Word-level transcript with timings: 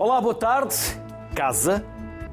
Olá, 0.00 0.18
boa 0.18 0.34
tarde. 0.34 0.74
Casa, 1.34 1.84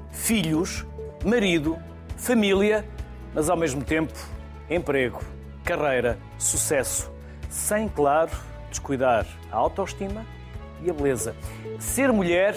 filhos, 0.10 0.86
marido, 1.26 1.78
família, 2.16 2.88
mas 3.34 3.50
ao 3.50 3.58
mesmo 3.58 3.84
tempo 3.84 4.14
emprego, 4.70 5.20
carreira, 5.66 6.18
sucesso, 6.38 7.12
sem, 7.50 7.90
claro, 7.90 8.32
descuidar 8.70 9.26
a 9.52 9.58
autoestima 9.58 10.26
e 10.82 10.90
a 10.90 10.94
beleza. 10.94 11.36
Ser 11.78 12.10
mulher 12.14 12.56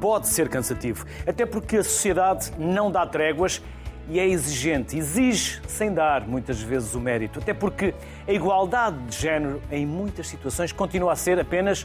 pode 0.00 0.28
ser 0.28 0.48
cansativo, 0.48 1.04
até 1.26 1.44
porque 1.44 1.76
a 1.76 1.84
sociedade 1.84 2.52
não 2.58 2.90
dá 2.90 3.06
tréguas 3.06 3.62
e 4.08 4.18
é 4.18 4.26
exigente, 4.26 4.96
exige 4.96 5.60
sem 5.68 5.92
dar 5.92 6.26
muitas 6.26 6.58
vezes 6.58 6.94
o 6.94 7.00
mérito, 7.00 7.38
até 7.38 7.52
porque 7.52 7.94
a 8.26 8.32
igualdade 8.32 8.96
de 9.04 9.14
género 9.14 9.60
em 9.70 9.84
muitas 9.84 10.26
situações 10.26 10.72
continua 10.72 11.12
a 11.12 11.16
ser 11.16 11.38
apenas 11.38 11.84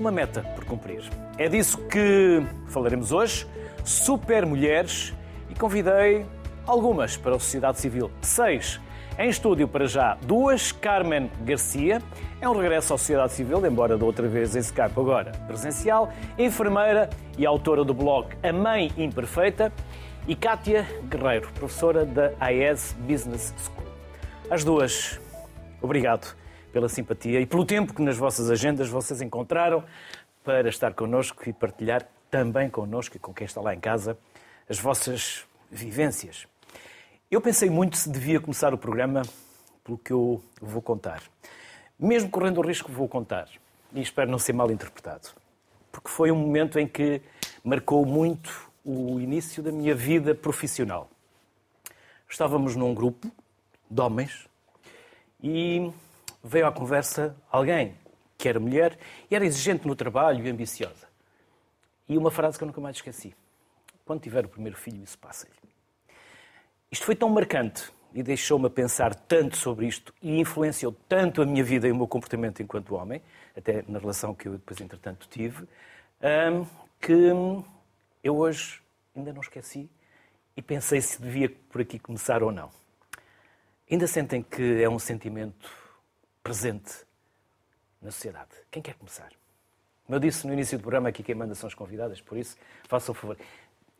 uma 0.00 0.10
meta 0.10 0.42
por 0.54 0.64
cumprir. 0.64 1.02
É 1.36 1.48
disso 1.48 1.78
que 1.86 2.42
falaremos 2.68 3.12
hoje, 3.12 3.46
super 3.84 4.46
mulheres, 4.46 5.14
e 5.50 5.54
convidei 5.54 6.24
algumas 6.66 7.16
para 7.16 7.36
a 7.36 7.38
sociedade 7.38 7.78
civil. 7.78 8.10
Seis 8.22 8.80
em 9.18 9.28
estúdio 9.28 9.68
para 9.68 9.86
já, 9.86 10.16
duas, 10.22 10.72
Carmen 10.72 11.30
Garcia, 11.44 12.00
é 12.40 12.48
um 12.48 12.56
regresso 12.56 12.94
à 12.94 12.98
sociedade 12.98 13.34
civil, 13.34 13.64
embora 13.66 13.98
da 13.98 14.04
outra 14.06 14.26
vez 14.26 14.56
em 14.56 14.60
Skype, 14.60 14.98
agora 14.98 15.32
presencial, 15.46 16.10
enfermeira 16.38 17.10
e 17.36 17.44
autora 17.44 17.84
do 17.84 17.92
blog 17.92 18.28
A 18.42 18.50
Mãe 18.50 18.90
Imperfeita, 18.96 19.70
e 20.26 20.34
Kátia 20.34 20.86
Guerreiro, 21.04 21.50
professora 21.52 22.06
da 22.06 22.32
AES 22.40 22.96
Business 23.00 23.52
School. 23.58 23.86
As 24.50 24.64
duas, 24.64 25.20
obrigado 25.82 26.39
pela 26.72 26.88
simpatia 26.88 27.40
e 27.40 27.46
pelo 27.46 27.64
tempo 27.64 27.94
que 27.94 28.02
nas 28.02 28.16
vossas 28.16 28.50
agendas 28.50 28.88
vocês 28.88 29.20
encontraram 29.20 29.84
para 30.44 30.68
estar 30.68 30.94
connosco 30.94 31.48
e 31.48 31.52
partilhar 31.52 32.06
também 32.30 32.70
connosco 32.70 33.16
e 33.16 33.20
com 33.20 33.34
quem 33.34 33.44
está 33.44 33.60
lá 33.60 33.74
em 33.74 33.80
casa 33.80 34.16
as 34.68 34.78
vossas 34.78 35.44
vivências. 35.70 36.46
Eu 37.30 37.40
pensei 37.40 37.68
muito 37.68 37.96
se 37.96 38.08
devia 38.10 38.40
começar 38.40 38.72
o 38.72 38.78
programa 38.78 39.22
pelo 39.84 39.98
que 39.98 40.12
eu 40.12 40.42
vou 40.60 40.80
contar. 40.80 41.22
Mesmo 41.98 42.30
correndo 42.30 42.58
o 42.58 42.66
risco, 42.66 42.90
vou 42.90 43.08
contar. 43.08 43.48
E 43.92 44.00
espero 44.00 44.30
não 44.30 44.38
ser 44.38 44.52
mal 44.52 44.70
interpretado. 44.70 45.28
Porque 45.90 46.08
foi 46.08 46.30
um 46.30 46.36
momento 46.36 46.78
em 46.78 46.86
que 46.86 47.20
marcou 47.64 48.06
muito 48.06 48.70
o 48.84 49.20
início 49.20 49.62
da 49.62 49.72
minha 49.72 49.94
vida 49.94 50.34
profissional. 50.34 51.10
Estávamos 52.28 52.76
num 52.76 52.94
grupo 52.94 53.30
de 53.90 54.00
homens 54.00 54.48
e 55.42 55.90
veio 56.42 56.66
à 56.66 56.72
conversa 56.72 57.36
alguém 57.50 57.96
que 58.36 58.48
era 58.48 58.58
mulher 58.58 58.98
e 59.30 59.36
era 59.36 59.44
exigente 59.44 59.86
no 59.86 59.94
trabalho 59.94 60.46
e 60.46 60.50
ambiciosa. 60.50 61.08
E 62.08 62.16
uma 62.16 62.30
frase 62.30 62.56
que 62.56 62.64
eu 62.64 62.66
nunca 62.66 62.80
mais 62.80 62.96
esqueci. 62.96 63.34
Quando 64.04 64.22
tiver 64.22 64.44
o 64.44 64.48
primeiro 64.48 64.76
filho, 64.76 65.02
isso 65.02 65.18
passa-lhe. 65.18 65.52
Isto 66.90 67.04
foi 67.04 67.14
tão 67.14 67.28
marcante 67.28 67.92
e 68.12 68.22
deixou-me 68.22 68.66
a 68.66 68.70
pensar 68.70 69.14
tanto 69.14 69.56
sobre 69.56 69.86
isto 69.86 70.12
e 70.20 70.40
influenciou 70.40 70.92
tanto 71.08 71.42
a 71.42 71.46
minha 71.46 71.62
vida 71.62 71.86
e 71.86 71.92
o 71.92 71.96
meu 71.96 72.08
comportamento 72.08 72.60
enquanto 72.60 72.96
homem, 72.96 73.22
até 73.56 73.84
na 73.86 73.98
relação 73.98 74.34
que 74.34 74.48
eu 74.48 74.52
depois, 74.52 74.80
entretanto, 74.80 75.28
tive, 75.28 75.68
que 77.00 77.12
eu 78.24 78.36
hoje 78.36 78.82
ainda 79.14 79.32
não 79.32 79.40
esqueci 79.40 79.88
e 80.56 80.62
pensei 80.62 81.00
se 81.00 81.22
devia 81.22 81.48
por 81.70 81.80
aqui 81.80 81.98
começar 81.98 82.42
ou 82.42 82.50
não. 82.50 82.70
Ainda 83.88 84.06
sentem 84.06 84.42
que 84.42 84.82
é 84.82 84.88
um 84.88 84.98
sentimento 84.98 85.70
presente 86.42 86.92
na 88.00 88.10
sociedade? 88.10 88.50
Quem 88.70 88.82
quer 88.82 88.94
começar? 88.94 89.30
Como 90.04 90.16
eu 90.16 90.20
disse 90.20 90.46
no 90.46 90.52
início 90.52 90.76
do 90.76 90.82
programa, 90.82 91.08
aqui 91.08 91.22
quem 91.22 91.34
manda 91.34 91.54
são 91.54 91.66
as 91.68 91.74
convidadas, 91.74 92.20
por 92.20 92.36
isso, 92.36 92.56
façam 92.88 93.12
o 93.12 93.14
favor. 93.14 93.36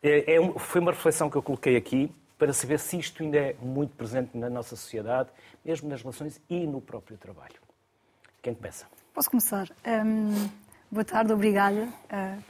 É, 0.02 0.34
é, 0.34 0.58
foi 0.58 0.80
uma 0.80 0.92
reflexão 0.92 1.30
que 1.30 1.36
eu 1.36 1.42
coloquei 1.42 1.76
aqui 1.76 2.12
para 2.38 2.52
saber 2.52 2.78
se 2.78 2.98
isto 2.98 3.22
ainda 3.22 3.36
é 3.36 3.56
muito 3.60 3.94
presente 3.94 4.36
na 4.36 4.48
nossa 4.48 4.74
sociedade, 4.74 5.28
mesmo 5.64 5.88
nas 5.88 6.00
relações 6.00 6.40
e 6.48 6.66
no 6.66 6.80
próprio 6.80 7.18
trabalho. 7.18 7.60
Quem 8.40 8.54
começa? 8.54 8.86
Posso 9.12 9.28
começar. 9.28 9.68
Um, 9.86 10.48
boa 10.90 11.04
tarde, 11.04 11.32
obrigada. 11.32 11.82
Uh, 12.10 12.42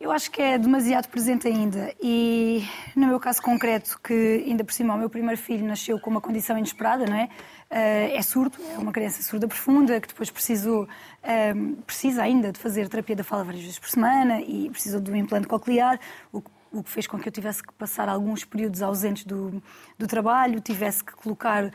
eu 0.00 0.10
acho 0.10 0.30
que 0.30 0.40
é 0.40 0.56
demasiado 0.56 1.08
presente 1.08 1.46
ainda 1.46 1.94
e, 2.02 2.64
no 2.96 3.06
meu 3.06 3.20
caso 3.20 3.42
concreto, 3.42 4.00
que 4.02 4.42
ainda 4.46 4.64
por 4.64 4.72
cima 4.72 4.94
o 4.94 4.98
meu 4.98 5.10
primeiro 5.10 5.38
filho 5.38 5.66
nasceu 5.66 6.00
com 6.00 6.08
uma 6.08 6.22
condição 6.22 6.56
inesperada, 6.56 7.04
não 7.04 7.16
é? 7.16 7.28
Uh, 7.70 8.16
é 8.16 8.22
surdo, 8.22 8.56
é 8.74 8.78
uma 8.78 8.92
criança 8.92 9.22
surda 9.22 9.46
profunda 9.46 10.00
que 10.00 10.08
depois 10.08 10.30
precisou, 10.30 10.84
uh, 10.84 11.76
precisa 11.82 12.22
ainda 12.22 12.50
de 12.50 12.58
fazer 12.58 12.88
terapia 12.88 13.14
da 13.14 13.22
fala 13.22 13.44
várias 13.44 13.62
vezes 13.62 13.78
por 13.78 13.90
semana 13.90 14.40
e 14.40 14.70
precisou 14.70 15.00
de 15.00 15.10
um 15.10 15.16
implante 15.16 15.46
coclear, 15.46 16.00
o 16.32 16.40
que 16.40 16.50
o 16.72 16.82
que 16.82 16.90
fez 16.90 17.06
com 17.06 17.18
que 17.18 17.28
eu 17.28 17.32
tivesse 17.32 17.62
que 17.62 17.72
passar 17.72 18.08
alguns 18.08 18.44
períodos 18.44 18.82
ausentes 18.82 19.24
do, 19.24 19.62
do 19.98 20.06
trabalho, 20.06 20.60
tivesse 20.60 21.02
que 21.02 21.12
colocar, 21.12 21.70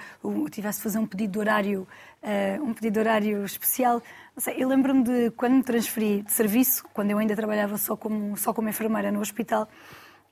tivesse 0.52 0.80
que 0.80 0.84
fazer 0.84 1.00
um 1.00 1.06
pedido 1.06 1.34
de 1.34 1.40
horário, 1.40 1.88
uh, 2.24 2.64
um 2.64 2.74
pedido 2.74 3.00
horário 3.00 3.44
especial. 3.44 4.02
Sei, 4.38 4.56
eu 4.58 4.68
lembro-me 4.68 5.04
de 5.04 5.32
quando 5.32 5.54
me 5.54 5.64
transferi 5.64 6.22
de 6.22 6.32
serviço, 6.32 6.86
quando 6.94 7.12
eu 7.12 7.18
ainda 7.18 7.36
trabalhava 7.36 7.78
só 7.78 7.96
como, 7.96 8.38
só 8.38 8.54
como 8.54 8.70
enfermeira 8.70 9.12
no 9.12 9.20
hospital, 9.20 9.68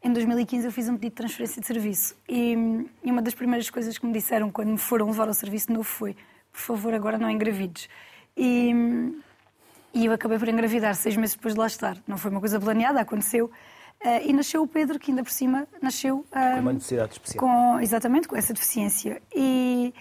em 0.02 0.12
2015 0.12 0.66
eu 0.66 0.72
fiz 0.72 0.90
um 0.90 0.96
pedido 0.96 1.12
de 1.12 1.16
transferência 1.16 1.62
de 1.62 1.68
serviço 1.68 2.16
e, 2.28 2.88
e 3.04 3.12
uma 3.12 3.22
das 3.22 3.34
primeiras 3.34 3.70
coisas 3.70 3.98
que 3.98 4.06
me 4.06 4.12
disseram 4.12 4.52
quando 4.52 4.70
me 4.70 4.78
foram 4.78 5.08
levar 5.08 5.28
ao 5.28 5.34
serviço 5.34 5.72
novo 5.72 5.84
foi 5.84 6.16
por 6.54 6.60
favor, 6.60 6.94
agora 6.94 7.18
não 7.18 7.30
engravides. 7.30 7.90
E, 8.38 8.72
e 9.94 10.06
eu 10.06 10.14
acabei 10.14 10.38
por 10.38 10.48
engravidar 10.48 10.96
seis 10.96 11.18
meses 11.18 11.36
depois 11.36 11.56
de 11.56 11.60
lá 11.60 11.66
estar. 11.66 11.98
Não 12.08 12.18
foi 12.18 12.30
uma 12.30 12.40
coisa 12.40 12.60
planeada, 12.60 13.02
aconteceu. 13.02 13.52
Uh, 14.04 14.28
e 14.28 14.34
nasceu 14.34 14.62
o 14.62 14.68
Pedro, 14.68 15.00
que 15.00 15.12
ainda 15.12 15.24
por 15.24 15.32
cima 15.32 15.66
nasceu. 15.82 16.26
com 16.30 16.60
uma 16.60 16.74
necessidade 16.74 17.14
especial. 17.14 17.40
Com, 17.40 17.80
exatamente, 17.80 18.28
com 18.28 18.36
essa 18.36 18.54
deficiência. 18.54 19.22
E, 19.34 19.94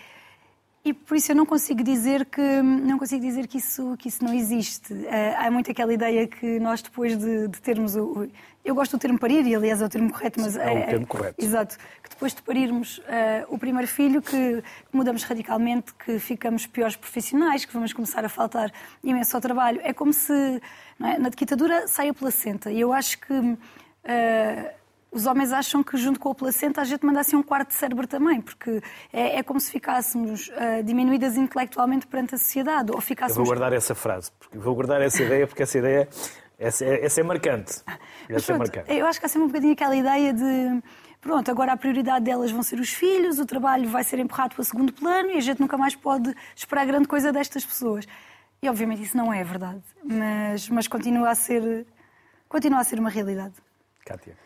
e 0.85 0.93
por 0.93 1.17
isso 1.17 1.31
eu 1.31 1.37
não 1.37 1.47
consigo 1.47 1.85
dizer 1.85 2.25
que 2.25 2.41
não 2.63 2.99
consigo 2.99 3.23
dizer 3.23 3.47
que 3.47 3.59
isso 3.59 3.97
que 3.97 4.09
isso 4.09 4.25
não 4.25 4.35
existe. 4.35 4.93
Uh, 4.93 5.07
há 5.39 5.49
muito 5.53 5.71
aquela 5.71 5.95
ideia 5.95 6.27
que 6.27 6.59
nós 6.59 6.83
depois 6.83 7.17
de, 7.17 7.47
de, 7.47 7.61
termos 7.61 7.95
o 7.95 8.29
eu 8.65 8.75
gosto 8.75 8.97
do 8.97 9.01
termo 9.01 9.19
parir 9.19 9.47
e 9.47 9.55
aliás 9.55 9.81
é 9.81 9.87
o 9.87 9.89
termo 9.89 10.13
correto, 10.13 10.41
mas 10.41 10.57
é, 10.57 10.83
é 10.83 10.85
o 10.85 10.87
termo 10.87 11.07
correto. 11.07 11.45
Exato, 11.45 11.77
que 12.03 12.11
depois 12.11 12.35
de 12.35 12.43
parirmos 12.43 12.99
uh, 12.99 13.03
o 13.49 13.59
primeiro 13.59 13.89
filho 13.89 14.21
que 14.21 14.63
mudamos 14.93 15.25
radicalmente, 15.25 15.93
que 15.95 16.19
ficamos 16.19 16.67
piores 16.67 16.97
profissionais, 16.97 17.65
que 17.65 17.73
vamos 17.73 17.93
começar 17.93 18.25
a 18.25 18.29
faltar 18.29 18.73
imenso 19.03 19.37
ao 19.37 19.41
trabalho. 19.41 19.81
É 19.83 19.93
como 19.93 20.13
se 20.13 20.61
é? 21.01 21.19
na 21.19 21.29
ditadura 21.29 21.87
sai 21.89 22.09
a 22.09 22.15
placenta 22.15 22.71
e 22.71 22.81
eu 22.81 22.93
acho 22.93 23.19
que 23.19 23.57
Uh, 24.05 24.83
os 25.11 25.27
homens 25.27 25.53
acham 25.53 25.83
que 25.83 25.97
junto 25.99 26.19
com 26.19 26.31
a 26.31 26.35
placenta 26.35 26.81
a 26.81 26.85
gente 26.85 27.05
manda 27.05 27.21
assim 27.21 27.37
um 27.37 27.43
quarto 27.43 27.69
de 27.69 27.75
cérebro 27.75 28.07
também, 28.07 28.41
porque 28.41 28.83
é, 29.13 29.39
é 29.39 29.43
como 29.43 29.61
se 29.61 29.71
ficássemos 29.71 30.49
uh, 30.49 30.83
diminuídas 30.83 31.37
intelectualmente 31.37 32.07
perante 32.07 32.35
a 32.35 32.39
sociedade. 32.39 32.91
Ou 32.93 33.01
ficássemos... 33.01 33.37
Eu 33.37 33.45
vou 33.45 33.55
guardar 33.55 33.73
essa 33.75 33.95
frase, 33.95 34.33
porque 34.39 34.57
vou 34.57 34.75
guardar 34.75 35.03
essa 35.03 35.23
ideia, 35.23 35.47
porque 35.47 35.63
essa 35.63 35.79
ideia 35.79 36.09
essa 36.59 36.85
é, 36.85 37.05
essa 37.05 37.21
é 37.21 37.25
marcante. 37.25 37.83
Essa 38.29 38.53
é 38.53 38.59
marcante. 38.59 38.93
Eu 38.93 39.05
acho 39.07 39.19
que 39.19 39.27
há 39.27 39.29
sempre 39.29 39.45
um 39.45 39.49
bocadinho 39.49 39.73
aquela 39.73 39.97
ideia 39.97 40.33
de 40.33 40.83
pronto, 41.21 41.51
agora 41.51 41.73
a 41.73 41.77
prioridade 41.77 42.25
delas 42.25 42.51
vão 42.51 42.63
ser 42.63 42.81
os 42.81 42.91
filhos, 42.91 43.39
o 43.39 43.47
trabalho 43.47 43.89
vai 43.89 44.03
ser 44.05 44.19
empurrado 44.19 44.55
para 44.55 44.63
o 44.63 44.65
segundo 44.65 44.93
plano 44.93 45.31
e 45.31 45.37
a 45.37 45.41
gente 45.41 45.61
nunca 45.61 45.77
mais 45.77 45.95
pode 45.95 46.35
esperar 46.55 46.87
grande 46.87 47.07
coisa 47.07 47.33
destas 47.33 47.65
pessoas. 47.65 48.07
E 48.63 48.69
obviamente 48.69 49.03
isso 49.03 49.17
não 49.17 49.33
é 49.33 49.43
verdade, 49.43 49.83
mas, 50.05 50.69
mas 50.69 50.89
continua, 50.89 51.31
a 51.31 51.35
ser, 51.35 51.87
continua 52.49 52.81
a 52.81 52.85
ser 52.85 52.99
uma 52.99 53.11
realidade. 53.11 53.55
Kátia. 54.05 54.37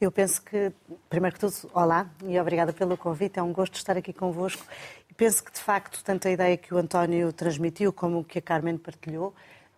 Eu 0.00 0.12
penso 0.12 0.42
que, 0.42 0.72
primeiro 1.08 1.34
que 1.34 1.40
tudo, 1.40 1.70
olá 1.72 2.10
e 2.24 2.38
obrigada 2.38 2.72
pelo 2.72 2.96
convite, 2.98 3.38
é 3.38 3.42
um 3.42 3.52
gosto 3.52 3.76
estar 3.76 3.96
aqui 3.96 4.12
convosco. 4.12 4.62
Penso 5.16 5.42
que, 5.42 5.50
de 5.50 5.60
facto, 5.60 6.04
tanto 6.04 6.28
a 6.28 6.30
ideia 6.30 6.56
que 6.56 6.74
o 6.74 6.76
António 6.76 7.32
transmitiu 7.32 7.92
como 7.92 8.22
que 8.22 8.38
a 8.38 8.42
Carmen 8.42 8.76
partilhou 8.76 9.34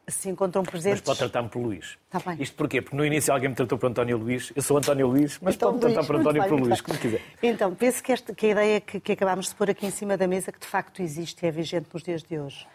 se 0.08 0.28
encontram 0.28 0.62
presentes. 0.62 1.00
Mas 1.00 1.06
pode 1.06 1.18
tratar-me 1.18 1.48
por 1.48 1.60
Luís. 1.60 1.98
Está 2.06 2.30
bem. 2.30 2.42
Isto 2.42 2.56
porquê? 2.56 2.80
Porque 2.80 2.96
no 2.96 3.04
início 3.04 3.32
alguém 3.32 3.50
me 3.50 3.54
tratou 3.54 3.78
por 3.78 3.88
António 3.88 4.16
Luís, 4.16 4.52
eu 4.56 4.62
sou 4.62 4.78
António 4.78 5.06
Luís, 5.06 5.38
mas 5.40 5.54
então, 5.54 5.78
pode 5.78 5.92
tratar 5.92 6.06
por 6.06 6.16
António 6.16 6.42
bem, 6.42 6.50
por 6.50 6.60
Luís, 6.60 6.80
como 6.80 6.98
quiser. 6.98 7.20
Então, 7.42 7.74
penso 7.74 8.02
que, 8.02 8.12
esta, 8.12 8.34
que 8.34 8.46
a 8.46 8.48
ideia 8.50 8.80
que, 8.80 9.00
que 9.00 9.12
acabámos 9.12 9.48
de 9.48 9.54
pôr 9.54 9.70
aqui 9.70 9.86
em 9.86 9.90
cima 9.90 10.16
da 10.16 10.26
mesa, 10.26 10.50
que 10.50 10.58
de 10.58 10.66
facto 10.66 11.02
existe 11.02 11.44
e 11.44 11.48
é 11.48 11.50
vigente 11.50 11.88
nos 11.92 12.02
dias 12.02 12.22
de 12.22 12.38
hoje. 12.38 12.66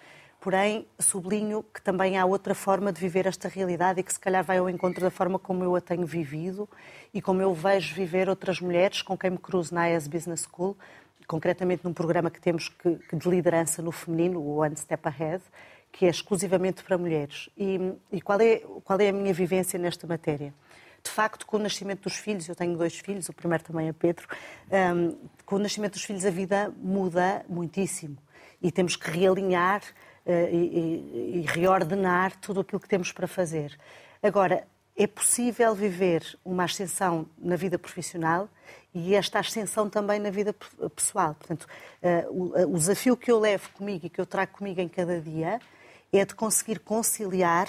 Porém, 0.44 0.86
sublinho 1.00 1.64
que 1.74 1.82
também 1.82 2.18
há 2.18 2.26
outra 2.26 2.54
forma 2.54 2.92
de 2.92 3.00
viver 3.00 3.26
esta 3.26 3.48
realidade 3.48 4.02
e 4.02 4.04
que 4.04 4.12
se 4.12 4.20
calhar 4.20 4.44
vai 4.44 4.58
ao 4.58 4.70
encontro 4.70 5.00
da 5.00 5.10
forma 5.10 5.40
como 5.40 5.64
eu 5.64 5.74
a 5.74 5.80
tenho 5.80 6.06
vivido 6.06 6.68
e 7.14 7.22
como 7.22 7.42
eu 7.42 7.54
vejo 7.54 7.96
viver 7.96 8.28
outras 8.28 8.60
mulheres 8.60 9.02
com 9.02 9.18
quem 9.18 9.30
me 9.30 9.38
cruzo 9.38 9.74
na 9.74 9.88
IAS 9.88 10.06
Business 10.06 10.46
School, 10.46 10.78
concretamente 11.26 11.86
num 11.86 11.94
programa 11.94 12.30
que 12.30 12.42
temos 12.42 12.68
que, 12.68 12.96
que 12.96 13.16
de 13.16 13.30
liderança 13.30 13.82
no 13.82 13.90
feminino, 13.94 14.38
o 14.38 14.58
One 14.58 14.76
Step 14.76 15.08
Ahead, 15.08 15.42
que 15.94 16.06
é 16.06 16.10
exclusivamente 16.10 16.84
para 16.84 16.98
mulheres. 16.98 17.50
E, 17.58 17.94
e 18.12 18.20
qual, 18.20 18.42
é, 18.42 18.58
qual 18.84 19.00
é 19.00 19.08
a 19.08 19.14
minha 19.14 19.34
vivência 19.34 19.80
nesta 19.80 20.06
matéria? 20.06 20.54
De 21.02 21.10
facto, 21.10 21.46
com 21.46 21.56
o 21.56 21.60
nascimento 21.62 22.04
dos 22.04 22.18
filhos, 22.18 22.50
eu 22.50 22.56
tenho 22.56 22.76
dois 22.76 23.00
filhos, 23.00 23.30
o 23.30 23.34
primeiro 23.34 23.64
também 23.64 23.88
é 23.88 23.94
Pedro, 23.94 24.28
um, 24.70 25.16
com 25.46 25.56
o 25.56 25.60
nascimento 25.60 25.94
dos 25.94 26.04
filhos 26.04 26.26
a 26.26 26.30
vida 26.30 26.74
muda 26.82 27.46
muitíssimo 27.48 28.18
e 28.62 28.70
temos 28.74 28.98
que 28.98 29.10
realinhar 29.10 29.82
e, 30.26 31.40
e, 31.40 31.46
reordenar 31.48 32.36
tudo 32.40 32.62
aquilo 32.62 32.80
que 32.80 32.88
temos 32.88 33.12
para 33.12 33.28
fazer. 33.28 33.78
Agora, 34.22 34.66
é 34.96 35.08
possível 35.08 35.74
viver 35.74 36.24
uma 36.46 36.66
ascensão 36.66 37.28
na 37.38 37.56
vida 37.56 37.78
profissional 37.80 38.48
e 38.94 39.16
esta 39.16 39.40
ascensão 39.40 39.90
também 39.90 40.20
na 40.20 40.30
vida 40.30 40.56
pessoal. 40.96 41.34
Portanto, 41.34 41.68
o 42.68 42.78
desafio 42.78 43.18
que 43.18 43.32
eu 43.32 43.40
levo 43.40 43.70
comigo 43.72 44.06
e 44.06 44.10
que 44.10 44.22
eu 44.22 44.26
trago 44.26 44.52
comigo 44.54 44.80
em 44.80 44.88
cada 44.88 45.20
dia 45.20 45.60
é 46.12 46.24
de 46.24 46.36
conseguir 46.36 46.80
conciliar 46.80 47.68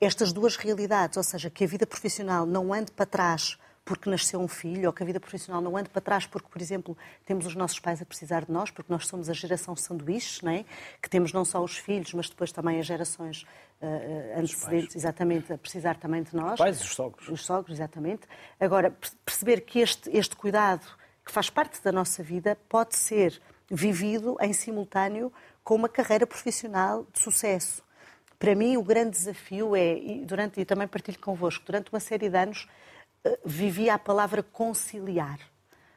estas 0.00 0.32
duas 0.32 0.56
realidades, 0.56 1.16
ou 1.16 1.22
seja, 1.22 1.48
que 1.48 1.64
a 1.64 1.66
vida 1.66 1.86
profissional 1.86 2.44
não 2.44 2.72
ande 2.72 2.92
para 2.92 3.06
trás 3.06 3.58
porque 3.86 4.10
nasceu 4.10 4.40
um 4.40 4.48
filho, 4.48 4.88
ou 4.88 4.92
que 4.92 5.00
a 5.04 5.06
vida 5.06 5.20
profissional 5.20 5.62
não 5.62 5.76
ande 5.76 5.88
para 5.88 6.02
trás 6.02 6.26
porque, 6.26 6.48
por 6.48 6.60
exemplo, 6.60 6.98
temos 7.24 7.46
os 7.46 7.54
nossos 7.54 7.78
pais 7.78 8.02
a 8.02 8.04
precisar 8.04 8.44
de 8.44 8.50
nós, 8.50 8.68
porque 8.68 8.92
nós 8.92 9.06
somos 9.06 9.30
a 9.30 9.32
geração 9.32 9.76
sanduíche, 9.76 10.44
não 10.44 10.50
é? 10.50 10.64
que 11.00 11.08
temos 11.08 11.32
não 11.32 11.44
só 11.44 11.62
os 11.62 11.78
filhos, 11.78 12.12
mas 12.12 12.28
depois 12.28 12.50
também 12.50 12.80
as 12.80 12.86
gerações 12.86 13.46
uh, 13.80 14.40
antecedentes, 14.40 14.96
exatamente, 14.96 15.52
a 15.52 15.56
precisar 15.56 15.94
também 15.98 16.24
de 16.24 16.34
nós. 16.34 16.54
Os 16.54 16.58
pais 16.58 16.80
e 16.80 16.82
os 16.82 16.94
sogros. 16.96 17.28
Os 17.28 17.46
sogros, 17.46 17.76
exatamente. 17.76 18.26
Agora, 18.58 18.92
perceber 19.24 19.60
que 19.60 19.78
este, 19.78 20.10
este 20.10 20.34
cuidado, 20.34 20.84
que 21.24 21.30
faz 21.30 21.48
parte 21.48 21.80
da 21.80 21.92
nossa 21.92 22.24
vida, 22.24 22.58
pode 22.68 22.96
ser 22.96 23.40
vivido 23.70 24.36
em 24.40 24.52
simultâneo 24.52 25.32
com 25.62 25.76
uma 25.76 25.88
carreira 25.88 26.26
profissional 26.26 27.06
de 27.12 27.20
sucesso. 27.20 27.84
Para 28.36 28.52
mim, 28.56 28.76
o 28.76 28.82
grande 28.82 29.10
desafio 29.10 29.76
é, 29.76 29.96
e, 29.96 30.24
durante, 30.24 30.60
e 30.60 30.64
também 30.64 30.88
partilho 30.88 31.20
convosco, 31.20 31.64
durante 31.64 31.92
uma 31.92 32.00
série 32.00 32.28
de 32.28 32.36
anos, 32.36 32.68
vivia 33.44 33.94
a 33.94 33.98
palavra 33.98 34.42
conciliar. 34.42 35.38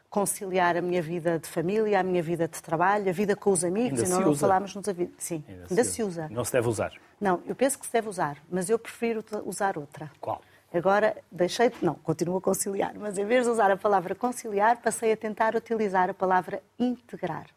Conciliar 0.09 0.75
a 0.75 0.81
minha 0.81 1.01
vida 1.01 1.37
de 1.37 1.47
família, 1.47 1.99
a 1.99 2.03
minha 2.03 2.23
vida 2.23 2.47
de 2.47 2.61
trabalho, 2.61 3.07
a 3.09 3.11
vida 3.11 3.35
com 3.35 3.51
os 3.51 3.63
amigos, 3.63 4.01
ainda 4.01 4.21
e 4.21 4.25
não, 4.25 4.35
falámos 4.35 4.73
nos 4.73 4.85
Sim, 5.19 5.43
ainda, 5.47 5.67
ainda 5.69 5.83
se, 5.83 6.01
usa. 6.01 6.27
Não 6.29 6.43
se 6.43 6.51
deve 6.51 6.67
usar. 6.67 6.91
Não, 7.21 7.43
eu 7.45 7.55
penso 7.55 7.77
que 7.77 7.85
se 7.85 7.93
deve 7.93 8.09
usar, 8.09 8.37
mas 8.49 8.69
eu 8.69 8.79
prefiro 8.79 9.23
usar 9.45 9.77
outra. 9.77 10.11
Qual? 10.19 10.41
Agora 10.73 11.17
deixei, 11.31 11.71
não, 11.81 11.95
continuo 11.95 12.37
a 12.37 12.41
conciliar, 12.41 12.93
mas 12.95 13.17
em 13.17 13.25
vez 13.25 13.45
de 13.45 13.51
usar 13.51 13.71
a 13.71 13.77
palavra 13.77 14.13
conciliar, 14.13 14.77
passei 14.77 15.11
a 15.11 15.17
tentar 15.17 15.55
utilizar 15.55 16.09
a 16.09 16.13
palavra 16.13 16.61
integrar. 16.79 17.47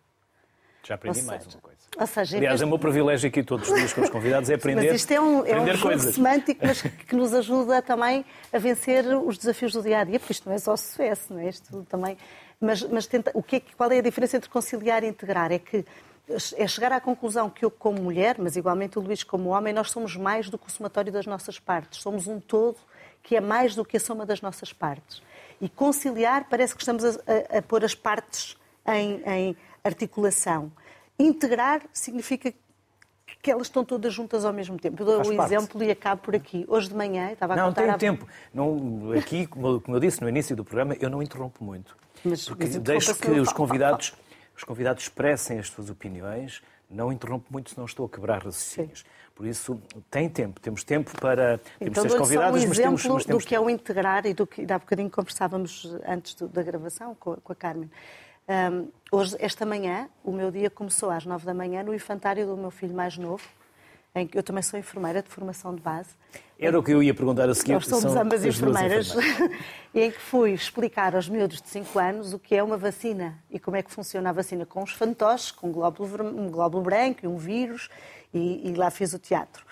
Já 0.83 0.95
aprendi 0.95 1.21
seja, 1.21 1.31
mais 1.31 1.47
uma 1.47 1.61
coisa. 1.61 1.72
Ou 1.99 2.07
seja, 2.07 2.39
Aliás, 2.39 2.63
é 2.63 2.65
o 2.65 2.69
meu 2.69 2.79
privilégio 2.79 3.29
aqui 3.29 3.43
todos 3.43 3.69
os 3.69 3.75
dias 3.75 3.93
com 3.93 4.01
os 4.01 4.09
convidados 4.09 4.49
é 4.49 4.55
aprender 4.55 4.87
Mas 4.87 5.01
isto 5.03 5.11
é 5.11 5.21
um, 5.21 5.45
é 5.45 5.61
um 5.61 5.99
semântico, 5.99 6.67
mas 6.67 6.81
que 6.81 7.15
nos 7.15 7.35
ajuda 7.35 7.83
também 7.83 8.25
a 8.51 8.59
vencer 8.59 9.05
os 9.07 9.37
desafios 9.37 9.73
do 9.75 9.83
dia 9.83 9.99
a 9.99 10.05
dia, 10.05 10.19
porque 10.19 10.33
isto 10.33 10.49
não 10.49 10.55
é 10.55 10.59
só 10.59 10.75
sucesso, 10.75 11.35
não 11.35 11.41
é? 11.41 11.49
Isto 11.49 11.87
também. 11.91 12.17
Mas, 12.59 12.83
mas 12.85 13.07
tenta, 13.07 13.31
o 13.35 13.43
que 13.43 13.57
é, 13.57 13.63
qual 13.77 13.91
é 13.93 13.99
a 13.99 14.03
diferença 14.03 14.39
entre 14.39 14.49
conciliar 14.49 15.05
e 15.05 15.07
integrar? 15.07 15.53
É 15.53 15.59
que 15.59 15.85
é 16.57 16.67
chegar 16.67 16.93
à 16.93 17.01
conclusão 17.01 17.51
que 17.51 17.65
eu, 17.65 17.71
como 17.71 18.01
mulher, 18.01 18.37
mas 18.39 18.57
igualmente 18.57 18.99
o 18.99 19.03
Luís 19.03 19.23
como 19.23 19.51
homem, 19.51 19.75
nós 19.75 19.91
somos 19.91 20.17
mais 20.17 20.49
do 20.49 20.57
que 20.57 20.69
o 20.69 20.71
somatório 20.71 21.13
das 21.13 21.27
nossas 21.27 21.59
partes. 21.59 22.01
Somos 22.01 22.27
um 22.27 22.41
todo 22.41 22.77
que 23.23 23.37
é 23.37 23.41
mais 23.41 23.75
do 23.75 23.85
que 23.85 23.97
a 23.97 24.01
soma 24.01 24.25
das 24.25 24.41
nossas 24.41 24.73
partes. 24.73 25.23
E 25.61 25.69
conciliar 25.69 26.47
parece 26.49 26.75
que 26.75 26.81
estamos 26.81 27.05
a, 27.05 27.09
a, 27.09 27.59
a 27.59 27.63
pôr 27.63 27.85
as 27.85 27.95
partes 27.95 28.57
em, 28.87 29.23
em 29.27 29.57
articulação. 29.85 30.73
Integrar 31.23 31.83
significa 31.93 32.53
que 33.41 33.51
elas 33.51 33.67
estão 33.67 33.85
todas 33.85 34.13
juntas 34.13 34.45
ao 34.45 34.53
mesmo 34.53 34.79
tempo. 34.79 35.03
Eu 35.03 35.07
dou 35.07 35.25
o 35.25 35.29
um 35.29 35.43
exemplo 35.43 35.83
e 35.83 35.91
acabo 35.91 36.23
por 36.23 36.35
aqui. 36.35 36.65
Hoje 36.69 36.89
de 36.89 36.95
manhã 36.95 37.33
estava 37.33 37.55
a 37.55 37.57
não, 37.57 37.65
contar... 37.67 37.87
Não, 37.87 37.99
tenho 37.99 38.13
a... 38.13 38.17
tempo. 38.17 38.29
Não, 38.53 39.13
aqui, 39.13 39.47
como 39.47 39.83
eu 39.89 40.01
disse 40.01 40.21
no 40.21 40.29
início 40.29 40.55
do 40.55 40.65
programa, 40.65 40.97
eu 41.01 41.11
não 41.11 41.23
interrompo 41.23 41.65
muito. 41.65 41.97
Mas, 42.25 42.47
porque 42.47 42.65
mas 42.65 42.79
deixo 42.79 43.15
que 43.17 43.31
os 43.31 43.53
convidados, 43.53 44.15
os 44.57 44.65
convidados 44.65 45.05
expressem 45.05 45.59
as 45.59 45.69
suas 45.69 45.91
opiniões, 45.91 46.63
não 46.89 47.13
interrompo 47.13 47.47
muito 47.51 47.71
se 47.71 47.79
não 47.79 47.85
estou 47.85 48.07
a 48.07 48.09
quebrar 48.09 48.45
raciocínios. 48.45 49.01
Sim. 49.01 49.07
Por 49.35 49.47
isso, 49.47 49.81
tem 50.11 50.29
tempo, 50.29 50.61
temos 50.61 50.85
tempo 50.85 51.11
para. 51.19 51.59
Temos 51.59 51.73
então, 51.81 52.03
seis 52.03 52.15
convidados, 52.15 52.63
um 52.63 52.69
mas 52.69 52.77
temos, 52.77 53.07
mas 53.07 53.25
temos. 53.25 53.45
do 53.45 53.49
que 53.49 53.55
é 53.55 53.61
o 53.61 53.71
integrar 53.71 54.27
e 54.27 54.35
do 54.35 54.47
que 54.47 54.71
há 54.71 54.79
bocadinho 54.79 55.11
conversávamos 55.11 55.97
antes 56.07 56.35
da 56.35 56.63
gravação 56.63 57.15
com 57.15 57.41
a 57.49 57.55
Carmen. 57.55 57.91
Um, 58.49 58.89
hoje, 59.11 59.37
esta 59.39 59.65
manhã, 59.65 60.09
o 60.25 60.33
meu 60.33 60.51
dia 60.51 60.69
começou 60.69 61.11
às 61.11 61.25
nove 61.25 61.47
da 61.47 61.55
manhã 61.55 61.83
no 61.83 61.95
infantário 61.95 62.47
do 62.47 62.57
meu 62.57 62.71
filho 62.71 62.95
mais 62.95 63.17
novo, 63.17 63.45
em 64.15 64.27
que 64.27 64.37
eu 64.37 64.43
também 64.43 64.63
sou 64.63 64.79
enfermeira 64.79 65.23
de 65.23 65.29
formação 65.29 65.75
de 65.75 65.81
base. 65.81 66.11
Era 66.59 66.79
o 66.79 66.83
que 66.83 66.93
eu 66.93 67.03
ia 67.03 67.15
perguntar 67.15 67.49
a 67.49 67.55
seguir. 67.55 67.73
Nós 67.73 67.87
somos 67.87 68.15
ambas 68.15 68.45
enfermeiras. 68.45 69.15
em 69.95 70.11
que 70.11 70.21
fui 70.21 70.53
explicar 70.53 71.17
aos 71.17 71.29
miúdos 71.29 71.63
de 71.63 71.69
5 71.69 71.99
anos 71.99 72.33
o 72.33 72.39
que 72.39 72.55
é 72.55 72.63
uma 72.63 72.77
vacina 72.77 73.39
e 73.51 73.59
como 73.59 73.77
é 73.77 73.83
que 73.83 73.91
funciona 73.91 74.31
a 74.31 74.33
vacina 74.33 74.67
com 74.67 74.83
os 74.83 74.93
fantoches, 74.93 75.51
com 75.51 75.69
um 75.69 75.73
glóbulo, 75.73 76.25
um 76.25 76.51
glóbulo 76.51 76.83
branco 76.83 77.21
e 77.25 77.29
um 77.29 77.37
vírus, 77.37 77.89
e, 78.35 78.69
e 78.69 78.75
lá 78.75 78.91
fiz 78.91 79.13
o 79.13 79.19
teatro. 79.19 79.65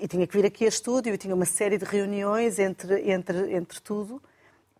E 0.00 0.08
tinha 0.08 0.26
que 0.26 0.34
vir 0.34 0.46
aqui 0.46 0.64
a 0.64 0.68
estúdio 0.68 1.12
e 1.12 1.18
tinha 1.18 1.34
uma 1.34 1.44
série 1.44 1.76
de 1.76 1.84
reuniões 1.84 2.58
entre, 2.58 3.10
entre, 3.10 3.54
entre 3.54 3.80
tudo. 3.80 4.22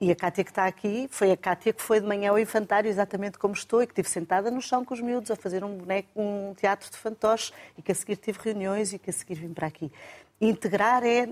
E 0.03 0.11
a 0.11 0.17
Cátia 0.17 0.43
que 0.43 0.51
está 0.51 0.67
aqui 0.67 1.07
foi 1.13 1.31
a 1.31 1.37
Cátia 1.37 1.73
que 1.73 1.81
foi 1.81 2.01
de 2.01 2.07
manhã 2.09 2.31
ao 2.31 2.39
infantário, 2.39 2.91
exatamente 2.91 3.39
como 3.39 3.55
estou, 3.55 3.85
e 3.85 3.87
que 3.87 3.93
estive 3.93 4.09
sentada 4.09 4.51
no 4.51 4.61
chão 4.61 4.85
com 4.85 4.93
os 4.93 5.01
miúdos 5.01 5.31
a 5.31 5.37
fazer 5.37 5.63
um, 5.63 5.77
boneco, 5.77 6.09
um 6.17 6.53
teatro 6.55 6.91
de 6.91 6.97
fantoches, 6.97 7.53
e 7.79 7.83
que 7.83 7.93
a 7.93 7.95
seguir 7.95 8.17
tive 8.17 8.37
reuniões 8.43 8.93
e 8.93 8.99
que 8.99 9.11
a 9.11 9.13
seguir 9.13 9.37
vim 9.37 9.55
para 9.55 9.69
aqui. 9.69 9.93
Integrar 10.41 11.05
é, 11.05 11.29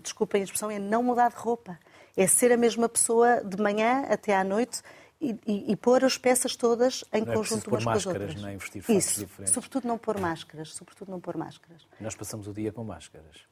desculpem 0.00 0.40
a 0.40 0.44
expressão, 0.44 0.70
é 0.70 0.78
não 0.78 1.02
mudar 1.02 1.30
de 1.30 1.34
roupa. 1.34 1.76
É 2.16 2.24
ser 2.28 2.52
a 2.52 2.56
mesma 2.56 2.88
pessoa 2.88 3.42
de 3.42 3.60
manhã 3.60 4.04
até 4.08 4.36
à 4.36 4.44
noite 4.44 4.82
e, 5.20 5.36
e, 5.44 5.72
e 5.72 5.74
pôr 5.74 6.04
as 6.04 6.16
peças 6.16 6.54
todas 6.54 7.04
em 7.12 7.22
não 7.22 7.32
é 7.32 7.36
conjunto 7.36 7.68
umas 7.68 7.82
com 7.82 7.90
as 7.90 8.06
outras. 8.06 8.40
Não 8.40 8.50
é 8.50 8.56
vestir 8.56 8.82
fatos 8.82 9.04
Isso, 9.04 9.18
diferentes. 9.18 9.52
sobretudo 9.52 9.88
não 9.88 9.98
pôr 9.98 10.20
máscaras, 10.20 10.74
sobretudo 10.74 11.10
não 11.10 11.18
pôr 11.18 11.36
máscaras. 11.36 11.88
Nós 11.98 12.14
passamos 12.14 12.46
o 12.46 12.52
dia 12.52 12.70
com 12.70 12.84
máscaras. 12.84 13.50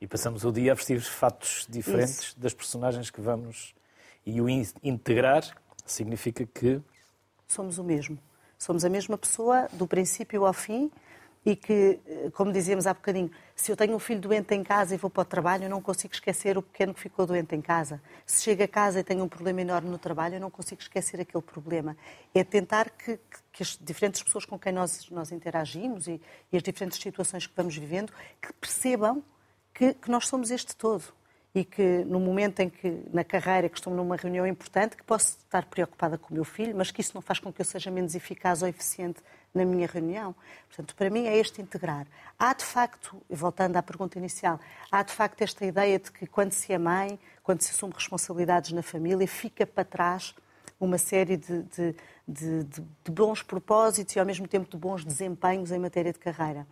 E 0.00 0.06
passamos 0.06 0.44
o 0.44 0.52
dia 0.52 0.72
a 0.72 0.74
vestir 0.74 1.00
fatos 1.00 1.66
diferentes 1.68 2.18
Isso. 2.18 2.38
das 2.38 2.54
personagens 2.54 3.10
que 3.10 3.20
vamos 3.20 3.74
e 4.24 4.40
o 4.40 4.48
integrar 4.48 5.42
significa 5.84 6.46
que. 6.46 6.80
Somos 7.46 7.78
o 7.78 7.84
mesmo. 7.84 8.18
Somos 8.58 8.84
a 8.84 8.88
mesma 8.88 9.16
pessoa, 9.16 9.68
do 9.72 9.86
princípio 9.86 10.44
ao 10.44 10.52
fim, 10.52 10.90
e 11.46 11.56
que, 11.56 12.00
eh, 12.06 12.30
como 12.34 12.52
dizíamos 12.52 12.86
há 12.86 12.92
bocadinho, 12.92 13.30
se 13.54 13.72
eu 13.72 13.76
tenho 13.76 13.94
um 13.94 13.98
filho 13.98 14.20
doente 14.20 14.54
em 14.54 14.62
casa 14.62 14.94
e 14.94 14.98
vou 14.98 15.08
para 15.08 15.22
o 15.22 15.24
trabalho, 15.24 15.64
eu 15.64 15.70
não 15.70 15.80
consigo 15.80 16.12
esquecer 16.12 16.58
o 16.58 16.62
pequeno 16.62 16.92
que 16.92 17.00
ficou 17.00 17.24
doente 17.24 17.54
em 17.54 17.60
casa. 17.60 18.02
Se 18.26 18.42
chego 18.42 18.62
a 18.62 18.68
casa 18.68 19.00
e 19.00 19.04
tenho 19.04 19.24
um 19.24 19.28
problema 19.28 19.62
enorme 19.62 19.88
no 19.88 19.98
trabalho, 19.98 20.34
eu 20.34 20.40
não 20.40 20.50
consigo 20.50 20.80
esquecer 20.82 21.20
aquele 21.20 21.42
problema. 21.42 21.96
É 22.34 22.44
tentar 22.44 22.90
que, 22.90 23.18
que 23.52 23.62
as 23.62 23.78
diferentes 23.80 24.22
pessoas 24.22 24.44
com 24.44 24.58
quem 24.58 24.72
nós, 24.72 25.08
nós 25.10 25.32
interagimos 25.32 26.06
e, 26.06 26.20
e, 26.52 26.56
as 26.56 26.62
diferentes 26.62 27.00
situações 27.00 27.46
que 27.46 27.54
vamos 27.56 27.76
vivendo, 27.76 28.12
que 28.42 28.52
percebam 28.54 29.22
que, 29.78 29.94
que 29.94 30.10
nós 30.10 30.26
somos 30.26 30.50
este 30.50 30.74
todo 30.74 31.04
e 31.54 31.64
que 31.64 32.04
no 32.04 32.18
momento 32.18 32.60
em 32.60 32.68
que, 32.68 33.00
na 33.12 33.22
carreira, 33.22 33.68
que 33.68 33.78
estou 33.78 33.94
numa 33.94 34.16
reunião 34.16 34.44
importante, 34.44 34.96
que 34.96 35.04
posso 35.04 35.38
estar 35.38 35.64
preocupada 35.66 36.18
com 36.18 36.30
o 36.30 36.34
meu 36.34 36.44
filho, 36.44 36.76
mas 36.76 36.90
que 36.90 37.00
isso 37.00 37.12
não 37.14 37.22
faz 37.22 37.38
com 37.38 37.52
que 37.52 37.60
eu 37.60 37.64
seja 37.64 37.88
menos 37.88 38.14
eficaz 38.16 38.60
ou 38.60 38.68
eficiente 38.68 39.20
na 39.54 39.64
minha 39.64 39.86
reunião. 39.86 40.34
Portanto, 40.66 40.96
para 40.96 41.08
mim 41.08 41.26
é 41.26 41.36
este 41.36 41.62
integrar. 41.62 42.06
Há 42.36 42.52
de 42.54 42.64
facto, 42.64 43.22
voltando 43.30 43.76
à 43.76 43.82
pergunta 43.82 44.18
inicial, 44.18 44.60
há 44.90 45.02
de 45.02 45.12
facto 45.12 45.42
esta 45.42 45.64
ideia 45.64 45.98
de 45.98 46.10
que 46.10 46.26
quando 46.26 46.52
se 46.52 46.72
é 46.72 46.78
mãe, 46.78 47.18
quando 47.42 47.62
se 47.62 47.70
assume 47.70 47.94
responsabilidades 47.94 48.72
na 48.72 48.82
família, 48.82 49.26
fica 49.28 49.64
para 49.64 49.84
trás 49.84 50.34
uma 50.80 50.98
série 50.98 51.36
de, 51.36 51.62
de, 51.62 51.94
de, 52.26 52.64
de 52.64 53.10
bons 53.10 53.42
propósitos 53.44 54.14
e 54.16 54.18
ao 54.18 54.26
mesmo 54.26 54.46
tempo 54.48 54.68
de 54.68 54.76
bons 54.76 55.04
desempenhos 55.04 55.70
em 55.70 55.78
matéria 55.78 56.12
de 56.12 56.18
carreira 56.18 56.66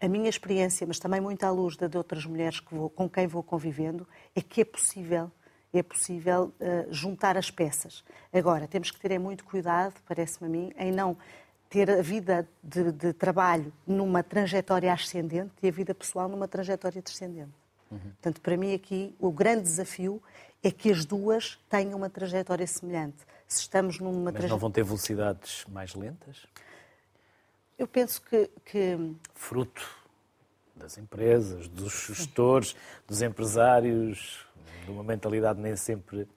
a 0.00 0.08
minha 0.08 0.28
experiência, 0.28 0.86
mas 0.86 0.98
também 0.98 1.20
muito 1.20 1.44
à 1.44 1.50
luz 1.50 1.76
da 1.76 1.86
de 1.86 1.96
outras 1.96 2.26
mulheres 2.26 2.60
que 2.60 2.74
vou, 2.74 2.90
com 2.90 3.08
quem 3.08 3.26
vou 3.26 3.42
convivendo, 3.42 4.06
é 4.34 4.42
que 4.42 4.60
é 4.60 4.64
possível, 4.64 5.30
é 5.72 5.82
possível 5.82 6.52
uh, 6.60 6.92
juntar 6.92 7.36
as 7.36 7.50
peças. 7.50 8.04
Agora, 8.32 8.66
temos 8.68 8.90
que 8.90 9.00
ter 9.00 9.12
é 9.12 9.18
muito 9.18 9.44
cuidado, 9.44 9.94
parece-me 10.06 10.46
a 10.46 10.50
mim, 10.50 10.72
em 10.76 10.92
não 10.92 11.16
ter 11.68 11.90
a 11.90 12.02
vida 12.02 12.48
de, 12.62 12.92
de, 12.92 13.12
trabalho 13.12 13.72
numa 13.86 14.22
trajetória 14.22 14.92
ascendente 14.92 15.52
e 15.62 15.68
a 15.68 15.70
vida 15.70 15.94
pessoal 15.94 16.28
numa 16.28 16.46
trajetória 16.46 17.02
descendente. 17.02 17.52
Uhum. 17.90 17.98
Portanto, 17.98 18.40
para 18.40 18.56
mim 18.56 18.74
aqui, 18.74 19.14
o 19.18 19.30
grande 19.30 19.62
desafio 19.62 20.22
é 20.62 20.70
que 20.70 20.90
as 20.90 21.04
duas 21.04 21.58
tenham 21.68 21.96
uma 21.96 22.10
trajetória 22.10 22.66
semelhante. 22.66 23.18
Se 23.46 23.60
estamos 23.60 23.98
numa 23.98 24.32
Mas 24.32 24.50
não 24.50 24.58
vão 24.58 24.70
ter 24.70 24.84
velocidades 24.84 25.64
mais 25.68 25.94
lentas? 25.94 26.46
Eu 27.78 27.86
penso 27.86 28.22
que, 28.22 28.50
que... 28.64 28.98
Fruto 29.34 29.86
das 30.74 30.98
empresas, 30.98 31.68
dos 31.68 32.06
gestores, 32.06 32.76
dos 33.06 33.22
empresários, 33.22 34.46
de 34.84 34.90
uma 34.90 35.02
mentalidade 35.02 35.60
nem 35.60 35.74
sempre 35.76 36.28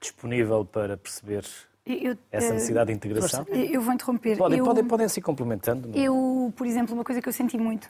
disponível 0.00 0.64
para 0.64 0.96
perceber 0.96 1.44
eu, 1.84 2.16
essa 2.30 2.52
necessidade 2.52 2.88
de 2.88 2.96
integração? 2.96 3.46
Eu 3.48 3.80
vou 3.80 3.94
interromper. 3.94 4.36
Podem, 4.36 4.58
eu, 4.58 4.64
podem, 4.64 4.84
podem 4.84 5.08
se 5.08 5.20
complementando. 5.20 5.88
Não? 5.88 5.98
É? 5.98 6.02
Eu, 6.02 6.52
por 6.54 6.66
exemplo, 6.66 6.94
uma 6.94 7.04
coisa 7.04 7.20
que 7.22 7.28
eu 7.28 7.32
senti 7.32 7.56
muito 7.56 7.88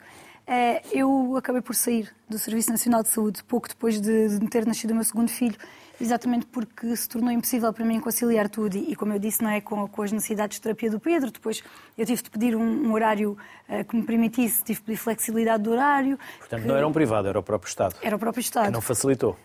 eu 0.92 1.36
acabei 1.36 1.60
por 1.60 1.74
sair 1.74 2.10
do 2.28 2.38
Serviço 2.38 2.70
Nacional 2.70 3.02
de 3.02 3.08
Saúde 3.08 3.44
pouco 3.44 3.68
depois 3.68 4.00
de, 4.00 4.38
de 4.38 4.48
ter 4.48 4.66
nascido 4.66 4.92
o 4.92 4.94
meu 4.94 5.04
segundo 5.04 5.28
filho, 5.28 5.56
exatamente 6.00 6.46
porque 6.46 6.94
se 6.96 7.08
tornou 7.08 7.30
impossível 7.30 7.72
para 7.72 7.84
mim 7.84 8.00
conciliar 8.00 8.48
tudo 8.48 8.76
e, 8.76 8.94
como 8.94 9.12
eu 9.12 9.18
disse, 9.18 9.42
não 9.42 9.50
é 9.50 9.60
com, 9.60 9.86
com 9.88 10.02
as 10.02 10.12
necessidades 10.12 10.56
de 10.56 10.62
terapia 10.62 10.90
do 10.90 11.00
Pedro. 11.00 11.30
Depois 11.30 11.62
eu 11.96 12.06
tive 12.06 12.22
de 12.22 12.30
pedir 12.30 12.56
um, 12.56 12.88
um 12.88 12.92
horário 12.92 13.36
uh, 13.68 13.84
que 13.84 13.96
me 13.96 14.02
permitisse, 14.02 14.62
tive 14.64 14.80
de 14.80 14.86
pedir 14.86 14.98
flexibilidade 14.98 15.62
do 15.62 15.70
horário. 15.70 16.18
Portanto, 16.38 16.62
que... 16.62 16.68
não 16.68 16.76
era 16.76 16.86
um 16.86 16.92
privado, 16.92 17.28
era 17.28 17.38
o 17.38 17.42
próprio 17.42 17.68
Estado. 17.68 17.96
Era 18.02 18.16
o 18.16 18.18
próprio 18.18 18.40
Estado. 18.40 18.66
Que 18.66 18.72
não 18.72 18.80
facilitou. 18.80 19.36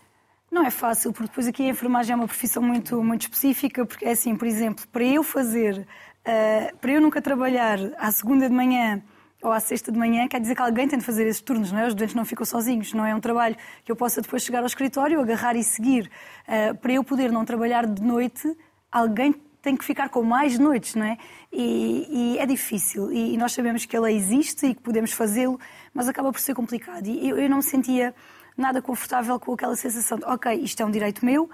Não 0.50 0.64
é 0.64 0.70
fácil, 0.70 1.12
porque 1.12 1.28
depois 1.28 1.48
aqui 1.48 1.64
a 1.64 1.70
enfermagem 1.70 2.12
é 2.12 2.16
uma 2.16 2.28
profissão 2.28 2.62
muito, 2.62 3.02
muito 3.02 3.22
específica, 3.22 3.84
porque 3.84 4.04
é 4.04 4.12
assim, 4.12 4.36
por 4.36 4.46
exemplo, 4.46 4.86
para 4.92 5.02
eu 5.02 5.22
fazer, 5.22 5.78
uh, 5.80 6.76
para 6.78 6.92
eu 6.92 7.00
nunca 7.00 7.20
trabalhar 7.20 7.78
à 7.98 8.12
segunda 8.12 8.48
de 8.48 8.54
manhã 8.54 9.02
ou 9.44 9.52
à 9.52 9.60
sexta 9.60 9.92
de 9.92 9.98
manhã, 9.98 10.26
quer 10.26 10.40
dizer 10.40 10.54
que 10.54 10.62
alguém 10.62 10.88
tem 10.88 10.98
de 10.98 11.04
fazer 11.04 11.26
esses 11.26 11.42
turnos, 11.42 11.70
não 11.70 11.78
é? 11.78 11.86
Os 11.86 11.94
doentes 11.94 12.14
não 12.14 12.24
ficam 12.24 12.46
sozinhos, 12.46 12.92
não 12.94 13.04
é 13.04 13.14
um 13.14 13.20
trabalho 13.20 13.54
que 13.84 13.92
eu 13.92 13.96
possa 13.96 14.22
depois 14.22 14.42
chegar 14.42 14.60
ao 14.60 14.66
escritório, 14.66 15.20
agarrar 15.20 15.54
e 15.54 15.62
seguir. 15.62 16.10
Uh, 16.48 16.74
para 16.76 16.92
eu 16.92 17.04
poder 17.04 17.30
não 17.30 17.44
trabalhar 17.44 17.86
de 17.86 18.02
noite, 18.02 18.56
alguém 18.90 19.34
tem 19.60 19.76
que 19.76 19.84
ficar 19.84 20.08
com 20.08 20.22
mais 20.22 20.58
noites, 20.58 20.94
não 20.94 21.04
é? 21.04 21.18
E, 21.52 22.34
e 22.34 22.38
é 22.38 22.46
difícil. 22.46 23.12
E, 23.12 23.34
e, 23.34 23.36
nós 23.36 23.52
sabemos 23.52 23.84
que 23.84 23.94
ela 23.96 24.10
existe 24.10 24.66
e 24.66 24.74
que 24.74 24.80
podemos 24.80 25.12
fazê-lo, 25.12 25.58
mas 25.92 26.08
acaba 26.08 26.30
por 26.32 26.40
ser 26.40 26.54
complicado. 26.54 27.06
E 27.06 27.28
eu, 27.28 27.38
eu 27.38 27.48
não 27.48 27.58
me 27.58 27.62
sentia 27.62 28.14
nada 28.56 28.80
confortável 28.80 29.38
com 29.38 29.52
aquela 29.52 29.76
sensação 29.76 30.18
de, 30.18 30.24
ok, 30.24 30.52
isto 30.54 30.82
é 30.82 30.86
um 30.86 30.90
direito 30.90 31.24
meu, 31.24 31.50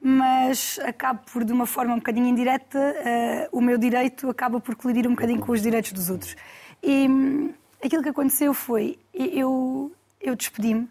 mas 0.00 0.78
acaba 0.82 1.20
por, 1.32 1.44
de 1.44 1.52
uma 1.52 1.66
forma 1.66 1.94
um 1.94 1.98
bocadinho 1.98 2.26
indireta, 2.26 2.78
uh, 2.78 3.58
o 3.58 3.60
meu 3.60 3.76
direito 3.76 4.28
acaba 4.28 4.58
por 4.58 4.74
colidir 4.74 5.06
um 5.06 5.10
bocadinho 5.10 5.40
com 5.40 5.52
os 5.52 5.60
direitos 5.60 5.92
dos 5.92 6.08
outros. 6.08 6.34
E 6.82 7.08
hum, 7.08 7.52
aquilo 7.82 8.02
que 8.02 8.08
aconteceu 8.08 8.54
foi, 8.54 8.98
eu, 9.12 9.92
eu 10.20 10.36
despedi-me 10.36 10.88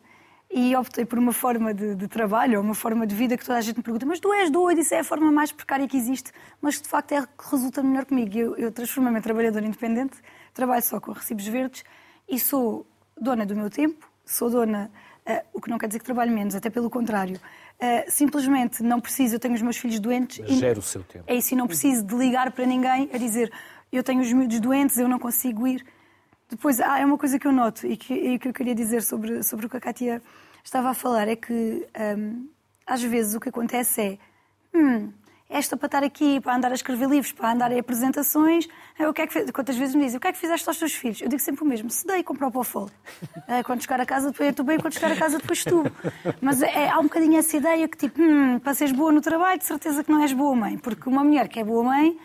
e 0.51 0.75
optei 0.75 1.05
por 1.05 1.19
uma 1.19 1.31
forma 1.31 1.73
de, 1.73 1.93
de, 1.93 2.07
trabalho, 2.07 2.57
ou 2.57 2.63
uma 2.63 2.73
forma 2.73 3.05
de 3.05 3.13
vida 3.13 3.37
que 3.37 3.45
toda 3.45 3.59
a 3.59 3.61
gente 3.61 3.77
me 3.77 3.83
pergunta, 3.83 4.05
mas 4.05 4.19
tu 4.19 4.33
és 4.33 4.49
doido, 4.49 4.81
isso 4.81 4.95
é 4.95 4.99
a 4.99 5.03
forma 5.03 5.31
mais 5.31 5.51
precária 5.51 5.87
que 5.87 5.95
existe, 5.95 6.31
mas 6.59 6.81
de 6.81 6.87
facto 6.87 7.11
é 7.11 7.21
que 7.21 7.51
resulta 7.51 7.83
melhor 7.83 8.05
comigo. 8.05 8.35
Eu, 8.35 8.55
eu 8.55 8.71
transformei-me 8.71 9.19
em 9.19 9.21
trabalhadora 9.21 9.65
independente, 9.65 10.17
trabalho 10.53 10.81
só 10.81 10.99
com 10.99 11.11
recibos 11.11 11.45
verdes 11.45 11.83
e 12.27 12.39
sou 12.39 12.85
dona 13.15 13.45
do 13.45 13.55
meu 13.55 13.69
tempo, 13.69 14.09
sou 14.25 14.49
dona, 14.49 14.89
uh, 15.27 15.45
o 15.53 15.61
que 15.61 15.69
não 15.69 15.77
quer 15.77 15.87
dizer 15.87 15.99
que 15.99 16.05
trabalho 16.05 16.31
menos, 16.31 16.55
até 16.55 16.69
pelo 16.69 16.89
contrário. 16.89 17.39
Uh, 17.79 18.09
simplesmente 18.11 18.81
não 18.81 18.99
preciso, 18.99 19.35
eu 19.35 19.39
tenho 19.39 19.53
os 19.53 19.61
meus 19.61 19.77
filhos 19.77 19.99
doentes. 19.99 20.39
Mas 20.39 20.57
gera 20.57 20.79
o 20.79 20.81
seu 20.81 21.03
tempo. 21.03 21.25
É 21.27 21.35
isso, 21.35 21.53
e 21.53 21.57
não 21.57 21.67
preciso 21.67 22.03
de 22.03 22.15
ligar 22.15 22.51
para 22.51 22.65
ninguém 22.65 23.09
a 23.13 23.17
dizer 23.17 23.51
eu 23.97 24.03
tenho 24.03 24.21
os 24.21 24.31
miúdos 24.31 24.59
doentes, 24.59 24.97
eu 24.97 25.07
não 25.07 25.19
consigo 25.19 25.67
ir. 25.67 25.85
Depois, 26.49 26.79
ah, 26.79 26.99
é 26.99 27.05
uma 27.05 27.17
coisa 27.17 27.37
que 27.37 27.45
eu 27.45 27.51
noto 27.51 27.85
e 27.85 27.95
que, 27.95 28.13
e 28.13 28.39
que 28.39 28.47
eu 28.47 28.53
queria 28.53 28.73
dizer 28.73 29.03
sobre, 29.03 29.43
sobre 29.43 29.67
o 29.67 29.69
que 29.69 29.77
a 29.77 29.79
Kátia 29.79 30.21
estava 30.63 30.89
a 30.89 30.93
falar, 30.93 31.27
é 31.27 31.35
que 31.35 31.87
hum, 32.17 32.47
às 32.85 33.03
vezes 33.03 33.35
o 33.35 33.39
que 33.39 33.49
acontece 33.49 34.01
é 34.01 34.17
hum, 34.73 35.11
esta 35.49 35.75
para 35.75 35.87
estar 35.87 36.03
aqui, 36.03 36.39
para 36.39 36.55
andar 36.55 36.71
a 36.71 36.75
escrever 36.75 37.09
livros, 37.09 37.31
para 37.31 37.51
andar 37.51 37.71
em 37.71 37.79
apresentações, 37.79 38.67
o 38.99 39.11
que 39.11 39.21
é 39.23 39.27
que 39.27 39.51
quantas 39.51 39.75
vezes 39.75 39.95
me 39.95 40.03
dizem, 40.03 40.17
o 40.17 40.21
que 40.21 40.27
é 40.27 40.31
que 40.31 40.37
fizeste 40.37 40.67
aos 40.69 40.77
teus 40.77 40.93
filhos? 40.93 41.21
Eu 41.21 41.27
digo 41.27 41.41
sempre 41.41 41.63
o 41.63 41.67
mesmo, 41.67 41.89
se 41.89 42.05
dei 42.05 42.23
comprar 42.23 42.47
o 42.47 42.51
Pofol. 42.51 42.89
É, 43.47 43.63
quando 43.63 43.81
chegar 43.81 43.99
a 43.99 44.05
casa, 44.05 44.29
depois 44.29 44.53
tu 44.53 44.63
bem, 44.63 44.77
quando 44.79 44.93
chegar 44.93 45.11
a 45.11 45.15
casa, 45.15 45.39
depois 45.39 45.63
tu. 45.63 45.83
Mas 46.39 46.61
é, 46.61 46.87
há 46.87 46.99
um 46.99 47.03
bocadinho 47.03 47.39
essa 47.39 47.57
ideia 47.57 47.87
que, 47.87 47.97
tipo, 47.97 48.21
hum, 48.21 48.59
para 48.59 48.75
seres 48.75 48.93
boa 48.93 49.11
no 49.11 49.21
trabalho, 49.21 49.57
de 49.57 49.65
certeza 49.65 50.03
que 50.03 50.11
não 50.11 50.21
és 50.21 50.31
boa 50.33 50.55
mãe. 50.55 50.77
Porque 50.77 51.09
uma 51.09 51.23
mulher 51.23 51.47
que 51.47 51.59
é 51.59 51.63
boa 51.63 51.83
mãe 51.83 52.15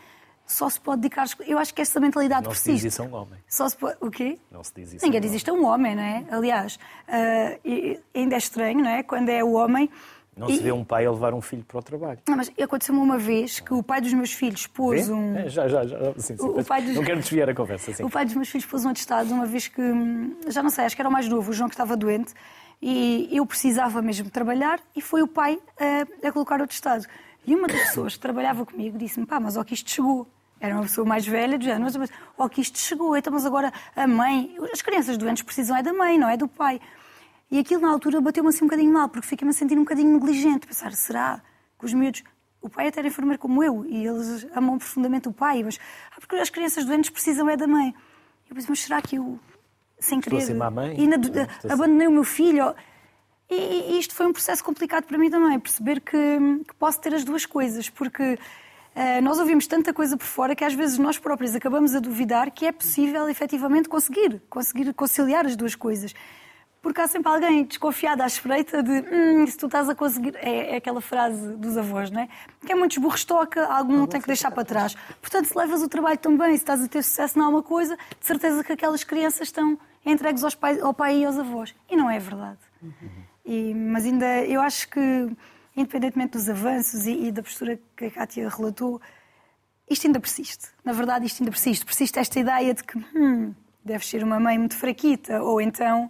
só 0.46 0.68
se 0.68 0.80
pode 0.80 1.02
dedicar. 1.02 1.26
Eu 1.46 1.58
acho 1.58 1.74
que 1.74 1.80
esta 1.80 1.98
mentalidade 1.98 2.44
não 2.44 2.50
persiste. 2.50 2.70
Não 2.70 2.78
se 2.78 2.82
diz 2.84 2.92
isso 2.92 3.02
a 3.02 3.06
um 3.06 3.14
homem. 3.14 3.38
Só 3.48 3.68
se 3.68 3.76
pode... 3.76 3.96
O 4.00 4.10
quê? 4.10 4.38
Não 4.50 4.62
se 4.62 4.72
diz 4.74 4.92
isso. 4.94 5.04
Ninguém 5.04 5.20
diz 5.20 5.32
isto 5.32 5.50
a 5.50 5.54
um 5.54 5.64
homem, 5.64 5.94
não 5.94 6.02
é? 6.02 6.24
Aliás, 6.30 6.76
uh, 7.08 8.00
ainda 8.14 8.34
é 8.34 8.38
estranho, 8.38 8.80
não 8.80 8.90
é? 8.90 9.02
Quando 9.02 9.28
é 9.28 9.42
o 9.42 9.52
homem. 9.52 9.90
Não 10.36 10.48
e... 10.48 10.56
se 10.56 10.62
vê 10.62 10.72
um 10.72 10.84
pai 10.84 11.06
a 11.06 11.10
levar 11.10 11.32
um 11.32 11.40
filho 11.40 11.64
para 11.64 11.78
o 11.78 11.82
trabalho. 11.82 12.18
Não, 12.28 12.36
mas 12.36 12.50
aconteceu-me 12.60 13.00
uma 13.00 13.18
vez 13.18 13.60
que 13.60 13.72
o 13.72 13.82
pai 13.82 14.00
dos 14.00 14.12
meus 14.12 14.32
filhos 14.32 14.66
pôs 14.66 15.06
vê? 15.06 15.12
um. 15.12 15.36
É, 15.36 15.48
já, 15.48 15.68
já, 15.68 15.86
já. 15.86 15.98
Sim, 16.18 16.36
sim, 16.36 16.44
o, 16.44 16.64
pai 16.64 16.82
dos... 16.82 16.96
Não 16.96 17.04
quero 17.04 17.20
desviar 17.20 17.48
a 17.48 17.54
conversa. 17.54 17.92
Sim. 17.92 18.04
O 18.04 18.10
pai 18.10 18.24
dos 18.24 18.34
meus 18.34 18.48
filhos 18.48 18.66
pôs 18.66 18.84
um 18.84 18.88
atestado 18.88 19.32
uma 19.32 19.46
vez 19.46 19.68
que. 19.68 19.80
Hum, 19.80 20.36
já 20.48 20.62
não 20.62 20.70
sei, 20.70 20.84
acho 20.84 20.96
que 20.96 21.02
era 21.02 21.08
o 21.08 21.12
mais 21.12 21.28
novo, 21.28 21.50
o 21.50 21.54
João 21.54 21.68
que 21.68 21.74
estava 21.74 21.96
doente. 21.96 22.34
E 22.82 23.28
eu 23.32 23.46
precisava 23.46 24.02
mesmo 24.02 24.28
trabalhar 24.28 24.78
e 24.94 25.00
foi 25.00 25.22
o 25.22 25.28
pai 25.28 25.58
a, 25.78 26.28
a 26.28 26.32
colocar 26.32 26.60
o 26.60 26.64
atestado. 26.64 27.06
E 27.46 27.54
uma 27.54 27.68
das 27.68 27.80
pessoas 27.80 28.14
que 28.14 28.20
trabalhava 28.20 28.64
comigo 28.64 28.96
disse-me: 28.98 29.26
pá, 29.26 29.38
mas 29.38 29.56
ó 29.56 29.64
que 29.64 29.74
isto 29.74 29.90
chegou. 29.90 30.26
Era 30.60 30.74
uma 30.74 30.82
pessoa 30.82 31.06
mais 31.06 31.26
velha, 31.26 31.58
do 31.58 31.64
género, 31.64 31.82
mas, 31.98 32.10
oh, 32.38 32.48
que 32.48 32.60
isto 32.60 32.78
chegou, 32.78 33.14
então, 33.16 33.32
mas 33.32 33.44
agora 33.44 33.72
a 33.94 34.06
mãe. 34.06 34.56
As 34.72 34.80
crianças 34.80 35.18
doentes 35.18 35.42
precisam 35.42 35.76
é 35.76 35.82
da 35.82 35.92
mãe, 35.92 36.16
não 36.16 36.28
é 36.28 36.36
do 36.36 36.48
pai. 36.48 36.80
E 37.50 37.58
aquilo 37.58 37.82
na 37.82 37.90
altura 37.90 38.20
bateu-me 38.20 38.48
assim 38.48 38.64
um 38.64 38.68
bocadinho 38.68 38.92
mal, 38.92 39.08
porque 39.08 39.26
fiquei-me 39.26 39.50
a 39.50 39.52
sentir 39.52 39.76
um 39.76 39.82
bocadinho 39.82 40.12
negligente. 40.12 40.66
Pensar, 40.66 40.92
será 40.92 41.42
que 41.78 41.84
os 41.84 41.92
miúdos. 41.92 42.22
O 42.62 42.68
pai 42.70 42.88
até 42.88 43.00
era 43.00 43.08
enfermeiro 43.08 43.38
como 43.38 43.62
eu 43.62 43.84
e 43.84 44.06
eles 44.06 44.46
amam 44.54 44.78
profundamente 44.78 45.28
o 45.28 45.32
pai, 45.32 45.62
mas 45.62 45.78
ah, 46.10 46.16
porque 46.18 46.36
as 46.36 46.48
crianças 46.48 46.86
doentes 46.86 47.10
precisam 47.10 47.48
é 47.50 47.58
da 47.58 47.66
mãe. 47.66 47.94
Eu 48.48 48.54
pensei, 48.54 48.70
mas 48.70 48.80
será 48.80 49.02
que 49.02 49.16
eu, 49.16 49.38
sem 49.98 50.18
querer, 50.18 50.38
na, 51.06 51.16
abandonei 51.70 52.06
o 52.06 52.10
meu 52.10 52.24
filho? 52.24 52.74
E, 53.50 53.54
e, 53.54 53.98
isto 53.98 54.14
foi 54.14 54.26
um 54.26 54.32
processo 54.32 54.64
complicado 54.64 55.04
para 55.04 55.18
mim 55.18 55.30
também, 55.30 55.58
perceber 55.60 56.00
que, 56.00 56.16
que 56.66 56.74
posso 56.78 57.00
ter 57.00 57.14
as 57.14 57.24
duas 57.24 57.46
coisas, 57.46 57.88
porque 57.88 58.38
Uh, 58.94 59.20
nós 59.22 59.40
ouvimos 59.40 59.66
tanta 59.66 59.92
coisa 59.92 60.16
por 60.16 60.24
fora 60.24 60.54
que 60.54 60.64
às 60.64 60.72
vezes 60.72 60.98
nós 60.98 61.18
próprios 61.18 61.52
acabamos 61.56 61.96
a 61.96 61.98
duvidar 61.98 62.48
que 62.52 62.64
é 62.64 62.70
possível 62.70 63.28
efetivamente 63.28 63.88
conseguir, 63.88 64.40
conseguir 64.48 64.94
conciliar 64.94 65.44
as 65.44 65.56
duas 65.56 65.74
coisas. 65.74 66.14
Porque 66.80 67.00
há 67.00 67.08
sempre 67.08 67.32
alguém 67.32 67.64
desconfiado 67.64 68.22
à 68.22 68.26
espreita 68.26 68.84
de 68.84 68.92
hum, 68.92 69.46
se 69.48 69.56
tu 69.56 69.66
estás 69.66 69.88
a 69.88 69.96
conseguir. 69.96 70.36
É, 70.36 70.74
é, 70.74 70.76
aquela 70.76 71.00
frase 71.00 71.56
dos 71.56 71.76
avós, 71.76 72.08
não 72.08 72.20
é? 72.20 72.28
Que 72.64 72.70
é 72.70 72.74
muito 72.76 72.92
esborrestoca, 72.92 73.66
algum 73.66 73.96
não 73.96 74.06
tem 74.06 74.20
que 74.20 74.28
deixar 74.28 74.52
para 74.52 74.64
trás. 74.64 74.94
Portanto, 75.20 75.46
se 75.46 75.58
levas 75.58 75.82
o 75.82 75.88
trabalho 75.88 76.18
também, 76.18 76.50
se 76.50 76.62
estás 76.62 76.84
a 76.84 76.86
ter 76.86 77.02
sucesso 77.02 77.36
em 77.36 77.42
alguma 77.42 77.64
coisa, 77.64 77.96
de 77.96 78.26
certeza 78.26 78.62
que 78.62 78.70
aquelas 78.70 79.02
crianças 79.02 79.48
estão 79.48 79.76
entregues 80.06 80.44
aos 80.44 80.54
pai, 80.54 80.78
ao 80.78 80.94
pai 80.94 81.16
e 81.16 81.24
aos 81.24 81.36
avós. 81.36 81.74
E 81.90 81.96
não 81.96 82.08
é 82.08 82.20
verdade. 82.20 82.58
E, 83.44 83.74
mas 83.74 84.04
ainda, 84.04 84.44
eu 84.44 84.60
acho 84.60 84.88
que 84.88 85.28
independentemente 85.76 86.32
dos 86.32 86.48
avanços 86.48 87.06
e, 87.06 87.26
e 87.26 87.32
da 87.32 87.42
postura 87.42 87.78
que 87.96 88.06
a 88.06 88.10
Kátia 88.10 88.48
relatou, 88.48 89.00
isto 89.88 90.06
ainda 90.06 90.20
persiste. 90.20 90.68
Na 90.84 90.92
verdade, 90.92 91.26
isto 91.26 91.42
ainda 91.42 91.50
persiste. 91.50 91.84
Persiste 91.84 92.18
esta 92.18 92.38
ideia 92.38 92.72
de 92.72 92.84
que 92.84 92.96
hum, 93.14 93.54
deves 93.84 94.08
ser 94.08 94.22
uma 94.22 94.38
mãe 94.38 94.58
muito 94.58 94.76
fraquita, 94.76 95.42
ou 95.42 95.60
então, 95.60 96.08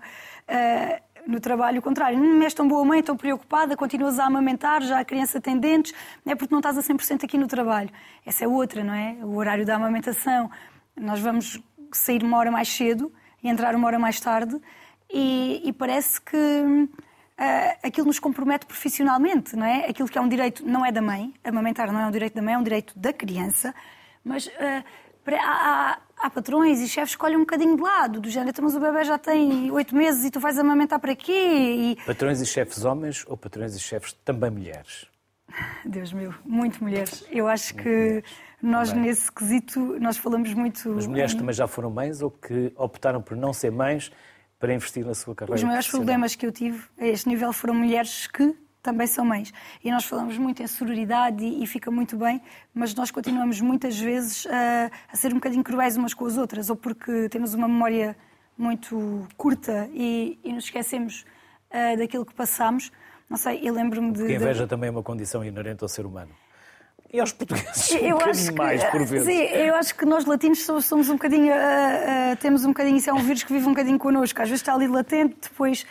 uh, 0.49 1.03
no 1.26 1.41
trabalho, 1.41 1.81
o 1.81 1.83
contrário. 1.83 2.19
Não 2.19 2.38
hum, 2.38 2.43
és 2.43 2.55
tão 2.55 2.69
boa 2.69 2.85
mãe, 2.85 3.03
tão 3.03 3.17
preocupada, 3.17 3.76
continuas 3.76 4.19
a 4.19 4.26
amamentar, 4.26 4.83
já 4.83 5.00
a 5.00 5.05
criança 5.05 5.41
tem 5.41 5.59
dentes, 5.59 5.95
é 6.25 6.35
porque 6.35 6.53
não 6.53 6.61
estás 6.61 6.79
a 6.79 6.83
100% 6.83 7.25
aqui 7.25 7.38
no 7.38 7.47
trabalho. 7.47 7.91
Essa 8.25 8.45
é 8.45 8.49
outra, 8.49 8.85
não 8.85 8.95
é? 8.95 9.17
O 9.23 9.37
horário 9.37 9.64
da 9.64 9.76
amamentação. 9.76 10.50
Nós 10.97 11.21
vamos 11.21 11.61
sair 11.93 12.23
uma 12.23 12.37
hora 12.38 12.50
mais 12.50 12.69
cedo 12.69 13.12
e 13.43 13.49
entrar 13.49 13.75
uma 13.75 13.87
hora 13.87 13.99
mais 13.99 14.21
tarde, 14.21 14.61
e, 15.12 15.62
e 15.64 15.73
parece 15.73 16.21
que 16.21 16.37
uh, 16.37 16.88
aquilo 17.83 18.07
nos 18.07 18.19
compromete 18.19 18.67
profissionalmente, 18.67 19.57
não 19.57 19.67
é? 19.67 19.87
Aquilo 19.88 20.09
que 20.09 20.17
é 20.17 20.21
um 20.21 20.29
direito 20.29 20.64
não 20.67 20.85
é 20.85 20.93
da 20.93 21.03
mãe, 21.03 21.35
amamentar 21.43 21.93
não 21.93 22.00
é 22.00 22.07
um 22.07 22.11
direito 22.11 22.35
da 22.35 22.43
mãe, 22.43 22.55
é 22.55 22.59
um 22.59 22.62
direito 22.62 22.99
da 22.99 23.12
criança, 23.12 23.75
mas 24.25 24.47
uh, 24.47 24.85
há, 25.33 25.99
há, 26.19 26.31
patrões 26.31 26.81
e 26.81 26.88
chefes 26.88 27.11
que 27.11 27.17
escolhem 27.17 27.37
um 27.37 27.41
bocadinho 27.41 27.76
de 27.76 27.83
lado, 27.83 28.21
do 28.21 28.29
género, 28.29 28.50
então, 28.50 28.64
mas 28.64 28.75
o 28.75 28.81
bebê 28.81 29.05
já 29.05 29.19
tem 29.19 29.71
oito 29.71 29.95
meses 29.95 30.25
e 30.25 30.31
tu 30.31 30.41
vais 30.41 30.59
amamentar 30.59 30.99
para 31.00 31.14
quê? 31.14 31.33
E... 31.33 31.97
Patrões 32.07 32.41
e 32.41 32.47
chefes 32.47 32.85
homens 32.85 33.25
ou 33.26 33.37
patrões 33.37 33.75
e 33.75 33.81
chefes 33.81 34.12
também 34.25 34.50
mulheres? 34.50 35.07
Deus 35.85 36.12
meu, 36.12 36.33
muito 36.45 36.83
mulheres. 36.83 37.26
Eu 37.31 37.49
acho 37.49 37.75
muito 37.75 37.85
que 37.85 37.91
mulheres. 37.91 38.25
nós 38.62 38.88
também. 38.91 39.05
nesse 39.05 39.33
quesito 39.33 39.99
nós 40.00 40.17
falamos 40.17 40.53
muito. 40.55 40.97
As 40.97 41.07
mulheres 41.07 41.35
em... 41.35 41.38
também 41.38 41.55
já 41.55 41.67
foram 41.67 41.91
mães 41.91 42.23
ou 42.23 42.31
que 42.31 42.73
optaram 42.76 43.21
por 43.21 43.37
não 43.37 43.53
ser 43.53 43.71
mães 43.71 44.11
para 44.64 44.73
investir 44.73 45.04
na 45.04 45.14
sua 45.14 45.35
carreira. 45.35 45.56
Os 45.56 45.62
maiores 45.62 45.88
problemas 45.88 46.35
que 46.35 46.47
eu 46.47 46.50
tive 46.50 46.83
a 46.99 47.06
este 47.06 47.28
nível 47.28 47.52
foram 47.52 47.75
mulheres 47.75 48.26
que 48.26 48.54
também 48.83 49.06
são 49.06 49.23
mães. 49.23 49.52
E 49.83 49.90
nós 49.90 50.04
falamos 50.06 50.38
muito 50.38 50.62
em 50.62 50.66
sororidade 50.66 51.44
e, 51.44 51.62
e 51.62 51.66
fica 51.66 51.90
muito 51.90 52.16
bem, 52.16 52.40
mas 52.73 52.94
nós 52.94 53.11
continuamos 53.11 53.61
muitas 53.61 53.99
vezes 53.99 54.47
a, 54.47 54.90
a, 55.12 55.16
ser 55.16 55.33
um 55.33 55.35
bocadinho 55.35 55.62
cruéis 55.62 55.99
umas 55.99 56.14
com 56.14 56.25
as 56.25 56.38
outras, 56.38 56.71
ou 56.71 56.76
porque 56.76 57.28
temos 57.28 57.52
uma 57.52 57.68
memória 57.68 58.16
muito 58.56 59.26
curta 59.37 59.88
e, 59.92 60.38
e 60.42 60.52
nos 60.52 60.64
esquecemos 60.64 61.26
uh, 61.71 61.99
daquilo 61.99 62.25
que 62.25 62.35
passamos. 62.35 62.90
Não 63.28 63.37
sei, 63.37 63.61
eu 63.62 63.75
lembro-me 63.75 64.12
de. 64.12 64.21
Porque 64.21 64.33
a 64.33 64.37
inveja 64.37 64.62
de... 64.64 64.68
também 64.71 64.88
é 64.88 64.90
uma 64.90 65.02
condição 65.02 65.44
inerente 65.44 65.83
ao 65.83 65.88
ser 65.88 66.06
humano. 66.06 66.30
E 67.14 67.21
aos 67.21 67.30
portugueses 67.30 67.92
eu 67.92 68.16
um 68.16 68.21
acho 68.21 68.49
que, 68.49 68.59
mais, 68.59 68.83
por 68.83 69.04
vezes. 69.04 69.25
Sim, 69.25 69.42
eu 69.42 69.76
acho 69.76 69.94
que 69.94 70.04
nós 70.04 70.25
latinos 70.25 70.66
somos 70.83 71.09
um 71.09 71.12
bocadinho, 71.12 71.52
uh, 71.52 72.33
uh, 72.33 72.37
temos 72.40 72.64
um 72.64 72.71
bocadinho, 72.71 72.97
isso 72.97 73.09
é 73.09 73.12
um 73.12 73.23
vírus 73.23 73.44
que 73.44 73.52
vive 73.52 73.66
um 73.66 73.71
bocadinho 73.71 73.97
connosco, 74.00 74.42
às 74.42 74.49
vezes 74.49 74.61
está 74.61 74.75
ali 74.75 74.88
latente, 74.88 75.37
depois... 75.42 75.87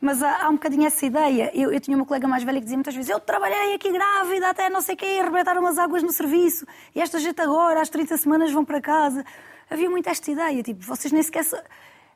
Mas 0.00 0.20
há, 0.20 0.46
há 0.46 0.48
um 0.48 0.54
bocadinho 0.54 0.84
essa 0.84 1.06
ideia. 1.06 1.50
Eu, 1.54 1.72
eu, 1.72 1.80
tinha 1.80 1.96
uma 1.96 2.04
colega 2.04 2.26
mais 2.26 2.42
velha 2.42 2.58
que 2.58 2.64
dizia 2.64 2.76
muitas 2.76 2.94
vezes 2.94 3.08
eu 3.08 3.20
trabalhei 3.20 3.74
aqui 3.74 3.90
grávida 3.90 4.50
até 4.50 4.68
não 4.68 4.82
sei 4.82 4.96
o 4.96 4.98
quê, 4.98 5.18
arrebentaram 5.20 5.60
umas 5.60 5.78
águas 5.78 6.02
no 6.02 6.12
serviço, 6.12 6.66
e 6.92 7.00
esta 7.00 7.20
gente 7.20 7.40
agora, 7.40 7.80
às 7.80 7.88
30 7.88 8.16
semanas, 8.16 8.50
vão 8.50 8.64
para 8.64 8.80
casa. 8.80 9.24
Havia 9.70 9.88
muito 9.88 10.08
esta 10.08 10.28
ideia, 10.28 10.60
tipo, 10.62 10.84
vocês 10.84 11.12
nem 11.12 11.22
sequer 11.22 11.44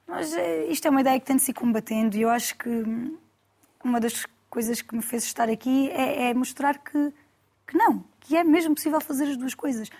Mas 0.04 0.36
eh, 0.36 0.66
isto 0.68 0.86
é 0.86 0.90
uma 0.90 1.00
ideia 1.00 1.18
que 1.20 1.26
tem 1.26 1.36
de 1.36 1.42
se 1.42 1.52
ir 1.52 1.54
combatendo 1.54 2.16
e 2.16 2.22
eu 2.22 2.28
acho 2.28 2.58
que 2.58 2.84
uma 3.84 4.00
das 4.00 4.26
coisas 4.50 4.82
que 4.82 4.96
me 4.96 5.02
fez 5.02 5.22
estar 5.22 5.48
aqui 5.48 5.88
é, 5.90 6.30
é 6.30 6.34
mostrar 6.34 6.76
que, 6.78 7.12
que 7.68 7.76
não, 7.76 8.02
que 8.18 8.36
é 8.36 8.42
mesmo 8.42 8.74
possível 8.74 9.00
fazer 9.00 9.24
as 9.24 9.36
duas 9.36 9.54
coisas. 9.54 9.90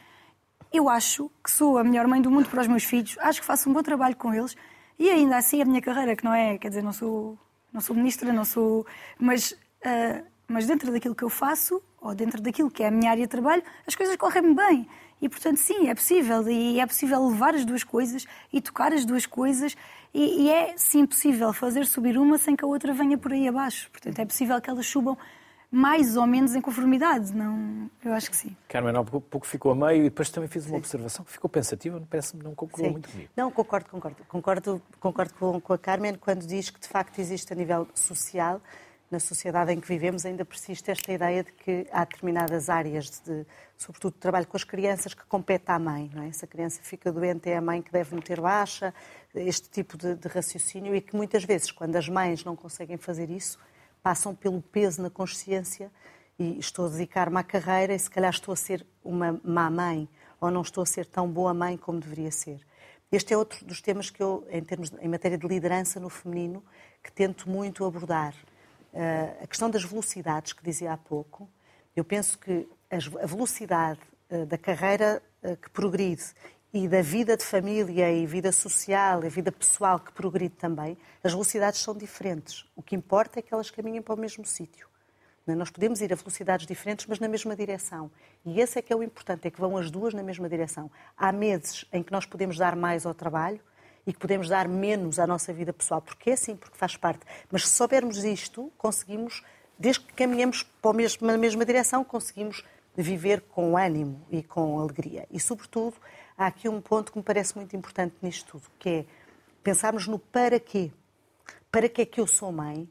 Eu 0.72 0.88
acho 0.88 1.30
que 1.44 1.50
sou 1.50 1.78
a 1.78 1.84
melhor 1.84 2.06
mãe 2.06 2.20
do 2.20 2.30
mundo 2.30 2.48
para 2.48 2.62
os 2.62 2.66
meus 2.66 2.82
filhos, 2.82 3.16
acho 3.20 3.40
que 3.40 3.46
faço 3.46 3.70
um 3.70 3.72
bom 3.72 3.82
trabalho 3.82 4.16
com 4.16 4.34
eles 4.34 4.56
e 4.98 5.08
ainda 5.08 5.36
assim 5.36 5.62
a 5.62 5.64
minha 5.64 5.80
carreira, 5.80 6.16
que 6.16 6.24
não 6.24 6.34
é, 6.34 6.58
quer 6.58 6.68
dizer, 6.68 6.82
não 6.82 6.92
sou, 6.92 7.38
não 7.72 7.80
sou 7.80 7.94
ministra, 7.94 8.32
não 8.32 8.44
sou. 8.44 8.84
Mas, 9.18 9.52
uh, 9.52 10.24
mas 10.48 10.66
dentro 10.66 10.90
daquilo 10.90 11.14
que 11.14 11.22
eu 11.22 11.28
faço, 11.28 11.80
ou 12.00 12.14
dentro 12.14 12.42
daquilo 12.42 12.70
que 12.70 12.82
é 12.82 12.88
a 12.88 12.90
minha 12.90 13.10
área 13.10 13.22
de 13.22 13.28
trabalho, 13.28 13.62
as 13.86 13.94
coisas 13.94 14.16
correm-me 14.16 14.54
bem. 14.54 14.88
E, 15.22 15.28
portanto, 15.28 15.58
sim, 15.58 15.88
é 15.88 15.94
possível. 15.94 16.48
E 16.48 16.80
é 16.80 16.86
possível 16.86 17.24
levar 17.28 17.54
as 17.54 17.64
duas 17.64 17.84
coisas 17.84 18.26
e 18.52 18.60
tocar 18.60 18.92
as 18.92 19.04
duas 19.04 19.24
coisas. 19.24 19.76
E, 20.12 20.42
e 20.42 20.50
é, 20.50 20.74
sim, 20.76 21.06
possível 21.06 21.52
fazer 21.52 21.86
subir 21.86 22.18
uma 22.18 22.38
sem 22.38 22.56
que 22.56 22.64
a 22.64 22.68
outra 22.68 22.92
venha 22.92 23.16
por 23.16 23.32
aí 23.32 23.46
abaixo. 23.46 23.90
Portanto, 23.90 24.18
é 24.18 24.24
possível 24.24 24.60
que 24.60 24.70
elas 24.70 24.86
subam 24.86 25.16
mais 25.70 26.16
ou 26.16 26.26
menos 26.26 26.54
em 26.54 26.60
conformidade. 26.60 27.34
Não, 27.34 27.90
eu 28.04 28.12
acho 28.12 28.30
que 28.30 28.36
sim. 28.36 28.56
Carmen, 28.68 28.96
há 28.96 29.04
pouco 29.04 29.46
ficou 29.46 29.72
a 29.72 29.74
meio 29.74 30.02
e 30.02 30.04
depois 30.04 30.30
também 30.30 30.48
fiz 30.48 30.64
uma 30.64 30.72
sim. 30.72 30.76
observação 30.78 31.24
que 31.24 31.30
ficou 31.30 31.48
pensativa, 31.48 32.02
parece-me 32.08 32.42
não 32.42 32.54
concordou 32.54 32.92
muito 32.92 33.08
comigo. 33.08 33.30
Não, 33.36 33.50
concordo, 33.50 33.90
concordo. 33.90 34.16
Concordo, 34.28 34.82
concordo 34.98 35.34
com, 35.34 35.60
com 35.60 35.72
a 35.72 35.78
Carmen 35.78 36.14
quando 36.14 36.46
diz 36.46 36.70
que 36.70 36.80
de 36.80 36.88
facto 36.88 37.18
existe 37.18 37.52
a 37.52 37.56
nível 37.56 37.86
social 37.94 38.60
na 39.10 39.18
sociedade 39.18 39.72
em 39.72 39.80
que 39.80 39.88
vivemos 39.88 40.26
ainda 40.26 40.44
persiste 40.44 40.90
esta 40.90 41.10
ideia 41.10 41.42
de 41.42 41.52
que 41.52 41.86
há 41.90 42.04
determinadas 42.04 42.68
áreas, 42.68 43.20
de, 43.24 43.46
sobretudo 43.76 44.12
de 44.12 44.18
trabalho 44.18 44.46
com 44.46 44.56
as 44.56 44.64
crianças, 44.64 45.14
que 45.14 45.24
compete 45.24 45.64
à 45.68 45.78
mãe. 45.78 46.10
Não 46.14 46.22
é? 46.24 46.32
Se 46.32 46.44
a 46.44 46.48
criança 46.48 46.80
fica 46.82 47.10
doente, 47.10 47.48
é 47.48 47.56
a 47.56 47.60
mãe 47.60 47.80
que 47.80 47.90
deve 47.90 48.14
meter 48.14 48.40
baixa, 48.40 48.92
este 49.34 49.70
tipo 49.70 49.96
de, 49.96 50.14
de 50.14 50.28
raciocínio, 50.28 50.94
e 50.94 51.00
que 51.00 51.16
muitas 51.16 51.44
vezes, 51.44 51.70
quando 51.70 51.96
as 51.96 52.08
mães 52.08 52.44
não 52.44 52.54
conseguem 52.54 52.98
fazer 52.98 53.30
isso, 53.30 53.58
passam 54.02 54.34
pelo 54.34 54.60
peso 54.62 55.02
na 55.02 55.10
consciência 55.10 55.90
e 56.38 56.58
estou 56.58 56.86
a 56.86 56.88
dedicar-me 56.88 57.38
à 57.38 57.42
carreira 57.42 57.94
e 57.94 57.98
se 57.98 58.10
calhar 58.10 58.30
estou 58.30 58.52
a 58.52 58.56
ser 58.56 58.86
uma 59.04 59.40
má 59.44 59.68
mãe 59.70 60.08
ou 60.40 60.50
não 60.50 60.62
estou 60.62 60.82
a 60.82 60.86
ser 60.86 61.06
tão 61.06 61.28
boa 61.28 61.52
mãe 61.52 61.76
como 61.76 61.98
deveria 61.98 62.30
ser. 62.30 62.64
Este 63.10 63.32
é 63.32 63.36
outro 63.36 63.64
dos 63.64 63.80
temas 63.80 64.10
que 64.10 64.22
eu, 64.22 64.46
em, 64.50 64.62
termos, 64.62 64.92
em 65.00 65.08
matéria 65.08 65.38
de 65.38 65.46
liderança 65.46 65.98
no 65.98 66.10
feminino, 66.10 66.62
que 67.02 67.10
tento 67.10 67.48
muito 67.48 67.84
abordar. 67.84 68.34
Uh, 68.92 69.44
a 69.44 69.46
questão 69.46 69.70
das 69.70 69.82
velocidades, 69.82 70.52
que 70.52 70.62
dizia 70.62 70.92
há 70.92 70.96
pouco, 70.96 71.48
eu 71.96 72.04
penso 72.04 72.38
que 72.38 72.68
a 72.90 73.26
velocidade 73.26 74.00
uh, 74.30 74.44
da 74.44 74.58
carreira 74.58 75.22
uh, 75.42 75.56
que 75.56 75.70
progride 75.70 76.22
e 76.72 76.86
da 76.86 77.00
vida 77.00 77.36
de 77.36 77.44
família 77.44 78.12
e 78.12 78.26
vida 78.26 78.52
social 78.52 79.24
e 79.24 79.28
vida 79.28 79.50
pessoal 79.50 79.98
que 79.98 80.12
progride 80.12 80.54
também, 80.54 80.98
as 81.24 81.32
velocidades 81.32 81.80
são 81.80 81.94
diferentes. 81.94 82.66
O 82.76 82.82
que 82.82 82.94
importa 82.94 83.38
é 83.38 83.42
que 83.42 83.54
elas 83.54 83.70
caminhem 83.70 84.02
para 84.02 84.14
o 84.14 84.18
mesmo 84.18 84.44
sítio. 84.44 84.86
É? 85.46 85.54
Nós 85.54 85.70
podemos 85.70 86.00
ir 86.02 86.12
a 86.12 86.16
velocidades 86.16 86.66
diferentes, 86.66 87.06
mas 87.06 87.18
na 87.18 87.26
mesma 87.26 87.56
direção. 87.56 88.10
E 88.44 88.60
esse 88.60 88.78
é 88.78 88.82
que 88.82 88.92
é 88.92 88.96
o 88.96 89.02
importante, 89.02 89.48
é 89.48 89.50
que 89.50 89.60
vão 89.60 89.76
as 89.76 89.90
duas 89.90 90.12
na 90.12 90.22
mesma 90.22 90.48
direção. 90.48 90.90
Há 91.16 91.32
meses 91.32 91.86
em 91.92 92.02
que 92.02 92.12
nós 92.12 92.26
podemos 92.26 92.58
dar 92.58 92.76
mais 92.76 93.06
ao 93.06 93.14
trabalho 93.14 93.60
e 94.06 94.12
que 94.12 94.18
podemos 94.18 94.48
dar 94.48 94.68
menos 94.68 95.18
à 95.18 95.26
nossa 95.26 95.52
vida 95.52 95.72
pessoal, 95.72 96.02
porque 96.02 96.30
é 96.30 96.32
assim, 96.34 96.54
porque 96.54 96.76
faz 96.76 96.96
parte. 96.96 97.20
Mas 97.50 97.66
se 97.66 97.74
soubermos 97.74 98.24
isto, 98.24 98.70
conseguimos, 98.76 99.42
desde 99.78 100.04
que 100.04 100.12
caminhamos 100.12 100.62
para 100.62 100.90
a 100.90 101.26
na 101.26 101.38
mesma 101.38 101.64
direção, 101.64 102.04
conseguimos 102.04 102.64
viver 102.96 103.42
com 103.42 103.76
ânimo 103.76 104.26
e 104.30 104.42
com 104.42 104.80
alegria. 104.80 105.26
E, 105.30 105.38
sobretudo, 105.38 105.94
há 106.38 106.46
aqui 106.46 106.68
um 106.68 106.80
ponto 106.80 107.10
que 107.10 107.18
me 107.18 107.24
parece 107.24 107.56
muito 107.56 107.74
importante 107.74 108.14
nisto 108.22 108.52
tudo, 108.52 108.70
que 108.78 108.88
é 108.88 109.04
pensarmos 109.62 110.06
no 110.06 110.20
para 110.20 110.60
quê. 110.60 110.92
Para 111.70 111.88
que 111.88 112.02
é 112.02 112.06
que 112.06 112.20
eu 112.20 112.26
sou 112.26 112.52
mãe? 112.52 112.88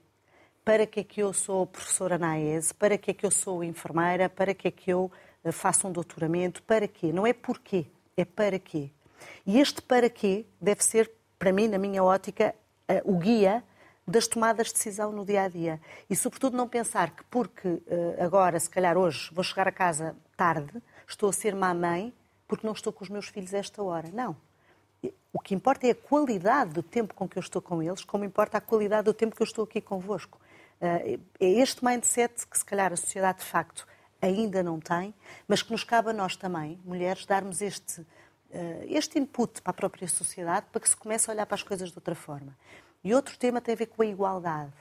Para 0.65 0.85
que 0.85 0.99
é 0.99 1.03
que 1.03 1.23
eu 1.23 1.31
sou 1.31 1.65
professora 1.65 2.17
na 2.17 2.31
AES? 2.31 2.73
Para 2.73 2.97
que 2.97 3.11
é 3.11 3.13
que 3.13 3.25
eu 3.25 3.31
sou 3.31 3.63
enfermeira? 3.63 4.27
Para 4.27 4.53
que 4.53 4.67
é 4.67 4.71
que 4.71 4.91
eu 4.91 5.09
eh, 5.43 5.51
faço 5.51 5.87
um 5.87 5.91
doutoramento? 5.91 6.61
Para 6.63 6.87
quê? 6.87 7.13
Não 7.13 7.25
é 7.25 7.31
porquê, 7.31 7.85
é 8.17 8.25
para 8.25 8.59
quê. 8.59 8.91
E 9.45 9.59
este 9.59 9.81
para 9.81 10.09
quê 10.09 10.45
deve 10.59 10.83
ser, 10.83 11.09
para 11.39 11.53
mim, 11.53 11.69
na 11.69 11.77
minha 11.77 12.03
ótica, 12.03 12.53
eh, 12.87 13.01
o 13.05 13.17
guia 13.17 13.63
das 14.05 14.27
tomadas 14.27 14.67
de 14.67 14.73
decisão 14.73 15.11
no 15.11 15.25
dia 15.25 15.43
a 15.43 15.47
dia. 15.47 15.81
E, 16.09 16.15
sobretudo, 16.15 16.55
não 16.55 16.67
pensar 16.67 17.11
que 17.11 17.23
porque 17.25 17.81
eh, 17.87 18.17
agora, 18.19 18.59
se 18.59 18.69
calhar 18.69 18.97
hoje, 18.97 19.31
vou 19.33 19.43
chegar 19.43 19.69
a 19.69 19.71
casa 19.71 20.15
tarde, 20.35 20.83
estou 21.07 21.29
a 21.29 21.33
ser 21.33 21.55
má 21.55 21.73
mãe 21.73 22.13
porque 22.47 22.65
não 22.65 22.73
estou 22.73 22.93
com 22.93 23.03
os 23.03 23.09
meus 23.09 23.27
filhos 23.27 23.53
a 23.53 23.57
esta 23.57 23.83
hora. 23.83 24.09
Não. 24.13 24.35
O 25.31 25.39
que 25.39 25.53
importa 25.53 25.85
é 25.85 25.91
a 25.91 25.95
qualidade 25.95 26.73
do 26.73 26.81
tempo 26.81 27.13
com 27.13 27.27
que 27.27 27.37
eu 27.37 27.41
estou 27.41 27.61
com 27.61 27.83
eles, 27.83 28.03
como 28.03 28.23
importa 28.23 28.57
a 28.57 28.61
qualidade 28.61 29.05
do 29.05 29.13
tempo 29.13 29.35
que 29.35 29.41
eu 29.41 29.45
estou 29.45 29.65
aqui 29.65 29.79
convosco. 29.79 30.39
Eh, 30.81 31.19
é 31.39 31.45
este 31.45 31.83
mindset 31.85 32.47
que, 32.47 32.57
se 32.57 32.65
calhar, 32.65 32.91
a 32.91 32.95
sociedade 32.95 33.39
de 33.39 33.45
facto 33.45 33.87
ainda 34.21 34.63
não 34.63 34.79
tem, 34.79 35.13
mas 35.47 35.61
que 35.61 35.71
nos 35.71 35.83
cabe 35.83 36.09
a 36.09 36.13
nós 36.13 36.35
também, 36.35 36.79
mulheres, 36.83 37.25
darmos 37.25 37.61
este, 37.61 38.05
eh, 38.49 38.85
este 38.87 39.19
input 39.19 39.61
para 39.61 39.71
a 39.71 39.73
própria 39.73 40.07
sociedade 40.07 40.65
para 40.71 40.81
que 40.81 40.89
se 40.89 40.95
comece 40.95 41.29
a 41.29 41.33
olhar 41.33 41.45
para 41.45 41.55
as 41.55 41.63
coisas 41.63 41.91
de 41.91 41.97
outra 41.97 42.15
forma. 42.15 42.57
E 43.03 43.13
outro 43.13 43.37
tema 43.37 43.61
tem 43.61 43.73
a 43.73 43.77
ver 43.77 43.87
com 43.87 44.01
a 44.01 44.05
igualdade. 44.05 44.73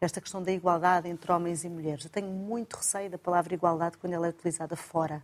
Esta 0.00 0.20
questão 0.20 0.42
da 0.42 0.50
igualdade 0.50 1.08
entre 1.08 1.30
homens 1.30 1.62
e 1.62 1.68
mulheres. 1.68 2.04
Eu 2.04 2.10
tenho 2.10 2.28
muito 2.28 2.76
receio 2.76 3.10
da 3.10 3.18
palavra 3.18 3.54
igualdade 3.54 3.98
quando 3.98 4.14
ela 4.14 4.26
é 4.26 4.30
utilizada 4.30 4.74
fora 4.74 5.22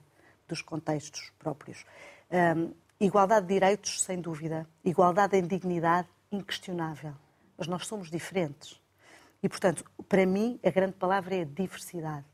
dos 0.49 0.63
contextos 0.63 1.33
próprios. 1.39 1.85
Um, 2.31 2.73
igualdade 3.01 3.47
de 3.47 3.55
direitos, 3.55 4.03
sem 4.03 4.21
dúvida. 4.21 4.67
Igualdade 4.85 5.37
em 5.37 5.47
dignidade, 5.47 6.09
inquestionável. 6.31 7.15
Mas 7.57 7.67
nós 7.67 7.87
somos 7.87 8.11
diferentes. 8.11 8.81
E, 9.43 9.49
portanto, 9.49 9.85
para 10.09 10.27
mim, 10.27 10.59
a 10.65 10.71
grande 10.71 10.95
palavra 10.95 11.37
é 11.37 11.45
diversidade. 11.45 12.25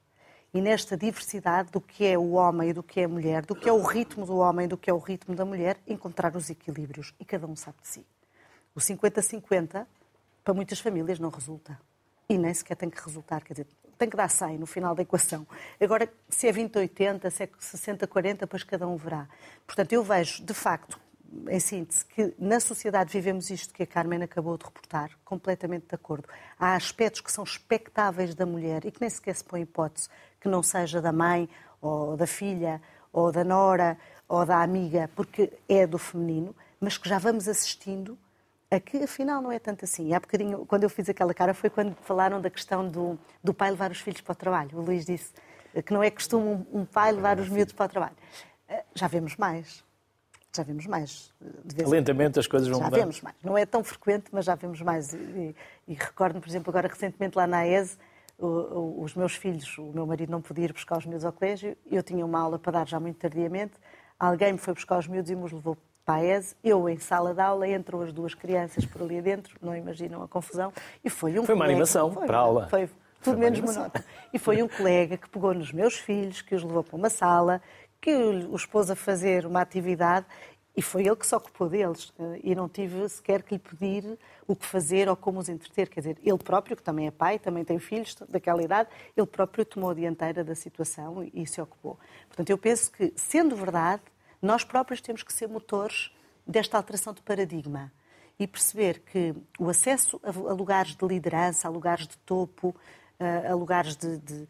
E 0.54 0.60
nesta 0.60 0.96
diversidade 0.96 1.70
do 1.70 1.80
que 1.80 2.04
é 2.04 2.18
o 2.18 2.32
homem 2.32 2.70
e 2.70 2.72
do 2.72 2.82
que 2.82 3.00
é 3.00 3.04
a 3.04 3.08
mulher, 3.08 3.46
do 3.46 3.54
que 3.54 3.68
é 3.68 3.72
o 3.72 3.82
ritmo 3.82 4.26
do 4.26 4.36
homem 4.36 4.66
e 4.66 4.68
do 4.68 4.76
que 4.76 4.90
é 4.90 4.92
o 4.92 4.98
ritmo 4.98 5.34
da 5.34 5.44
mulher, 5.44 5.78
encontrar 5.86 6.36
os 6.36 6.50
equilíbrios. 6.50 7.14
E 7.18 7.24
cada 7.24 7.46
um 7.46 7.56
sabe 7.56 7.78
de 7.80 7.88
si. 7.88 8.06
O 8.74 8.78
50-50, 8.80 9.86
para 10.44 10.54
muitas 10.54 10.78
famílias, 10.78 11.18
não 11.18 11.30
resulta. 11.30 11.80
E 12.28 12.36
nem 12.36 12.52
sequer 12.52 12.76
tem 12.76 12.90
que 12.90 13.02
resultar. 13.02 13.42
Quer 13.42 13.54
dizer, 13.54 13.66
tem 14.02 14.10
que 14.10 14.16
dar 14.16 14.28
100 14.28 14.58
no 14.58 14.66
final 14.66 14.96
da 14.96 15.02
equação. 15.02 15.46
Agora, 15.80 16.12
se 16.28 16.48
é 16.48 16.52
20-80, 16.52 17.30
se 17.30 17.44
é 17.44 17.46
60-40, 17.46 18.38
depois 18.38 18.64
cada 18.64 18.84
um 18.88 18.96
verá. 18.96 19.28
Portanto, 19.64 19.92
eu 19.92 20.02
vejo, 20.02 20.42
de 20.42 20.52
facto, 20.52 20.98
em 21.48 21.60
síntese, 21.60 22.04
que 22.04 22.34
na 22.36 22.58
sociedade 22.58 23.12
vivemos 23.12 23.48
isto 23.48 23.72
que 23.72 23.84
a 23.84 23.86
Carmen 23.86 24.20
acabou 24.20 24.58
de 24.58 24.64
reportar, 24.64 25.12
completamente 25.24 25.86
de 25.86 25.94
acordo. 25.94 26.28
Há 26.58 26.74
aspectos 26.74 27.20
que 27.20 27.30
são 27.30 27.44
expectáveis 27.44 28.34
da 28.34 28.44
mulher 28.44 28.84
e 28.84 28.90
que 28.90 29.00
nem 29.00 29.08
sequer 29.08 29.36
se 29.36 29.44
põe 29.44 29.60
hipótese 29.60 30.08
que 30.40 30.48
não 30.48 30.64
seja 30.64 31.00
da 31.00 31.12
mãe, 31.12 31.48
ou 31.80 32.16
da 32.16 32.26
filha, 32.26 32.82
ou 33.12 33.30
da 33.30 33.44
nora, 33.44 33.96
ou 34.28 34.44
da 34.44 34.62
amiga, 34.62 35.08
porque 35.14 35.52
é 35.68 35.86
do 35.86 35.96
feminino, 35.96 36.56
mas 36.80 36.98
que 36.98 37.08
já 37.08 37.20
vamos 37.20 37.46
assistindo 37.46 38.18
a 38.74 38.80
que 38.80 38.96
afinal 39.04 39.42
não 39.42 39.52
é 39.52 39.58
tanto 39.58 39.84
assim. 39.84 40.08
E 40.08 40.14
há 40.14 40.20
bocadinho, 40.20 40.64
quando 40.66 40.84
eu 40.84 40.90
fiz 40.90 41.08
aquela 41.08 41.34
cara, 41.34 41.52
foi 41.52 41.68
quando 41.68 41.94
falaram 42.02 42.40
da 42.40 42.48
questão 42.48 42.88
do, 42.88 43.18
do 43.44 43.52
pai 43.52 43.70
levar 43.70 43.90
os 43.90 44.00
filhos 44.00 44.22
para 44.22 44.32
o 44.32 44.34
trabalho. 44.34 44.70
O 44.78 44.80
Luís 44.80 45.04
disse 45.04 45.32
que 45.84 45.92
não 45.92 46.02
é 46.02 46.10
costume 46.10 46.46
um, 46.46 46.80
um 46.80 46.84
pai 46.84 47.12
levar 47.12 47.38
os 47.38 47.48
miúdos 47.48 47.74
para 47.74 47.86
o 47.86 47.88
trabalho. 47.88 48.16
Eh, 48.68 48.84
já 48.94 49.06
vemos 49.06 49.36
mais. 49.36 49.84
Já 50.54 50.62
vemos 50.62 50.86
mais. 50.86 51.32
Lentamente 51.86 52.38
as 52.38 52.46
coisas 52.46 52.68
vão 52.68 52.78
já 52.78 52.84
mudar. 52.86 52.96
Já 52.96 53.02
vemos 53.02 53.20
mais. 53.20 53.36
Não 53.42 53.58
é 53.58 53.66
tão 53.66 53.84
frequente, 53.84 54.26
mas 54.32 54.46
já 54.46 54.54
vemos 54.54 54.80
mais. 54.80 55.12
E, 55.12 55.54
e 55.88 55.94
recordo-me, 55.94 56.40
por 56.40 56.48
exemplo, 56.48 56.70
agora 56.70 56.88
recentemente 56.88 57.36
lá 57.36 57.46
na 57.46 57.58
AES, 57.58 57.98
os 58.38 59.14
meus 59.14 59.34
filhos, 59.34 59.76
o 59.78 59.92
meu 59.92 60.06
marido 60.06 60.30
não 60.30 60.40
podia 60.40 60.64
ir 60.64 60.72
buscar 60.72 60.98
os 60.98 61.06
miúdos 61.06 61.24
ao 61.24 61.32
colégio, 61.32 61.76
eu 61.90 62.02
tinha 62.02 62.24
uma 62.24 62.40
aula 62.40 62.58
para 62.58 62.72
dar 62.72 62.88
já 62.88 62.98
muito 62.98 63.16
tardiamente, 63.16 63.74
alguém 64.18 64.52
me 64.52 64.58
foi 64.58 64.74
buscar 64.74 64.98
os 64.98 65.06
miúdos 65.06 65.30
e 65.30 65.36
me 65.36 65.44
os 65.44 65.52
levou 65.52 65.76
Paes, 66.04 66.56
eu 66.62 66.88
em 66.88 66.98
sala 66.98 67.32
de 67.32 67.40
aula, 67.40 67.68
entram 67.68 68.00
as 68.00 68.12
duas 68.12 68.34
crianças 68.34 68.84
por 68.84 69.02
ali 69.02 69.20
dentro, 69.22 69.56
não 69.62 69.76
imaginam 69.76 70.22
a 70.22 70.28
confusão, 70.28 70.72
e 71.04 71.08
foi 71.08 71.38
um 71.38 71.44
Foi 71.44 71.54
uma 71.54 71.64
colega, 71.64 71.72
animação 71.72 72.12
foi, 72.12 72.26
para 72.26 72.36
a 72.36 72.40
aula. 72.40 72.68
Foi 72.68 72.90
tudo 73.22 73.38
menos 73.38 73.60
monótono. 73.60 74.04
E 74.32 74.38
foi 74.38 74.62
um 74.62 74.68
colega 74.68 75.16
que 75.16 75.28
pegou 75.28 75.54
nos 75.54 75.72
meus 75.72 75.94
filhos, 75.94 76.42
que 76.42 76.54
os 76.54 76.64
levou 76.64 76.82
para 76.82 76.96
uma 76.96 77.08
sala, 77.08 77.62
que 78.00 78.12
os 78.12 78.66
pôs 78.66 78.90
a 78.90 78.96
fazer 78.96 79.46
uma 79.46 79.60
atividade 79.60 80.26
e 80.74 80.80
foi 80.80 81.06
ele 81.06 81.16
que 81.16 81.26
se 81.26 81.34
ocupou 81.34 81.68
deles. 81.68 82.12
E 82.42 82.54
não 82.54 82.68
tive 82.68 83.08
sequer 83.08 83.42
que 83.42 83.54
lhe 83.54 83.58
pedir 83.58 84.18
o 84.46 84.56
que 84.56 84.64
fazer 84.64 85.08
ou 85.08 85.14
como 85.14 85.38
os 85.38 85.48
entreter. 85.48 85.88
Quer 85.88 86.00
dizer, 86.00 86.18
ele 86.22 86.38
próprio, 86.38 86.76
que 86.76 86.82
também 86.82 87.06
é 87.06 87.10
pai, 87.10 87.38
também 87.38 87.64
tem 87.64 87.78
filhos 87.78 88.16
daquela 88.28 88.62
idade, 88.62 88.88
ele 89.16 89.26
próprio 89.26 89.64
tomou 89.64 89.90
a 89.90 89.94
dianteira 89.94 90.42
da 90.42 90.54
situação 90.54 91.22
e 91.32 91.46
se 91.46 91.60
ocupou. 91.60 91.98
Portanto, 92.26 92.50
eu 92.50 92.58
penso 92.58 92.90
que, 92.90 93.12
sendo 93.14 93.54
verdade, 93.54 94.02
nós 94.42 94.64
próprios 94.64 95.00
temos 95.00 95.22
que 95.22 95.32
ser 95.32 95.48
motores 95.48 96.10
desta 96.46 96.76
alteração 96.76 97.14
de 97.14 97.22
paradigma 97.22 97.92
e 98.38 98.46
perceber 98.46 99.00
que 99.00 99.34
o 99.58 99.70
acesso 99.70 100.20
a 100.24 100.52
lugares 100.52 100.96
de 100.96 101.06
liderança, 101.06 101.68
a 101.68 101.70
lugares 101.70 102.08
de 102.08 102.18
topo, 102.18 102.74
a 103.48 103.54
lugares 103.54 103.96
de, 103.96 104.18
de, 104.18 104.48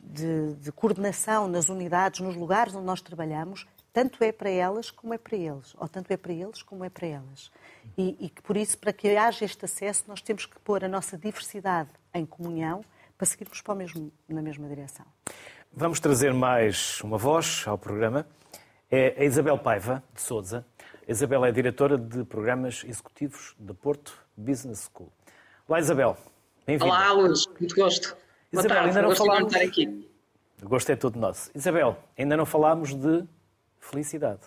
de, 0.00 0.54
de 0.54 0.72
coordenação 0.72 1.46
nas 1.46 1.68
unidades, 1.68 2.20
nos 2.20 2.36
lugares 2.36 2.74
onde 2.74 2.86
nós 2.86 3.02
trabalhamos, 3.02 3.66
tanto 3.92 4.22
é 4.22 4.32
para 4.32 4.48
elas 4.48 4.90
como 4.90 5.12
é 5.12 5.18
para 5.18 5.36
eles, 5.36 5.74
ou 5.76 5.88
tanto 5.88 6.10
é 6.10 6.16
para 6.16 6.32
eles 6.32 6.62
como 6.62 6.84
é 6.84 6.88
para 6.88 7.06
elas. 7.06 7.50
E, 7.96 8.16
e 8.20 8.28
que 8.28 8.40
por 8.40 8.56
isso, 8.56 8.78
para 8.78 8.92
que 8.92 9.16
haja 9.16 9.44
este 9.44 9.64
acesso, 9.64 10.04
nós 10.08 10.22
temos 10.22 10.46
que 10.46 10.58
pôr 10.60 10.84
a 10.84 10.88
nossa 10.88 11.18
diversidade 11.18 11.90
em 12.14 12.24
comunhão 12.24 12.84
para 13.16 13.26
seguirmos 13.26 13.60
para 13.60 13.74
mesmo, 13.74 14.12
na 14.28 14.40
mesma 14.40 14.68
direção. 14.68 15.04
Vamos 15.72 16.00
trazer 16.00 16.32
mais 16.32 17.00
uma 17.02 17.18
voz 17.18 17.64
ao 17.66 17.76
programa. 17.76 18.26
É 18.90 19.14
a 19.18 19.24
Isabel 19.24 19.58
Paiva, 19.58 20.02
de 20.14 20.22
Souza. 20.22 20.64
A 21.06 21.12
Isabel 21.12 21.44
é 21.44 21.52
diretora 21.52 21.98
de 21.98 22.24
programas 22.24 22.82
executivos 22.88 23.54
da 23.58 23.74
Porto 23.74 24.18
Business 24.34 24.90
School. 24.90 25.12
Olá, 25.68 25.78
Isabel. 25.78 26.16
Bem-vinda. 26.66 26.86
Olá, 26.86 27.12
Luís. 27.12 27.44
Muito 27.60 27.74
gosto. 27.74 28.16
Isabel, 28.50 28.70
tarde. 28.70 28.88
ainda 28.88 29.02
não 29.02 29.14
falámos... 29.14 29.52
de 29.52 29.58
aqui. 29.58 30.10
O 30.62 30.68
gosto 30.70 30.90
é 30.90 30.96
todo 30.96 31.18
nosso. 31.18 31.50
Isabel, 31.54 31.98
ainda 32.16 32.34
não 32.34 32.46
falámos 32.46 32.94
de 32.94 33.24
felicidade. 33.78 34.40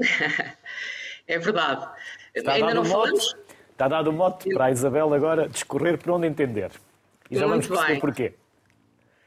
é 1.28 1.38
verdade. 1.38 1.88
Está 2.34 2.54
ainda 2.54 2.74
não 2.74 2.84
falamos? 2.84 3.36
Está 3.70 3.86
dado 3.86 4.10
o 4.10 4.12
mote 4.12 4.52
para 4.52 4.64
a 4.64 4.70
Isabel 4.72 5.14
agora 5.14 5.48
discorrer 5.48 5.96
por 5.96 6.10
onde 6.10 6.26
entender. 6.26 6.72
E 7.30 7.36
já 7.36 7.46
Muito 7.46 7.50
vamos 7.50 7.68
perceber 7.68 7.92
bem. 7.92 8.00
porquê. 8.00 8.34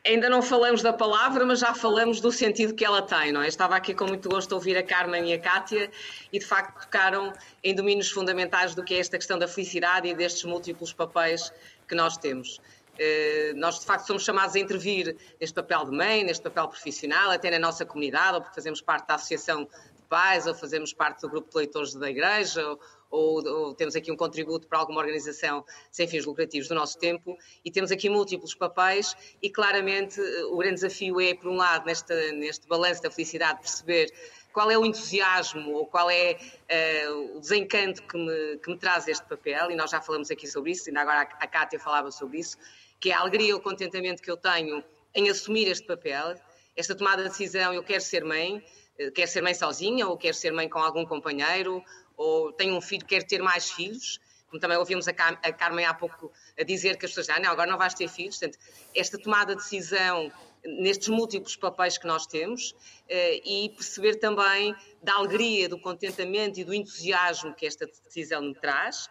Ainda 0.08 0.30
não 0.30 0.42
falamos 0.42 0.82
da 0.82 0.94
palavra, 0.94 1.46
mas 1.46 1.60
já 1.60 1.74
falamos 1.74 2.22
do 2.22 2.32
sentido 2.32 2.74
que 2.74 2.86
ela 2.86 3.02
tem, 3.02 3.34
não 3.34 3.42
é? 3.42 3.48
Estava 3.50 3.76
aqui 3.76 3.94
com 3.94 4.06
muito 4.06 4.30
gosto 4.30 4.54
a 4.54 4.56
ouvir 4.56 4.78
a 4.78 4.84
Carmen 4.84 5.30
e 5.30 5.34
a 5.34 5.40
Kátia 5.40 5.92
e 6.32 6.40
de 6.40 6.46
facto 6.46 6.82
tocaram 6.82 7.34
em 7.62 7.76
domínios 7.76 8.10
fundamentais 8.10 8.74
do 8.74 8.86
que 8.86 8.94
é 8.94 9.00
esta 9.00 9.18
questão 9.18 9.38
da 9.38 9.50
felicidade 9.50 10.08
e 10.08 10.16
destes 10.16 10.46
múltiplos 10.46 10.94
papéis 10.94 11.52
que 11.86 11.94
nós 11.94 12.16
temos. 12.16 12.62
Eh, 12.98 13.52
nós, 13.58 13.80
de 13.80 13.86
facto, 13.86 14.08
somos 14.08 14.24
chamados 14.24 14.56
a 14.56 14.60
intervir 14.60 15.14
neste 15.42 15.54
papel 15.54 15.84
de 15.84 15.92
mãe, 15.92 16.24
neste 16.24 16.42
papel 16.42 16.70
profissional, 16.70 17.30
até 17.30 17.52
na 17.52 17.60
nossa 17.60 17.86
comunidade, 17.86 18.36
ou 18.36 18.42
porque 18.42 18.56
fazemos 18.56 18.82
parte 18.82 19.08
da 19.08 19.16
Associação 19.16 19.66
de 19.66 20.04
Pais, 20.08 20.48
ou 20.48 20.56
fazemos 20.56 20.94
parte 20.94 21.20
do 21.20 21.30
grupo 21.30 21.52
de 21.52 21.58
leitores 21.58 21.94
da 21.94 22.10
Igreja, 22.10 22.64
ou, 23.10 23.46
ou, 23.46 23.74
temos 23.74 23.96
aqui 23.96 24.12
um 24.12 24.16
contributo 24.16 24.68
para 24.68 24.80
alguma 24.80 25.00
organização 25.00 25.64
sem 25.92 26.08
fins 26.08 26.26
lucrativos 26.26 26.68
do 26.68 26.76
nosso 26.76 26.98
tempo, 26.98 27.38
e 27.64 27.72
temos 27.72 27.92
aqui 27.92 28.10
múltiplos 28.10 28.54
papéis, 28.54 29.16
e 29.42 29.50
claramente 29.50 30.20
eh, 30.20 30.46
o 30.46 30.58
grande 30.58 30.76
desafio 30.76 31.20
é, 31.22 31.34
por 31.34 31.50
um 31.50 31.56
lado, 31.56 31.86
neste, 31.86 32.14
neste 32.34 32.68
balanço 32.68 33.02
da 33.02 33.12
felicidade, 33.12 33.60
perceber 33.60 34.12
qual 34.58 34.72
é 34.72 34.78
o 34.78 34.84
entusiasmo 34.84 35.72
ou 35.74 35.86
qual 35.86 36.10
é 36.10 36.36
uh, 36.36 37.38
o 37.38 37.40
desencanto 37.40 38.02
que 38.02 38.18
me, 38.18 38.58
que 38.58 38.72
me, 38.72 38.78
traz 38.80 39.08
este 39.08 39.24
papel, 39.28 39.70
e 39.70 39.76
nós 39.76 39.92
já 39.92 40.02
falamos 40.02 40.32
aqui 40.32 40.48
sobre 40.48 40.72
isso, 40.72 40.90
ainda 40.90 41.02
agora 41.02 41.22
a, 41.22 41.48
Cátia 41.48 41.80
falava 41.80 42.10
sobre 42.10 42.40
isso, 42.40 42.58
que 43.00 43.12
é 43.12 43.14
a 43.14 43.20
alegria 43.20 43.50
e 43.50 43.54
o 43.54 43.60
contentamento 43.60 44.20
que 44.20 44.32
eu 44.32 44.36
tenho 44.36 44.84
em 45.14 45.30
assumir 45.30 45.68
este 45.68 45.86
papel, 45.86 46.36
esta 46.76 46.96
tomada 46.96 47.22
de 47.22 47.30
decisão, 47.30 47.72
eu 47.72 47.84
quero 47.84 48.02
ser 48.02 48.24
mãe, 48.24 48.64
eh, 48.98 49.12
quero 49.12 49.30
ser 49.30 49.44
mãe 49.44 49.54
sozinha 49.54 50.08
ou 50.08 50.18
quero 50.18 50.34
ser 50.34 50.52
mãe 50.52 50.68
com 50.68 50.80
algum 50.80 51.06
companheiro, 51.06 51.84
ou 52.18 52.52
tenho 52.52 52.76
um 52.76 52.82
filho, 52.82 53.06
quero 53.06 53.26
ter 53.26 53.42
mais 53.42 53.72
filhos, 53.72 54.20
como 54.50 54.60
também 54.60 54.78
ouvimos 54.78 55.08
a, 55.08 55.14
Car 55.14 55.40
a 55.44 55.52
Carmen 55.52 55.86
há 55.86 55.94
pouco 55.94 56.32
a 56.60 56.64
dizer 56.64 56.98
que 56.98 57.06
as 57.06 57.12
pessoas, 57.12 57.30
ah, 57.30 57.40
não, 57.40 57.52
agora 57.52 57.70
não 57.70 57.78
vais 57.78 57.94
ter 57.94 58.08
filhos. 58.08 58.38
Portanto, 58.38 58.58
esta 58.96 59.18
tomada 59.18 59.56
de 59.56 59.62
decisão 59.62 60.32
nestes 60.66 61.08
múltiplos 61.10 61.56
papéis 61.56 61.98
que 61.98 62.08
nós 62.08 62.26
temos 62.26 62.76
eh, 63.08 63.42
e 63.46 63.70
perceber 63.70 64.16
também 64.16 64.76
da 65.02 65.14
alegria, 65.14 65.70
do 65.70 65.80
contentamento 65.80 66.60
e 66.60 66.64
do 66.64 66.74
entusiasmo 66.74 67.54
que 67.54 67.66
esta 67.66 67.86
decisão 68.06 68.42
me 68.42 68.56
traz, 68.56 69.08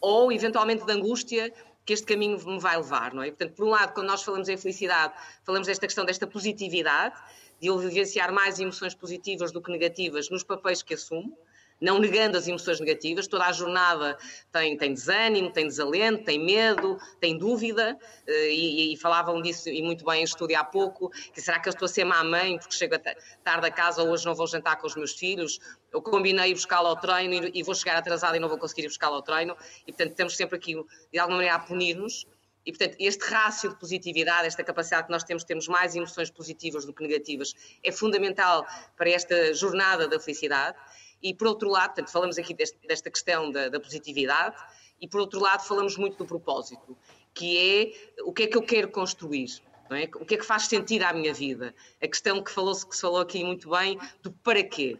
ou 0.00 0.30
eventualmente 0.30 0.84
da 0.84 0.92
angústia 0.92 1.52
que 1.84 1.92
este 1.92 2.06
caminho 2.06 2.38
me 2.46 2.60
vai 2.60 2.76
levar, 2.76 3.12
não 3.12 3.22
é? 3.22 3.28
Portanto, 3.28 3.54
por 3.54 3.66
um 3.66 3.70
lado, 3.70 3.92
quando 3.94 4.06
nós 4.06 4.22
falamos 4.22 4.48
em 4.48 4.56
felicidade, 4.56 5.14
falamos 5.44 5.66
desta 5.66 5.86
questão 5.86 6.04
desta 6.04 6.26
positividade, 6.26 7.16
de 7.60 7.66
eu 7.66 7.78
vivenciar 7.78 8.32
mais 8.32 8.58
emoções 8.58 8.94
positivas 8.94 9.52
do 9.52 9.60
que 9.60 9.70
negativas 9.70 10.30
nos 10.30 10.42
papéis 10.42 10.82
que 10.82 10.94
assumo, 10.94 11.36
não 11.80 11.98
negando 11.98 12.36
as 12.36 12.46
emoções 12.46 12.78
negativas, 12.78 13.26
toda 13.26 13.46
a 13.46 13.52
jornada 13.52 14.18
tem, 14.52 14.76
tem 14.76 14.92
desânimo, 14.92 15.50
tem 15.50 15.66
desalento, 15.66 16.24
tem 16.24 16.38
medo, 16.38 16.98
tem 17.20 17.38
dúvida, 17.38 17.98
eh, 18.26 18.50
e, 18.50 18.94
e, 18.94 18.96
falavam 18.96 19.40
disso 19.40 19.68
e 19.68 19.82
muito 19.82 20.04
bem 20.04 20.20
em 20.20 20.24
estúdio 20.24 20.58
há 20.58 20.64
pouco, 20.64 21.10
que 21.32 21.40
será 21.40 21.58
que 21.58 21.68
eu 21.68 21.72
estou 21.72 21.86
a 21.86 21.88
ser 21.88 22.04
má 22.04 22.22
mãe 22.22 22.58
porque 22.58 22.74
chego 22.74 22.96
tarde 23.42 23.66
a 23.66 23.70
casa 23.70 24.02
ou 24.02 24.10
hoje 24.10 24.26
não 24.26 24.34
vou 24.34 24.46
jantar 24.46 24.76
com 24.76 24.86
os 24.86 24.94
meus 24.94 25.12
filhos, 25.12 25.58
eu 25.92 26.02
combinei 26.02 26.52
buscá-lo 26.52 26.88
ao 26.88 26.96
treino 26.96 27.50
e, 27.52 27.62
vou 27.62 27.74
chegar 27.74 27.96
atrasada 27.96 28.36
e 28.36 28.40
não 28.40 28.48
vou 28.48 28.58
conseguir 28.58 28.82
ir 28.82 28.88
buscá-lo 28.88 29.16
ao 29.16 29.22
treino, 29.22 29.56
e 29.86 29.92
portanto 29.92 30.14
temos 30.14 30.36
sempre 30.36 30.56
aqui, 30.56 30.74
de 31.12 31.18
alguma 31.18 31.38
maneira, 31.38 31.56
a 31.56 31.58
punir-nos, 31.58 32.26
e, 32.64 32.72
portanto, 32.72 32.96
este 32.98 33.24
rácio 33.24 33.70
de 33.70 33.76
positividade, 33.76 34.46
esta 34.46 34.62
capacidade 34.62 35.06
que 35.06 35.12
nós 35.12 35.24
temos, 35.24 35.44
temos 35.44 35.66
mais 35.66 35.96
emoções 35.96 36.30
positivas 36.30 36.84
do 36.84 36.92
que 36.92 37.02
negativas, 37.02 37.54
é 37.82 37.90
fundamental 37.90 38.66
para 38.96 39.10
esta 39.10 39.54
jornada 39.54 40.06
da 40.06 40.20
felicidade. 40.20 40.76
E, 41.22 41.34
por 41.34 41.48
outro 41.48 41.68
lado, 41.68 41.88
portanto, 41.88 42.10
falamos 42.10 42.38
aqui 42.38 42.54
deste, 42.54 42.78
desta 42.86 43.10
questão 43.10 43.50
da, 43.50 43.68
da, 43.68 43.78
positividade, 43.78 44.56
e, 45.00 45.08
por 45.08 45.20
outro 45.20 45.40
lado, 45.40 45.66
falamos 45.66 45.96
muito 45.96 46.18
do 46.18 46.26
propósito, 46.26 46.96
que 47.34 47.58
é 47.58 48.22
o 48.22 48.32
que 48.32 48.44
é 48.44 48.46
que 48.46 48.56
eu 48.56 48.62
quero 48.62 48.88
construir. 48.88 49.60
É? 49.90 50.08
O 50.14 50.24
que 50.24 50.34
é 50.34 50.38
que 50.38 50.46
faz 50.46 50.68
sentido 50.68 51.02
à 51.02 51.12
minha 51.12 51.34
vida? 51.34 51.74
A 52.00 52.06
questão 52.06 52.40
que, 52.42 52.50
falou, 52.50 52.74
que 52.74 52.94
se 52.94 53.00
falou 53.00 53.18
aqui 53.18 53.42
muito 53.42 53.68
bem 53.70 53.98
do 54.22 54.30
para 54.30 54.62
quê. 54.62 54.96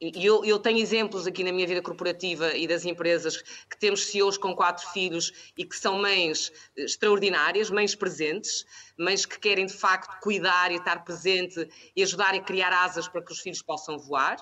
E 0.00 0.26
eu, 0.26 0.44
eu, 0.44 0.58
tenho 0.58 0.80
exemplos 0.80 1.28
aqui 1.28 1.44
na 1.44 1.52
minha 1.52 1.64
vida 1.64 1.80
corporativa 1.80 2.56
e 2.56 2.66
das 2.66 2.84
empresas 2.84 3.40
que 3.40 3.78
temos 3.78 4.06
CEOs 4.06 4.36
com 4.36 4.52
quatro 4.52 4.88
filhos 4.88 5.52
e 5.56 5.64
que 5.64 5.76
são 5.76 6.00
mães 6.00 6.50
extraordinárias, 6.76 7.70
mães 7.70 7.94
presentes, 7.94 8.66
mães 8.98 9.24
que 9.24 9.38
querem 9.38 9.64
de 9.64 9.74
facto 9.74 10.18
cuidar 10.20 10.72
e 10.72 10.76
estar 10.76 11.04
presente 11.04 11.68
e 11.94 12.02
ajudar 12.02 12.34
a 12.34 12.40
criar 12.40 12.72
asas 12.72 13.06
para 13.06 13.22
que 13.22 13.30
os 13.30 13.38
filhos 13.38 13.62
possam 13.62 13.96
voar 13.96 14.38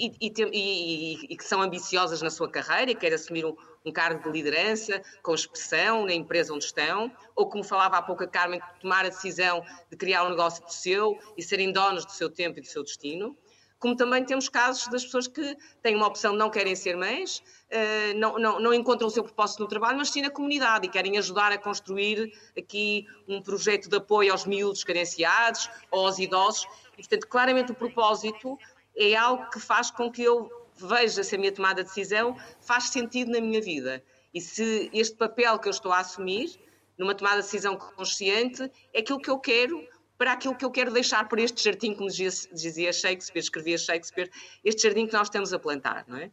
e, 0.00 0.16
e, 0.18 0.32
e, 0.52 1.26
e, 1.30 1.36
que 1.36 1.44
são 1.44 1.60
ambiciosas 1.60 2.22
na 2.22 2.30
sua 2.30 2.48
carreira 2.50 2.90
e 2.90 2.94
querem 2.94 3.16
assumir 3.16 3.44
um, 3.44 3.54
um, 3.84 3.92
cargo 3.92 4.22
de 4.22 4.30
liderança 4.30 5.02
com 5.22 5.34
expressão 5.34 6.06
na 6.06 6.14
empresa 6.14 6.54
onde 6.54 6.64
estão, 6.64 7.12
ou 7.36 7.48
como 7.50 7.62
falava 7.62 7.98
há 7.98 8.02
pouco 8.02 8.24
a 8.24 8.26
Carmen, 8.26 8.60
tomar 8.80 9.04
a 9.04 9.10
decisão 9.10 9.62
de 9.90 9.96
criar 9.96 10.24
um 10.24 10.30
negócio 10.30 10.64
do 10.64 10.72
seu 10.72 11.18
e 11.36 11.42
serem 11.42 11.70
donos 11.70 12.06
do 12.06 12.12
seu 12.12 12.30
tempo 12.30 12.58
e 12.58 12.62
do 12.62 12.66
seu 12.66 12.82
destino. 12.82 13.36
Como 13.78 13.96
também 13.96 14.22
temos 14.24 14.46
casos 14.48 14.88
das 14.88 15.04
pessoas 15.04 15.26
que 15.26 15.56
têm 15.82 15.96
uma 15.96 16.06
opção 16.06 16.34
não 16.34 16.50
querem 16.50 16.76
ser 16.76 16.96
mães, 16.98 17.42
eh, 17.70 18.12
não, 18.12 18.38
não, 18.38 18.60
não 18.60 18.74
encontram 18.74 19.08
o 19.08 19.10
seu 19.10 19.24
propósito 19.24 19.60
no 19.60 19.68
trabalho, 19.68 19.96
mas 19.96 20.10
sim 20.10 20.20
na 20.20 20.28
comunidade 20.28 20.86
e 20.86 20.90
querem 20.90 21.16
ajudar 21.16 21.50
a 21.50 21.56
construir 21.56 22.30
aqui 22.56 23.06
um 23.26 23.40
projeto 23.40 23.88
de 23.88 23.96
apoio 23.96 24.32
aos 24.32 24.44
miúdos 24.44 24.84
carenciados 24.84 25.70
ou 25.90 26.06
aos 26.06 26.18
idosos. 26.18 26.66
E, 26.92 26.96
portanto, 26.96 27.26
claramente 27.26 27.72
o 27.72 27.74
propósito 27.74 28.58
é 29.00 29.16
algo 29.16 29.48
que 29.50 29.58
faz 29.58 29.90
com 29.90 30.10
que 30.10 30.22
eu 30.22 30.50
veja 30.76 31.22
se 31.24 31.34
a 31.34 31.38
minha 31.38 31.52
tomada 31.52 31.82
de 31.82 31.88
decisão 31.88 32.36
faz 32.60 32.84
sentido 32.84 33.30
na 33.30 33.40
minha 33.40 33.60
vida. 33.60 34.02
E 34.32 34.40
se 34.40 34.90
este 34.92 35.16
papel 35.16 35.58
que 35.58 35.68
eu 35.68 35.70
estou 35.70 35.92
a 35.92 35.98
assumir, 35.98 36.58
numa 36.96 37.14
tomada 37.14 37.36
de 37.36 37.44
decisão 37.44 37.76
consciente, 37.76 38.70
é 38.92 39.00
aquilo 39.00 39.20
que 39.20 39.30
eu 39.30 39.38
quero 39.38 39.86
para 40.18 40.32
aquilo 40.32 40.54
que 40.54 40.64
eu 40.64 40.70
quero 40.70 40.92
deixar 40.92 41.26
para 41.28 41.40
este 41.40 41.64
jardim, 41.64 41.94
como 41.94 42.10
dizia 42.10 42.92
Shakespeare, 42.92 43.42
escrevia 43.42 43.78
Shakespeare, 43.78 44.30
este 44.62 44.82
jardim 44.82 45.06
que 45.06 45.14
nós 45.14 45.28
estamos 45.28 45.50
a 45.54 45.58
plantar, 45.58 46.04
não 46.06 46.18
é? 46.18 46.30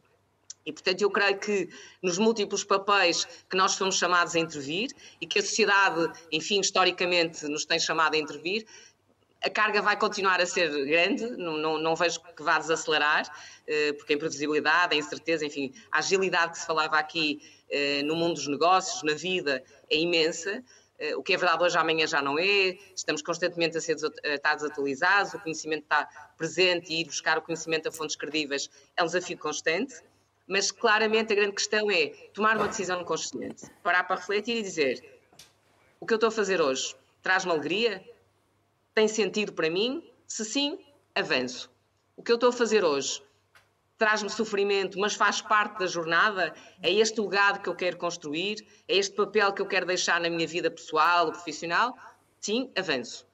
E, 0.66 0.72
portanto, 0.72 1.00
eu 1.00 1.10
creio 1.10 1.38
que 1.38 1.70
nos 2.02 2.18
múltiplos 2.18 2.62
papéis 2.62 3.24
que 3.48 3.56
nós 3.56 3.76
fomos 3.76 3.96
chamados 3.96 4.36
a 4.36 4.38
intervir 4.38 4.90
e 5.18 5.26
que 5.26 5.38
a 5.38 5.42
sociedade, 5.42 6.12
enfim, 6.30 6.60
historicamente 6.60 7.48
nos 7.48 7.64
tem 7.64 7.80
chamado 7.80 8.14
a 8.14 8.18
intervir, 8.18 8.66
a 9.42 9.50
carga 9.50 9.80
vai 9.80 9.96
continuar 9.96 10.40
a 10.40 10.46
ser 10.46 10.68
grande, 10.86 11.24
não, 11.36 11.56
não, 11.56 11.78
não 11.78 11.96
vejo 11.96 12.20
que 12.20 12.42
vá 12.42 12.58
desacelerar, 12.58 13.30
eh, 13.66 13.92
porque 13.92 14.12
a 14.12 14.16
imprevisibilidade, 14.16 14.94
a 14.94 14.98
incerteza, 14.98 15.46
enfim, 15.46 15.72
a 15.92 15.98
agilidade 15.98 16.52
que 16.52 16.58
se 16.58 16.66
falava 16.66 16.98
aqui 16.98 17.40
eh, 17.70 18.02
no 18.02 18.16
mundo 18.16 18.34
dos 18.34 18.48
negócios, 18.48 19.02
na 19.02 19.14
vida, 19.14 19.62
é 19.88 19.96
imensa. 19.96 20.62
Eh, 20.98 21.14
o 21.14 21.22
que 21.22 21.34
é 21.34 21.36
verdade 21.36 21.62
hoje, 21.62 21.78
amanhã 21.78 22.06
já 22.06 22.20
não 22.20 22.36
é, 22.36 22.76
estamos 22.96 23.22
constantemente 23.22 23.78
a 23.78 23.80
ser 23.80 23.96
estar 24.24 24.54
desatualizados, 24.56 25.34
o 25.34 25.38
conhecimento 25.38 25.84
está 25.84 26.08
presente 26.36 26.92
e 26.92 27.00
ir 27.02 27.04
buscar 27.04 27.38
o 27.38 27.42
conhecimento 27.42 27.88
a 27.88 27.92
fontes 27.92 28.16
credíveis 28.16 28.68
é 28.96 29.02
um 29.02 29.06
desafio 29.06 29.38
constante, 29.38 29.94
mas 30.48 30.72
claramente 30.72 31.32
a 31.32 31.36
grande 31.36 31.52
questão 31.52 31.88
é 31.90 32.08
tomar 32.34 32.56
uma 32.56 32.66
decisão 32.66 33.04
consciente, 33.04 33.70
parar 33.84 34.02
para 34.02 34.16
refletir 34.16 34.56
e 34.56 34.62
dizer 34.62 35.20
o 36.00 36.06
que 36.06 36.12
eu 36.12 36.16
estou 36.16 36.28
a 36.28 36.32
fazer 36.32 36.60
hoje 36.60 36.96
traz-me 37.22 37.50
alegria, 37.50 38.02
tem 38.98 39.06
sentido 39.06 39.52
para 39.52 39.70
mim? 39.70 40.02
Se 40.26 40.44
sim, 40.44 40.76
avanço. 41.14 41.70
O 42.16 42.22
que 42.22 42.32
eu 42.32 42.34
estou 42.34 42.48
a 42.48 42.52
fazer 42.52 42.84
hoje 42.84 43.22
traz-me 43.96 44.28
sofrimento, 44.28 44.98
mas 44.98 45.14
faz 45.14 45.40
parte 45.40 45.78
da 45.78 45.86
jornada? 45.86 46.52
É 46.82 46.92
este 46.92 47.20
legado 47.20 47.62
que 47.62 47.68
eu 47.68 47.76
quero 47.76 47.96
construir? 47.96 48.66
É 48.88 48.96
este 48.96 49.14
papel 49.14 49.52
que 49.52 49.62
eu 49.62 49.66
quero 49.66 49.86
deixar 49.86 50.20
na 50.20 50.28
minha 50.28 50.48
vida 50.48 50.68
pessoal 50.68 51.26
ou 51.26 51.32
profissional? 51.32 51.96
Sim, 52.40 52.72
avanço. 52.76 53.24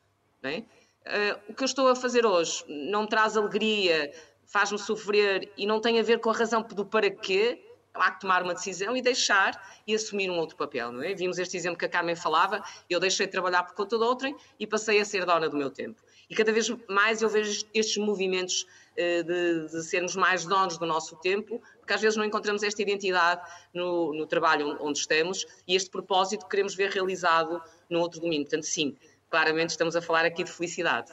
Uh, 0.44 1.40
o 1.48 1.54
que 1.54 1.62
eu 1.62 1.66
estou 1.66 1.88
a 1.88 1.96
fazer 1.96 2.26
hoje 2.26 2.62
não 2.68 3.06
traz 3.06 3.34
alegria, 3.34 4.12
faz-me 4.44 4.78
sofrer 4.78 5.50
e 5.56 5.66
não 5.66 5.80
tem 5.80 5.98
a 5.98 6.02
ver 6.02 6.20
com 6.20 6.28
a 6.28 6.34
razão 6.34 6.60
do 6.60 6.84
para 6.84 7.10
quê? 7.10 7.58
Há 7.94 8.10
que 8.10 8.20
tomar 8.20 8.42
uma 8.42 8.54
decisão 8.54 8.96
e 8.96 9.02
deixar 9.02 9.60
e 9.86 9.94
assumir 9.94 10.30
um 10.30 10.38
outro 10.38 10.56
papel, 10.56 10.90
não 10.90 11.02
é? 11.02 11.14
Vimos 11.14 11.38
este 11.38 11.56
exemplo 11.56 11.78
que 11.78 11.84
a 11.84 11.88
Carmen 11.88 12.16
falava, 12.16 12.62
eu 12.90 12.98
deixei 12.98 13.26
de 13.26 13.32
trabalhar 13.32 13.62
por 13.62 13.74
conta 13.74 13.96
de 13.96 14.04
outrem 14.04 14.36
e 14.58 14.66
passei 14.66 15.00
a 15.00 15.04
ser 15.04 15.24
dona 15.24 15.48
do 15.48 15.56
meu 15.56 15.70
tempo. 15.70 16.02
E 16.28 16.34
cada 16.34 16.52
vez 16.52 16.68
mais 16.88 17.22
eu 17.22 17.28
vejo 17.28 17.64
estes 17.72 17.96
movimentos 17.98 18.66
eh, 18.96 19.22
de, 19.22 19.68
de, 19.68 19.82
sermos 19.82 20.16
mais 20.16 20.44
donos 20.44 20.78
do 20.78 20.86
nosso 20.86 21.16
tempo, 21.16 21.60
porque 21.78 21.92
às 21.92 22.00
vezes 22.00 22.16
não 22.16 22.24
encontramos 22.24 22.62
esta 22.62 22.80
identidade 22.80 23.42
no, 23.72 24.14
no 24.14 24.26
trabalho 24.26 24.76
onde 24.80 24.98
estamos 24.98 25.46
e 25.68 25.76
este 25.76 25.90
propósito 25.90 26.46
queremos 26.46 26.74
ver 26.74 26.90
realizado 26.90 27.62
no 27.90 28.00
outro 28.00 28.20
domínio. 28.20 28.46
Portanto, 28.46 28.64
sim, 28.64 28.96
claramente 29.30 29.70
estamos 29.70 29.94
a 29.94 30.02
falar 30.02 30.24
aqui 30.24 30.42
de 30.42 30.50
felicidade. 30.50 31.12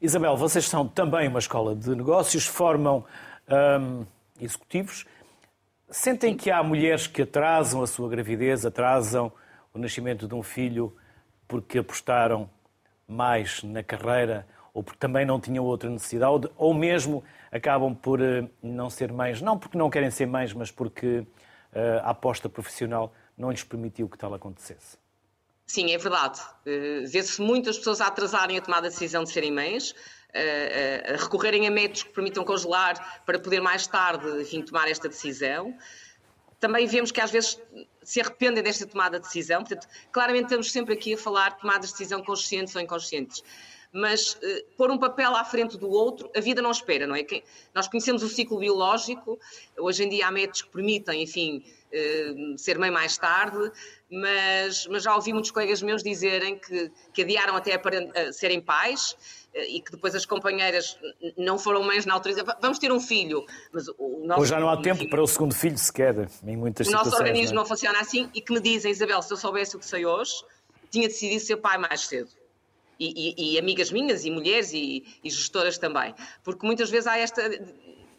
Isabel, 0.00 0.36
vocês 0.36 0.66
são 0.66 0.88
também 0.88 1.28
uma 1.28 1.38
escola 1.38 1.74
de 1.74 1.94
negócios, 1.94 2.44
formam 2.44 3.04
hum, 3.80 4.04
executivos. 4.40 5.06
Sentem 5.90 6.36
que 6.36 6.50
há 6.50 6.62
mulheres 6.62 7.06
que 7.06 7.22
atrasam 7.22 7.82
a 7.82 7.86
sua 7.86 8.08
gravidez, 8.08 8.64
atrasam 8.64 9.32
o 9.72 9.78
nascimento 9.78 10.26
de 10.26 10.34
um 10.34 10.42
filho 10.42 10.96
porque 11.46 11.78
apostaram 11.78 12.48
mais 13.06 13.62
na 13.62 13.82
carreira 13.82 14.46
ou 14.72 14.82
porque 14.82 14.98
também 14.98 15.24
não 15.24 15.40
tinham 15.40 15.64
outra 15.64 15.88
necessidade, 15.88 16.50
ou 16.56 16.74
mesmo 16.74 17.22
acabam 17.52 17.94
por 17.94 18.20
eh, 18.20 18.44
não 18.60 18.90
ser 18.90 19.12
mães, 19.12 19.40
não 19.40 19.56
porque 19.56 19.78
não 19.78 19.88
querem 19.88 20.10
ser 20.10 20.26
mães, 20.26 20.52
mas 20.52 20.68
porque 20.68 21.24
eh, 21.72 22.00
a 22.02 22.10
aposta 22.10 22.48
profissional 22.48 23.14
não 23.38 23.52
lhes 23.52 23.62
permitiu 23.62 24.08
que 24.08 24.18
tal 24.18 24.34
acontecesse. 24.34 24.98
Sim, 25.66 25.92
é 25.92 25.98
verdade. 25.98 26.40
Uh, 26.66 27.06
Vê-se 27.06 27.40
muitas 27.40 27.78
pessoas 27.78 28.00
a 28.00 28.08
atrasarem 28.08 28.58
a 28.58 28.60
tomada 28.60 28.88
de 28.88 28.94
decisão 28.94 29.24
de 29.24 29.30
serem 29.30 29.50
mães, 29.50 29.94
a 30.34 31.16
recorrerem 31.16 31.66
a 31.66 31.70
métodos 31.70 32.02
que 32.02 32.10
permitam 32.10 32.44
congelar 32.44 33.22
para 33.24 33.38
poder 33.38 33.60
mais 33.60 33.86
tarde 33.86 34.26
enfim, 34.40 34.62
tomar 34.62 34.88
esta 34.88 35.08
decisão. 35.08 35.76
Também 36.58 36.86
vemos 36.86 37.12
que 37.12 37.20
às 37.20 37.30
vezes 37.30 37.60
se 38.02 38.20
arrependem 38.20 38.62
desta 38.62 38.86
tomada 38.86 39.18
de 39.18 39.26
decisão. 39.26 39.62
Portanto, 39.62 39.86
claramente 40.10 40.44
estamos 40.44 40.72
sempre 40.72 40.94
aqui 40.94 41.14
a 41.14 41.18
falar 41.18 41.50
de 41.50 41.60
tomadas 41.60 41.86
de 41.86 41.92
decisão 41.92 42.22
conscientes 42.22 42.74
ou 42.74 42.82
inconscientes 42.82 43.42
mas 43.94 44.34
uh, 44.34 44.38
pôr 44.76 44.90
um 44.90 44.98
papel 44.98 45.36
à 45.36 45.44
frente 45.44 45.78
do 45.78 45.88
outro, 45.88 46.28
a 46.36 46.40
vida 46.40 46.60
não 46.60 46.72
espera, 46.72 47.06
não 47.06 47.14
é? 47.14 47.24
Nós 47.72 47.86
conhecemos 47.86 48.24
o 48.24 48.28
ciclo 48.28 48.58
biológico, 48.58 49.38
hoje 49.78 50.02
em 50.02 50.08
dia 50.08 50.26
há 50.26 50.32
métodos 50.32 50.62
que 50.62 50.68
permitem, 50.70 51.22
enfim, 51.22 51.62
uh, 51.92 52.58
ser 52.58 52.76
mãe 52.76 52.90
mais 52.90 53.16
tarde, 53.16 53.70
mas, 54.10 54.88
mas 54.88 55.04
já 55.04 55.14
ouvi 55.14 55.32
muitos 55.32 55.52
colegas 55.52 55.80
meus 55.80 56.02
dizerem 56.02 56.58
que, 56.58 56.90
que 57.12 57.22
adiaram 57.22 57.54
até 57.54 57.74
a, 57.74 58.32
serem 58.32 58.60
pais 58.60 59.16
eh, 59.54 59.76
e 59.76 59.80
que 59.80 59.90
depois 59.92 60.14
as 60.14 60.24
companheiras 60.24 60.98
não 61.36 61.58
foram 61.58 61.82
mães 61.82 62.06
na 62.06 62.14
altura, 62.14 62.44
vamos 62.60 62.78
ter 62.78 62.92
um 62.92 63.00
filho. 63.00 63.44
Mas 63.72 63.88
o 63.98 64.24
nosso, 64.24 64.40
Ou 64.40 64.46
já 64.46 64.60
não 64.60 64.68
há 64.68 64.80
tempo 64.80 65.08
para 65.08 65.22
o 65.22 65.26
segundo 65.26 65.54
filho 65.54 65.78
sequer, 65.78 66.28
em 66.46 66.56
muitas. 66.56 66.86
O 66.86 66.92
nosso 66.92 67.14
organismo 67.14 67.54
não, 67.54 67.62
é? 67.62 67.64
não 67.64 67.66
funciona 67.66 68.00
assim 68.00 68.30
e 68.34 68.40
que 68.40 68.52
me 68.52 68.60
dizem, 68.60 68.92
Isabel, 68.92 69.22
se 69.22 69.32
eu 69.32 69.36
soubesse 69.36 69.74
o 69.74 69.78
que 69.78 69.86
sei 69.86 70.06
hoje, 70.06 70.44
tinha 70.90 71.08
decidido 71.08 71.40
ser 71.40 71.56
pai 71.56 71.78
mais 71.78 72.02
cedo. 72.02 72.30
E, 72.98 73.34
e, 73.36 73.54
e, 73.54 73.58
amigas 73.58 73.90
minhas, 73.90 74.24
e 74.24 74.30
mulheres, 74.30 74.72
e, 74.72 75.04
e, 75.22 75.30
gestoras 75.30 75.78
também. 75.78 76.14
Porque 76.42 76.64
muitas 76.64 76.90
vezes 76.90 77.06
há 77.06 77.18
esta, 77.18 77.42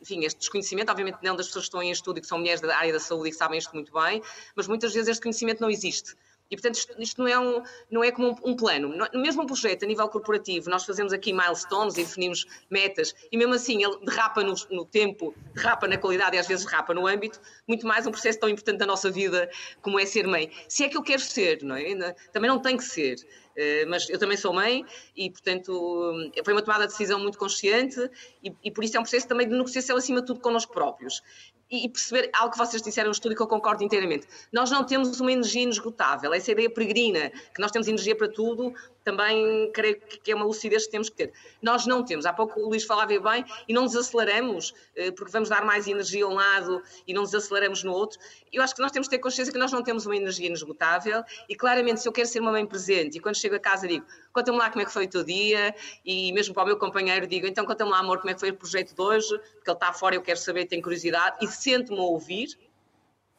enfim, 0.02 0.24
este 0.24 0.40
desconhecimento, 0.40 0.92
obviamente 0.92 1.18
não 1.24 1.36
das 1.36 1.48
pessoas 1.48 1.64
que 1.66 1.68
estão 1.70 1.82
em 1.82 1.92
estudo 1.92 2.18
e 2.20 2.22
que 2.22 2.28
são 2.28 2.38
mulheres 2.38 2.62
da 2.62 2.78
área 2.78 2.94
da 2.94 3.00
saúde 3.00 3.30
e 3.30 3.32
que 3.32 3.38
sabem 3.38 3.58
isto 3.58 3.74
muito 3.74 3.92
bem, 3.92 4.22
mas 4.56 4.68
muitas 4.68 4.94
vezes 4.94 5.10
este 5.10 5.22
conhecimento 5.22 5.62
não 5.62 5.70
existe. 5.70 6.16
E, 6.50 6.56
portanto, 6.56 6.76
isto, 6.76 7.02
isto, 7.02 7.22
não, 7.22 7.28
é 7.28 7.40
um, 7.40 7.64
não 7.90 8.04
é 8.04 8.12
como 8.12 8.30
um, 8.30 8.52
um 8.52 8.56
plano. 8.56 8.90
No 8.90 9.22
mesmo 9.22 9.44
um 9.44 9.46
projeto, 9.46 9.84
a 9.84 9.88
nível 9.88 10.08
corporativo, 10.08 10.70
nós 10.70 10.86
fazemos 10.86 11.12
aqui 11.12 11.34
milestones 11.34 11.96
e 11.98 12.04
definimos 12.04 12.46
metas, 12.70 13.16
e 13.32 13.38
mesmo 13.38 13.54
assim 13.54 13.84
ele 13.84 13.98
derrapa 14.06 14.44
no, 14.44 14.54
no, 14.70 14.86
tempo, 14.86 15.34
derrapa 15.54 15.88
na 15.88 15.98
qualidade 15.98 16.36
e 16.36 16.40
às 16.40 16.48
vezes 16.48 16.66
derrapa 16.66 16.94
no 16.94 17.08
âmbito, 17.08 17.40
muito 17.68 17.88
mais 17.88 18.06
um 18.06 18.12
processo 18.12 18.40
tão 18.40 18.50
importante 18.50 18.78
da 18.78 18.86
nossa 18.86 19.10
vida 19.10 19.50
como 19.82 20.00
é 20.00 20.06
ser 20.06 20.28
mãe. 20.28 20.52
Se 20.68 20.84
é 20.84 20.90
que 20.90 20.98
eu 20.98 21.02
quero 21.02 21.22
ser, 21.22 21.64
não 21.64 21.76
é? 21.76 22.14
Também 22.32 22.50
não 22.50 22.60
tem 22.60 22.78
que 22.78 22.84
ser. 22.84 23.16
Eh, 23.56 23.86
mas 23.86 24.10
eu 24.10 24.20
também 24.20 24.36
sou 24.36 24.54
mãe 24.54 24.86
e, 25.16 25.32
portanto, 25.32 26.14
foi 26.44 26.54
uma 26.54 26.62
tomada 26.62 26.86
de 26.86 26.92
decisão 26.92 27.20
muito 27.20 27.38
consciente 27.38 28.10
e, 28.44 28.54
e 28.64 28.72
por 28.72 28.84
isso 28.84 28.98
é 28.98 29.00
um 29.00 29.04
processo 29.04 29.28
também 29.28 29.48
de 29.48 29.56
negociação 29.56 29.96
acima 29.96 30.20
de 30.20 30.28
tudo 30.28 30.42
connosco 30.42 30.74
próprios 30.74 31.24
e 31.70 31.90
perceber 31.90 32.30
algo 32.34 32.52
que 32.52 32.58
vocês 32.58 32.82
disseram 32.82 33.10
no 33.10 33.16
e 33.34 33.36
que 33.36 33.42
eu 33.42 33.48
concordo 33.48 33.84
inteiramente. 33.84 34.28
Nós 34.52 34.70
não 34.70 34.84
temos 34.84 35.20
uma 35.20 35.32
energia 35.32 35.64
inesgotável, 35.64 36.34
essa 36.34 36.52
ideia 36.52 36.70
peregrina, 36.70 37.32
que 37.54 37.62
nós 37.62 37.72
temos 37.72 37.88
energia 37.88 38.16
para 38.16 38.28
tudo, 38.28 38.74
também 39.06 39.72
creio 39.72 40.02
que 40.02 40.32
é 40.32 40.36
uma 40.36 40.44
lucidez 40.44 40.86
que 40.86 40.92
temos 40.92 41.10
que 41.10 41.16
ter. 41.16 41.32
Nós 41.62 41.86
não 41.86 42.04
temos. 42.04 42.26
Há 42.26 42.34
pouco 42.34 42.60
o 42.60 42.70
Luís 42.70 42.84
falava 42.84 43.18
bem 43.20 43.46
e 43.68 43.74
não 43.74 43.86
desaceleramos 43.86 44.74
eh, 44.96 45.12
porque 45.12 45.32
vamos 45.32 45.48
dar 45.48 45.64
mais 45.64 45.88
energia 45.88 46.26
a 46.26 46.28
um 46.28 46.34
lado 46.34 46.82
e 47.08 47.14
não 47.14 47.24
desaceleramos 47.24 47.84
no 47.84 47.94
outro. 47.94 48.20
Eu 48.52 48.64
acho 48.64 48.74
que 48.74 48.82
nós 48.82 48.92
temos 48.92 49.08
que 49.08 49.16
ter 49.16 49.22
consciência 49.22 49.54
que 49.54 49.60
nós 49.60 49.72
não 49.72 49.84
temos 49.84 50.06
uma 50.08 50.16
energia 50.18 50.48
inesgotável 50.48 51.24
e 51.48 51.56
claramente 51.56 52.02
se 52.02 52.08
eu 52.08 52.12
quero 52.12 52.28
ser 52.28 52.40
uma 52.40 52.52
mãe 52.52 52.66
presente 52.66 53.18
e 53.18 53.22
quando 53.22 53.36
chego 53.36 53.56
a 53.56 53.60
casa 53.60 53.88
digo 53.88 54.06
conta-me 54.34 54.58
lá 54.58 54.70
como 54.70 54.82
é 54.82 54.86
que 54.86 54.92
foi 54.92 55.06
o 55.06 55.10
teu 55.10 55.24
dia 55.24 55.76
e 56.04 56.34
mesmo 56.34 56.54
para 56.54 56.64
o 56.64 56.66
meu 56.66 56.78
companheiro 56.78 57.28
digo 57.28 57.46
então 57.46 57.66
conta-me 57.66 57.92
lá 57.92 58.00
amor 58.00 58.18
como 58.20 58.32
é 58.32 58.34
que 58.34 58.40
foi 58.40 58.50
o 58.50 58.56
projeto 58.56 58.96
de 58.96 59.02
hoje 59.02 59.28
porque 59.28 59.70
ele 59.70 59.76
está 59.76 59.94
fora 59.94 60.16
eu 60.16 60.22
quero 60.22 60.40
saber, 60.40 60.66
tenho 60.66 60.82
curiosidade 60.82 61.38
e 61.42 61.48
sento-me 61.48 62.00
a 62.00 62.04
ouvir 62.04 62.58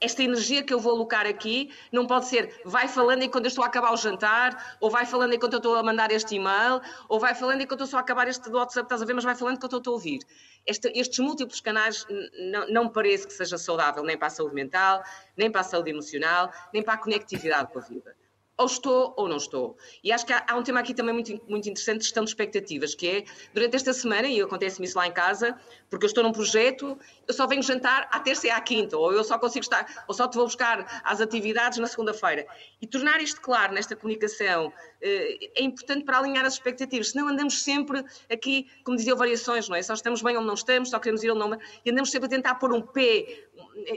esta 0.01 0.23
energia 0.23 0.63
que 0.63 0.73
eu 0.73 0.79
vou 0.79 0.93
alocar 0.93 1.27
aqui 1.27 1.71
não 1.91 2.07
pode 2.07 2.27
ser 2.27 2.61
vai 2.65 2.87
falando 2.87 3.23
enquanto 3.23 3.47
eu 3.47 3.49
estou 3.49 3.65
a 3.65 3.67
acabar 3.67 3.93
o 3.93 3.97
jantar, 3.97 4.77
ou 4.81 4.91
vai 4.91 5.07
falando 5.07 5.35
enquanto 5.35 5.55
eu 5.55 5.59
estou 5.59 5.77
a 5.77 5.83
mandar 5.83 6.11
este 6.11 6.35
e-mail, 6.35 6.81
ou 7.09 7.19
vai 7.19 7.35
falando 7.35 7.61
enquanto 7.63 7.81
eu 7.81 7.85
estou 7.85 7.99
a 7.99 8.01
acabar 8.01 8.29
este 8.29 8.49
WhatsApp, 8.51 8.87
estás 8.87 9.03
a 9.03 9.05
ver, 9.05 9.15
mas 9.15 9.25
vai 9.25 9.35
falando 9.35 9.57
enquanto 9.57 9.73
eu 9.73 9.79
estou 9.79 9.93
a 9.93 9.95
ouvir. 9.95 10.21
Este, 10.67 10.89
estes 10.95 11.19
múltiplos 11.19 11.61
canais 11.61 12.07
não 12.69 12.85
me 12.85 12.93
parece 12.93 13.27
que 13.27 13.33
seja 13.33 13.57
saudável 13.57 14.03
nem 14.03 14.19
para 14.19 14.27
a 14.27 14.31
saúde 14.31 14.55
mental, 14.55 15.03
nem 15.37 15.51
para 15.51 15.63
a 15.63 15.65
saúde 15.65 15.91
emocional, 15.91 16.53
nem 16.73 16.83
para 16.83 16.95
a 16.95 16.99
conectividade 16.99 17.73
com 17.73 17.79
a 17.79 17.83
vida 17.83 18.15
ou 18.59 18.66
estou 18.66 19.14
ou 19.16 19.29
não 19.29 19.37
estou. 19.37 19.77
E 20.03 20.11
acho 20.11 20.25
que 20.25 20.33
há, 20.33 20.45
há, 20.49 20.57
um 20.57 20.62
tema 20.62 20.81
aqui 20.81 20.95
também 20.95 21.12
muito, 21.12 21.33
muito 21.49 21.69
interessante, 21.69 22.03
gestão 22.03 22.25
de 22.25 22.31
expectativas, 22.31 22.95
que 22.95 23.09
é, 23.09 23.25
durante 23.53 23.77
esta 23.77 23.92
semana, 23.92 24.27
e 24.27 24.40
acontece-me 24.40 24.87
isso 24.87 24.97
lá 24.97 25.07
em 25.07 25.12
casa, 25.12 25.59
porque 25.90 26.05
eu 26.05 26.09
estou 26.09 26.25
num 26.25 26.33
projeto, 26.33 26.99
eu 27.29 27.35
só 27.35 27.47
venho 27.47 27.62
jantar 27.62 28.09
à 28.11 28.19
terça 28.19 28.47
e 28.47 28.51
à 28.51 28.61
quinta, 28.61 28.97
ou 28.97 29.12
eu 29.12 29.23
só 29.23 29.38
consigo 29.38 29.62
estar, 29.62 30.05
ou 30.09 30.14
só 30.14 30.27
te 30.27 30.37
vou 30.37 30.47
buscar 30.47 31.03
às 31.05 31.21
atividades 31.21 31.79
na 31.79 31.87
segunda-feira. 31.87 32.47
E 32.81 32.87
tornar 32.87 33.21
isto 33.21 33.40
claro 33.40 33.75
nesta 33.75 33.95
comunicação 33.95 34.73
eh, 35.03 35.51
é 35.57 35.62
importante 35.62 36.05
para 36.05 36.19
alinhar 36.19 36.47
as 36.47 36.55
expectativas, 36.55 37.11
senão 37.11 37.29
andamos 37.29 37.62
sempre 37.62 38.03
aqui, 38.31 38.66
como 38.85 38.97
dizia, 38.97 39.14
variações, 39.14 39.69
não 39.69 39.77
é? 39.77 39.83
Só 39.83 39.92
estamos 39.92 40.23
bem 40.23 40.37
ou 40.37 40.42
não 40.42 40.55
estamos, 40.55 40.90
só 40.90 40.99
queremos 40.99 41.23
ir 41.23 41.31
ou 41.31 41.37
não, 41.37 41.59
e 41.85 41.90
andamos 41.90 42.11
sempre 42.11 42.27
a 42.27 42.31
tentar 42.31 42.55
pôr 42.55 42.73
um 42.73 42.81
pé, 42.81 43.27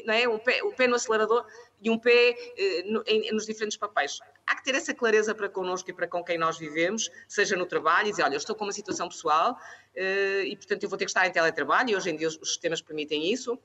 é? 0.07 0.27
Um 0.27 0.39
pé, 0.39 0.63
o 0.63 0.73
pé 0.73 0.87
no 0.87 0.95
acelerador 0.95 1.45
e 1.81 1.89
um 1.89 1.97
pé 1.97 2.35
eh, 2.57 2.83
no, 2.85 3.03
em, 3.05 3.31
nos 3.31 3.45
diferentes 3.45 3.77
papéis 3.77 4.19
há 4.49 4.55
que 4.55 4.63
ter 4.63 4.73
essa 4.73 4.95
clareza 4.95 5.35
para 5.35 5.47
connosco 5.47 5.91
e 5.91 5.93
para 5.93 6.07
com 6.07 6.23
quem 6.23 6.35
nós 6.35 6.57
vivemos, 6.57 7.11
seja 7.27 7.55
no 7.55 7.67
trabalho, 7.67 8.07
e 8.07 8.11
dizer, 8.11 8.23
olha, 8.23 8.33
eu 8.33 8.37
estou 8.37 8.55
com 8.55 8.65
uma 8.65 8.71
situação 8.71 9.07
pessoal 9.07 9.55
eh, 9.95 10.43
e, 10.45 10.55
portanto, 10.55 10.83
eu 10.83 10.89
vou 10.89 10.97
ter 10.97 11.05
que 11.05 11.11
estar 11.11 11.27
em 11.27 11.31
teletrabalho, 11.31 11.91
e 11.91 11.95
hoje 11.95 12.09
em 12.09 12.15
dia 12.15 12.27
os 12.27 12.35
sistemas 12.35 12.81
permitem 12.81 13.31
isso, 13.31 13.59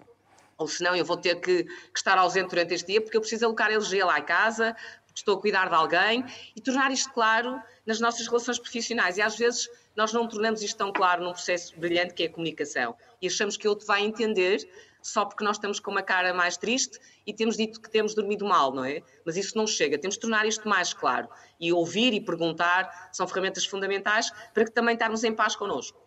ou 0.59 0.69
senão 0.69 0.95
eu 0.95 1.05
vou 1.05 1.17
ter 1.17 1.41
que, 1.41 1.65
que 1.65 1.97
estar 1.97 2.19
ausente 2.19 2.51
durante 2.51 2.75
este 2.75 2.93
dia 2.93 3.01
porque 3.01 3.17
eu 3.17 3.21
preciso 3.23 3.47
alocar 3.47 3.71
energia 3.71 4.05
lá 4.05 4.19
em 4.19 4.25
casa, 4.25 4.77
estou 5.15 5.39
a 5.39 5.41
cuidar 5.41 5.69
de 5.69 5.75
alguém, 5.75 6.25
e 6.55 6.61
tornar 6.61 6.93
isto 6.93 7.11
claro 7.13 7.59
nas 7.87 7.99
nossas 7.99 8.27
relações 8.27 8.59
profissionais. 8.59 9.17
E 9.17 9.23
às 9.23 9.37
vezes 9.37 9.71
nós 9.97 10.13
não 10.13 10.29
tornamos 10.29 10.61
isto 10.61 10.77
tão 10.77 10.93
claro 10.93 11.25
num 11.25 11.33
processo 11.33 11.79
brilhante 11.79 12.15
que 12.15 12.25
é 12.25 12.27
a 12.27 12.31
comunicação. 12.31 12.97
E 13.23 13.27
achamos 13.27 13.57
que 13.57 13.67
o 13.67 13.71
outro 13.71 13.87
vai 13.87 14.03
entender 14.03 14.69
só 15.05 15.27
porque 15.27 15.45
nós 15.45 15.57
estamos 15.57 15.79
com 15.79 15.91
uma 15.91 16.03
cara 16.03 16.33
mais 16.33 16.57
triste 16.57 16.99
e 17.27 17.35
temos 17.35 17.59
dito 17.59 17.79
que 17.79 17.91
temos 17.91 18.15
dormido 18.15 18.47
mal, 18.47 18.73
não 18.73 18.83
é? 18.83 19.03
Mas 19.25 19.37
isso 19.37 19.57
não 19.57 19.67
chega, 19.67 19.99
temos 19.99 20.15
de 20.15 20.21
tornar 20.21 20.47
isto 20.47 20.67
mais 20.67 20.95
claro. 20.95 21.29
E 21.61 21.71
ouvir 21.75 22.15
e 22.15 22.21
perguntar 22.23 23.11
são 23.13 23.29
ferramentas 23.29 23.67
fundamentais 23.67 24.31
para 24.55 24.65
que 24.65 24.71
também 24.71 24.95
estarmos 24.95 25.23
em 25.23 25.35
paz 25.35 25.55
connosco. 25.55 26.01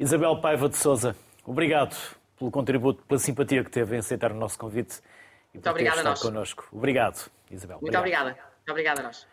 Isabel 0.00 0.40
Paiva 0.40 0.68
de 0.68 0.76
Souza, 0.76 1.16
obrigado 1.44 1.96
pelo 2.36 2.50
contributo, 2.50 3.04
pela 3.04 3.20
simpatia 3.20 3.62
que 3.62 3.70
teve 3.70 3.94
em 3.94 4.00
aceitar 4.00 4.32
o 4.32 4.34
nosso 4.34 4.58
convite 4.58 5.00
e 5.54 5.58
por 5.60 5.72
ter 5.74 5.86
estado 5.86 6.20
connosco. 6.20 6.68
Obrigado, 6.72 7.30
Isabel. 7.48 7.78
Muito 7.80 7.96
obrigada. 7.96 8.30
Muito 8.30 8.70
obrigada 8.70 9.00
a 9.00 9.04
nós. 9.04 9.28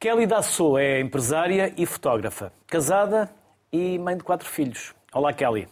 Kelly 0.00 0.26
Dassou 0.26 0.78
é 0.78 1.00
empresária 1.00 1.72
e 1.76 1.84
fotógrafa, 1.84 2.50
casada 2.66 3.30
e 3.70 3.98
mãe 3.98 4.16
de 4.16 4.24
quatro 4.24 4.48
filhos. 4.48 4.94
Olá, 5.12 5.34
Kelly. 5.34 5.68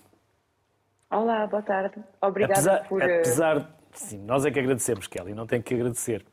Olá, 1.12 1.46
boa 1.46 1.62
tarde. 1.62 2.03
Obrigada 2.22 2.55
apesar, 2.55 2.88
por. 2.88 3.03
Eh, 3.03 3.18
apesar, 3.18 3.70
sim, 3.92 4.18
nós 4.25 4.46
é 4.46 4.51
que 4.51 4.59
agradecemos, 4.59 5.07
Kelly, 5.07 5.35
não 5.35 5.46
tem 5.46 5.61
que 5.61 5.75
agradecer. 5.75 6.25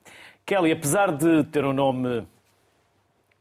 Kelly, 0.46 0.72
apesar 0.72 1.12
de 1.12 1.44
ter 1.44 1.66
um 1.66 1.74
nome 1.74 2.26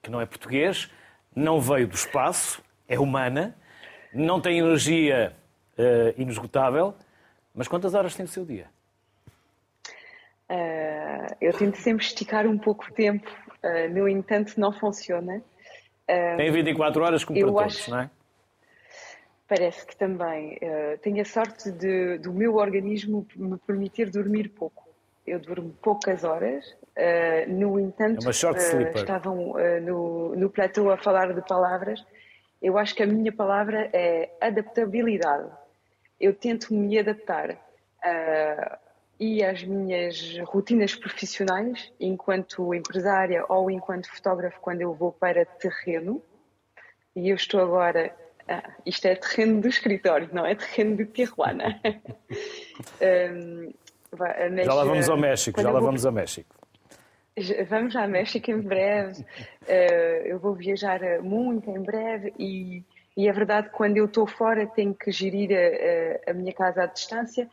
que 0.02 0.10
não 0.10 0.20
é 0.20 0.26
português, 0.26 0.90
não 1.34 1.60
veio 1.60 1.86
do 1.86 1.94
espaço, 1.94 2.60
é 2.88 2.98
humana, 2.98 3.56
não 4.12 4.40
tem 4.40 4.58
energia 4.58 5.32
uh, 5.78 6.20
inesgotável, 6.20 6.92
mas 7.54 7.68
quantas 7.68 7.94
horas 7.94 8.16
tem 8.16 8.24
o 8.24 8.28
seu 8.28 8.44
dia? 8.44 8.66
Uh, 10.50 11.36
eu 11.40 11.52
tento 11.52 11.76
sempre 11.76 12.04
esticar 12.04 12.48
um 12.48 12.58
pouco 12.58 12.86
o 12.90 12.92
tempo, 12.92 13.30
uh, 13.62 13.94
no 13.94 14.08
entanto, 14.08 14.58
não 14.58 14.72
funciona. 14.72 15.40
tem 16.36 16.50
24 16.50 17.04
horas 17.04 17.22
como 17.22 17.38
para 17.38 17.48
todos, 17.48 17.76
acho... 17.76 17.90
não 17.92 18.00
é? 18.00 18.10
Parece 19.48 19.86
que 19.86 19.96
também 19.96 20.56
uh, 20.56 20.98
tenho 20.98 21.22
a 21.22 21.24
sorte 21.24 21.72
de, 21.72 22.18
do 22.18 22.32
meu 22.32 22.56
organismo 22.56 23.26
me 23.34 23.56
permitir 23.58 24.10
dormir 24.10 24.50
pouco. 24.50 24.86
Eu 25.26 25.40
durmo 25.40 25.74
poucas 25.82 26.22
horas, 26.22 26.66
uh, 26.68 27.50
no 27.50 27.80
entanto, 27.80 28.28
é 28.28 28.32
uh, 28.74 28.96
estavam 28.96 29.54
no, 29.82 30.36
no 30.36 30.50
platô 30.50 30.90
a 30.90 30.98
falar 30.98 31.32
de 31.34 31.42
palavras 31.42 32.04
Eu 32.60 32.76
acho 32.78 32.94
que 32.94 33.02
a 33.02 33.06
minha 33.06 33.32
palavra 33.32 33.90
é 33.92 34.30
adaptabilidade. 34.40 35.50
Eu 36.20 36.34
tento 36.34 36.74
me 36.74 36.98
adaptar 36.98 37.56
e 39.20 39.42
às 39.42 39.64
minhas 39.64 40.38
rotinas 40.44 40.94
profissionais, 40.94 41.92
enquanto 41.98 42.72
empresária 42.72 43.44
ou 43.48 43.70
enquanto 43.70 44.08
fotógrafo, 44.08 44.60
quando 44.60 44.80
eu 44.80 44.94
vou 44.94 45.12
para 45.12 45.44
terreno. 45.44 46.22
E 47.16 47.30
eu 47.30 47.36
estou 47.36 47.60
agora. 47.60 48.14
Ah, 48.48 48.70
isto 48.86 49.06
é 49.06 49.14
terreno 49.14 49.60
do 49.60 49.68
escritório, 49.68 50.30
não 50.32 50.46
é 50.46 50.54
terreno 50.54 50.96
de 50.96 51.04
Tijuana. 51.04 51.80
um, 51.84 53.72
já 54.64 54.74
lá 54.74 54.84
vamos 54.84 55.08
ao 55.08 55.18
México, 55.18 55.60
já 55.60 55.70
lá 55.70 55.80
vou... 55.80 55.88
vamos 55.88 56.06
ao 56.06 56.12
México. 56.12 56.56
Vamos 57.68 57.94
ao 57.94 58.08
México 58.08 58.50
em 58.50 58.60
breve. 58.60 59.22
Uh, 59.22 60.26
eu 60.26 60.38
vou 60.38 60.54
viajar 60.54 61.00
muito 61.22 61.70
em 61.70 61.82
breve 61.82 62.32
e, 62.38 62.82
e 63.16 63.28
é 63.28 63.32
verdade 63.32 63.68
que 63.68 63.74
quando 63.74 63.98
eu 63.98 64.06
estou 64.06 64.26
fora 64.26 64.66
tenho 64.66 64.94
que 64.94 65.12
gerir 65.12 65.50
a, 65.52 66.30
a, 66.30 66.34
minha 66.34 66.52
casa 66.52 66.84
à 66.84 66.86
distância 66.86 67.48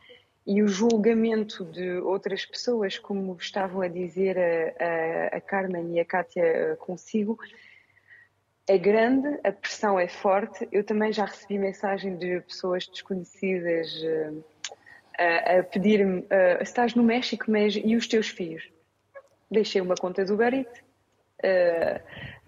e 0.46 0.62
o 0.62 0.66
julgamento 0.68 1.64
de 1.64 1.98
outras 1.98 2.46
pessoas, 2.46 2.98
como 2.98 3.36
estavam 3.38 3.82
a 3.82 3.88
dizer 3.88 4.38
a, 4.38 5.32
a, 5.34 5.36
a 5.36 5.40
Carmen 5.40 5.94
e 5.94 6.00
a 6.00 6.04
Kátia 6.04 6.76
consigo, 6.80 7.38
é 8.66 8.78
grande, 8.78 9.38
a 9.44 9.52
pressão 9.52 9.98
é 9.98 10.08
forte. 10.08 10.68
Eu 10.72 10.82
também 10.82 11.12
já 11.12 11.24
recebi 11.24 11.58
mensagem 11.58 12.16
de 12.16 12.40
pessoas 12.40 12.86
desconhecidas 12.86 13.92
uh, 14.02 14.44
a, 15.58 15.62
pedir-me: 15.62 16.20
uh, 16.20 16.62
estás 16.62 16.94
no 16.94 17.02
México, 17.02 17.44
mas 17.48 17.74
e 17.76 17.94
os 17.94 18.06
teus 18.06 18.28
filhos? 18.28 18.68
deixei 19.50 19.80
uma 19.80 19.94
conta 19.94 20.24
do 20.24 20.36
Barit, 20.36 20.68
uh, 20.68 21.96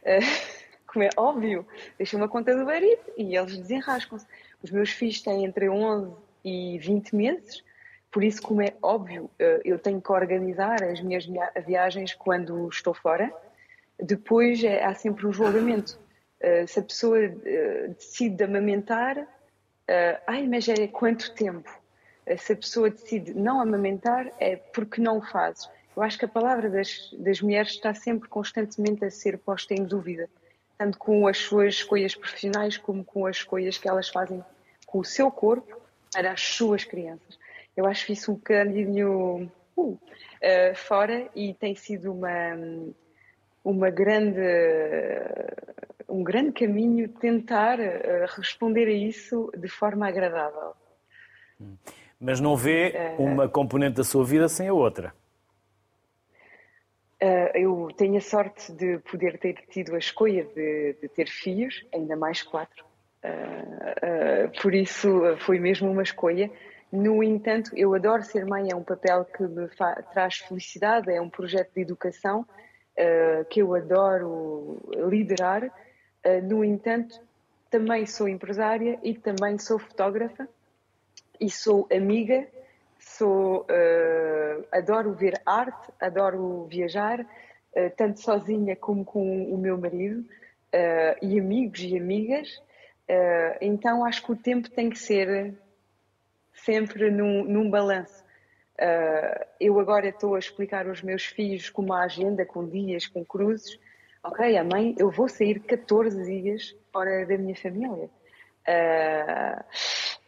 uh, 0.02 0.58
como 0.86 1.04
é 1.04 1.10
óbvio, 1.16 1.66
deixei 1.96 2.18
uma 2.18 2.28
conta 2.28 2.56
do 2.56 2.64
Barit 2.64 3.00
e 3.16 3.36
eles 3.36 3.56
desenrascam-se. 3.56 4.26
Os 4.62 4.70
meus 4.70 4.90
filhos 4.90 5.20
têm 5.20 5.44
entre 5.44 5.68
11 5.68 6.12
e 6.44 6.78
20 6.78 7.14
meses, 7.14 7.64
por 8.10 8.24
isso, 8.24 8.40
como 8.42 8.62
é 8.62 8.72
óbvio, 8.82 9.30
eu 9.64 9.78
tenho 9.78 10.00
que 10.00 10.10
organizar 10.10 10.82
as 10.82 10.98
minhas 11.02 11.28
viagens 11.66 12.14
quando 12.14 12.66
estou 12.70 12.94
fora. 12.94 13.30
Depois 14.00 14.64
é, 14.64 14.82
há 14.82 14.94
sempre 14.94 15.26
um 15.26 15.32
julgamento. 15.32 16.00
Se 16.66 16.80
a 16.80 16.82
pessoa 16.82 17.18
decide 17.88 18.44
amamentar, 18.44 19.26
ai, 20.26 20.46
mas 20.46 20.68
é 20.68 20.86
quanto 20.86 21.34
tempo? 21.34 21.70
se 22.36 22.52
a 22.52 22.56
pessoa 22.56 22.90
decide 22.90 23.32
não 23.32 23.60
amamentar, 23.60 24.30
é 24.38 24.56
porque 24.56 25.00
não 25.00 25.18
o 25.18 25.22
fazes. 25.22 25.68
Eu 25.96 26.02
acho 26.02 26.18
que 26.18 26.24
a 26.24 26.28
palavra 26.28 26.68
das, 26.68 27.10
das 27.18 27.40
mulheres 27.40 27.72
está 27.72 27.92
sempre 27.94 28.28
constantemente 28.28 29.04
a 29.04 29.10
ser 29.10 29.38
posta 29.38 29.74
em 29.74 29.84
dúvida, 29.84 30.28
tanto 30.76 30.98
com 30.98 31.26
as 31.26 31.38
suas 31.38 31.74
escolhas 31.74 32.14
profissionais 32.14 32.76
como 32.76 33.04
com 33.04 33.26
as 33.26 33.38
escolhas 33.38 33.78
que 33.78 33.88
elas 33.88 34.08
fazem 34.08 34.44
com 34.86 35.00
o 35.00 35.04
seu 35.04 35.30
corpo 35.30 35.80
para 36.12 36.30
as 36.30 36.40
suas 36.40 36.84
crianças. 36.84 37.38
Eu 37.76 37.86
acho 37.86 38.12
isso 38.12 38.30
um 38.30 38.34
bocadinho 38.34 39.50
uh, 39.76 39.82
uh, 39.82 39.98
fora 40.74 41.28
e 41.34 41.54
tem 41.54 41.74
sido 41.74 42.12
uma, 42.12 42.56
uma 43.64 43.90
grande, 43.90 44.40
um 46.18 46.24
grande 46.24 46.52
caminho 46.52 47.08
tentar 47.08 47.78
uh, 47.78 48.26
responder 48.36 48.88
a 48.88 48.92
isso 48.92 49.50
de 49.56 49.68
forma 49.68 50.08
agradável. 50.08 50.72
Mas 52.20 52.40
não 52.40 52.56
vê 52.56 53.14
uma 53.18 53.48
componente 53.48 53.96
da 53.96 54.04
sua 54.04 54.24
vida 54.24 54.48
sem 54.48 54.68
a 54.68 54.74
outra. 54.74 55.14
Uh, 57.22 57.50
eu 57.54 57.88
tenho 57.96 58.16
a 58.16 58.20
sorte 58.20 58.72
de 58.72 58.98
poder 58.98 59.38
ter 59.38 59.54
tido 59.70 59.94
a 59.94 59.98
escolha 59.98 60.44
de, 60.44 60.96
de 61.00 61.08
ter 61.08 61.28
filhos, 61.28 61.84
ainda 61.92 62.16
mais 62.16 62.42
quatro. 62.42 62.84
Uh, 63.24 64.46
uh, 64.46 64.62
por 64.62 64.74
isso 64.74 65.36
foi 65.38 65.58
mesmo 65.58 65.90
uma 65.90 66.02
escolha. 66.02 66.50
No 66.92 67.22
entanto, 67.22 67.70
eu 67.76 67.94
adoro 67.94 68.22
ser 68.22 68.44
mãe, 68.46 68.70
é 68.70 68.74
um 68.74 68.84
papel 68.84 69.24
que 69.24 69.42
me 69.42 69.68
traz 70.12 70.38
felicidade, 70.38 71.12
é 71.12 71.20
um 71.20 71.28
projeto 71.28 71.70
de 71.74 71.82
educação 71.82 72.46
que 73.50 73.60
eu 73.60 73.74
adoro 73.74 74.80
liderar. 75.08 75.70
No 76.44 76.64
entanto, 76.64 77.20
também 77.70 78.06
sou 78.06 78.28
empresária 78.28 78.98
e 79.02 79.14
também 79.14 79.58
sou 79.58 79.78
fotógrafa 79.78 80.48
e 81.40 81.50
sou 81.50 81.88
amiga 81.92 82.46
sou 82.98 83.62
uh, 83.62 84.66
adoro 84.72 85.12
ver 85.12 85.40
arte, 85.46 85.92
adoro 86.00 86.64
viajar, 86.64 87.20
uh, 87.20 87.90
tanto 87.96 88.20
sozinha 88.20 88.76
como 88.76 89.04
com 89.04 89.44
o 89.52 89.56
meu 89.56 89.78
marido 89.78 90.20
uh, 90.20 91.24
e 91.24 91.38
amigos 91.38 91.80
e 91.80 91.96
amigas. 91.96 92.62
então 93.60 94.04
acho 94.04 94.22
que 94.22 94.32
o 94.32 94.36
tempo 94.36 94.68
tem 94.70 94.90
que 94.90 94.98
ser 94.98 95.54
sempre 96.52 97.10
num, 97.10 97.44
num 97.44 97.70
balanço. 97.70 98.22
eu 99.58 99.80
agora 99.80 100.08
estou 100.08 100.34
a 100.34 100.38
explicar 100.38 100.86
aos 100.86 101.02
meus 101.02 101.24
filhos 101.24 101.70
com 101.70 101.82
uma 101.82 102.04
agenda, 102.04 102.44
com 102.44 102.68
dias, 102.68 103.06
com 103.06 103.24
cruzes. 103.24 103.78
Ok, 104.22 104.56
a 104.56 104.64
mãe, 104.64 104.94
eu 104.98 105.10
vou 105.10 105.28
sair 105.28 105.60
14 105.60 106.24
dias 106.24 106.76
fora 106.92 107.24
da 107.24 107.38
minha 107.38 107.56
família. 107.56 108.10
Uh, 108.68 109.64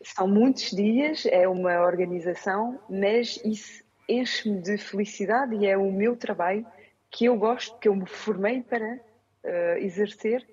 são 0.02 0.26
muitos 0.26 0.70
dias, 0.70 1.26
é 1.26 1.46
uma 1.46 1.80
organização, 1.80 2.80
mas 2.88 3.40
isso 3.44 3.84
enche-me 4.08 4.60
de 4.60 4.78
felicidade 4.78 5.54
e 5.54 5.66
é 5.66 5.76
o 5.76 5.92
meu 5.92 6.16
trabalho 6.16 6.66
que 7.10 7.26
eu 7.26 7.36
gosto, 7.36 7.78
que 7.78 7.88
eu 7.88 7.94
me 7.94 8.06
formei 8.06 8.62
para 8.62 8.94
uh, 8.94 9.78
exercer. 9.78 10.46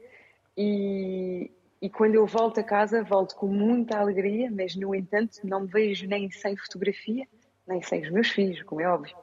E, 0.57 1.51
e 1.81 1.89
quando 1.89 2.15
eu 2.15 2.25
volto 2.25 2.59
a 2.59 2.63
casa, 2.63 3.03
volto 3.03 3.35
com 3.35 3.47
muita 3.47 3.97
alegria, 3.97 4.49
mas 4.51 4.75
no 4.75 4.93
entanto 4.93 5.39
não 5.43 5.61
me 5.61 5.67
vejo 5.67 6.07
nem 6.07 6.29
sem 6.31 6.57
fotografia, 6.57 7.25
nem 7.67 7.81
sem 7.81 8.01
os 8.01 8.09
meus 8.09 8.29
filhos, 8.29 8.63
como 8.63 8.81
é 8.81 8.87
óbvio. 8.87 9.15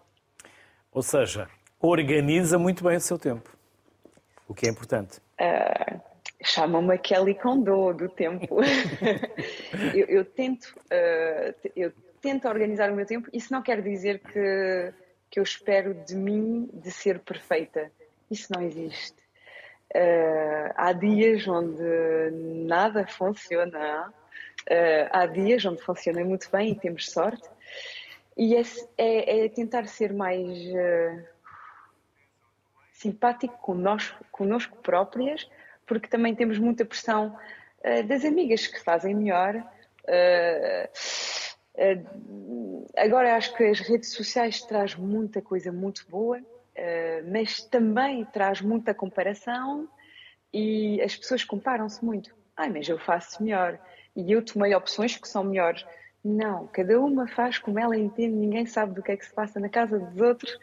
Ou 0.93 1.03
seja, 1.03 1.49
organiza 1.81 2.59
muito 2.59 2.85
bem 2.85 2.97
o 2.97 3.01
seu 3.01 3.19
tempo, 3.19 3.54
o 4.49 4.55
que 4.55 4.67
é 4.67 4.71
importante. 4.71 5.19
Uh, 5.41 6.01
chamam-me 6.43 6.99
Kelly 6.99 7.35
Condô 7.35 7.93
do 7.93 8.09
tempo. 8.09 8.59
eu, 9.95 10.07
eu, 10.07 10.25
tento, 10.25 10.67
uh, 10.67 11.71
eu 11.75 11.93
tento 12.21 12.47
organizar 12.47 12.91
o 12.91 12.95
meu 12.95 13.07
tempo. 13.07 13.29
Isso 13.33 13.53
não 13.53 13.63
quer 13.63 13.81
dizer 13.83 14.21
que, 14.21 14.93
que 15.31 15.41
eu 15.41 15.43
espero 15.43 15.95
de 15.95 16.15
mim 16.15 16.69
de 16.73 16.91
ser 16.91 17.19
perfeita. 17.21 17.91
Isso 18.31 18.53
não 18.55 18.63
existe. 18.63 19.23
Uh, 19.95 20.73
há 20.77 20.93
dias 20.93 21.47
onde 21.49 21.83
nada 22.67 23.07
funciona. 23.07 24.13
Uh, 24.69 25.09
há 25.11 25.27
dias 25.27 25.65
onde 25.65 25.83
funciona 25.83 26.23
muito 26.25 26.51
bem 26.51 26.73
e 26.73 26.75
temos 26.75 27.11
sorte. 27.11 27.49
E 28.37 28.57
é, 28.57 28.63
é, 28.99 29.45
é 29.45 29.49
tentar 29.49 29.87
ser 29.87 30.13
mais 30.13 30.49
simpático 32.95 33.59
conosco, 33.59 34.25
conosco 34.31 34.77
próprias 34.79 35.47
porque 35.87 36.09
também 36.09 36.35
temos 36.35 36.59
muita 36.59 36.85
pressão 36.85 37.37
uh, 37.81 38.03
das 38.07 38.25
amigas 38.25 38.67
que 38.67 38.81
fazem 38.81 39.15
melhor. 39.15 39.57
Uh, 39.57 40.89
agora 42.97 43.37
acho 43.37 43.55
que 43.55 43.65
as 43.65 43.81
redes 43.81 44.13
sociais 44.13 44.63
traz 44.63 44.95
muita 44.95 45.43
coisa 45.43 45.73
muito 45.73 46.07
boa, 46.09 46.41
mas 47.33 47.65
também 47.65 48.25
traz 48.27 48.61
muita 48.61 48.95
comparação 48.95 49.89
e 50.53 51.03
as 51.03 51.17
pessoas 51.17 51.43
comparam-se 51.43 52.05
muito. 52.05 52.33
Ai, 52.57 52.71
mas 52.71 52.89
eu 52.89 52.97
faço 52.97 53.43
melhor 53.43 53.77
e 54.15 54.31
eu 54.31 54.45
tomei 54.45 54.73
opções 54.73 55.17
que 55.17 55.27
são 55.27 55.43
melhores. 55.43 55.85
Não, 56.25 56.69
cada 56.69 57.01
uma 57.01 57.27
faz 57.27 57.59
como 57.59 57.81
ela 57.81 57.97
entende, 57.97 58.37
ninguém 58.37 58.67
sabe 58.67 58.95
do 58.95 59.03
que 59.03 59.11
é 59.11 59.17
que 59.17 59.27
se 59.27 59.35
passa 59.35 59.59
na 59.59 59.69
casa 59.69 59.99
dos 59.99 60.21
outros 60.21 60.57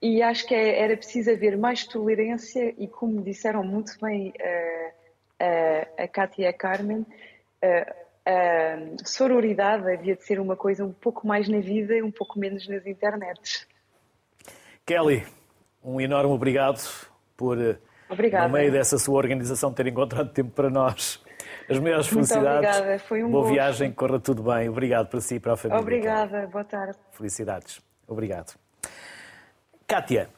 e 0.00 0.22
acho 0.22 0.46
que 0.46 0.54
é, 0.54 0.80
era 0.80 0.96
preciso 0.96 1.30
haver 1.30 1.56
mais 1.56 1.84
tolerância 1.84 2.74
e, 2.78 2.86
como 2.86 3.20
disseram 3.22 3.64
muito 3.64 3.92
bem 4.00 4.28
uh, 4.28 4.88
uh, 4.88 6.02
a 6.04 6.08
Cátia 6.08 6.42
e 6.42 6.46
a 6.46 6.52
Carmen, 6.52 7.00
uh, 7.00 8.08
a 8.26 9.06
sororidade 9.06 9.90
havia 9.90 10.14
de 10.14 10.22
ser 10.22 10.38
uma 10.38 10.54
coisa 10.54 10.84
um 10.84 10.92
pouco 10.92 11.26
mais 11.26 11.48
na 11.48 11.60
vida 11.60 11.94
e 11.94 12.02
um 12.02 12.10
pouco 12.10 12.38
menos 12.38 12.68
nas 12.68 12.86
internets. 12.86 13.66
Kelly, 14.84 15.26
um 15.82 16.00
enorme 16.00 16.32
obrigado 16.32 16.80
por, 17.36 17.56
Obrigada. 18.08 18.46
no 18.46 18.52
meio 18.52 18.70
dessa 18.70 18.98
sua 18.98 19.16
organização, 19.16 19.72
ter 19.72 19.86
encontrado 19.86 20.30
tempo 20.30 20.50
para 20.50 20.70
nós. 20.70 21.22
As 21.68 21.78
maiores 21.78 22.06
felicidades. 22.06 22.76
Obrigada, 22.76 22.98
foi 23.00 23.22
um 23.24 23.30
Boa 23.30 23.42
gosto. 23.42 23.54
viagem, 23.54 23.92
corra 23.92 24.20
tudo 24.20 24.42
bem. 24.42 24.68
Obrigado 24.68 25.08
para 25.08 25.20
si 25.20 25.36
e 25.36 25.40
para 25.40 25.54
a 25.54 25.56
família. 25.56 25.80
Obrigada, 25.80 26.46
boa 26.46 26.64
tarde. 26.64 26.98
Felicidades. 27.12 27.80
Obrigado. 28.06 28.67
Kátia, 29.88 30.28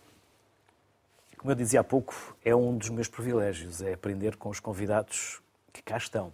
como 1.36 1.50
eu 1.50 1.56
dizia 1.56 1.80
há 1.80 1.84
pouco, 1.84 2.14
é 2.44 2.54
um 2.54 2.78
dos 2.78 2.88
meus 2.88 3.08
privilégios, 3.08 3.82
é 3.82 3.94
aprender 3.94 4.36
com 4.36 4.48
os 4.48 4.60
convidados 4.60 5.42
que 5.72 5.82
cá 5.82 5.96
estão. 5.96 6.32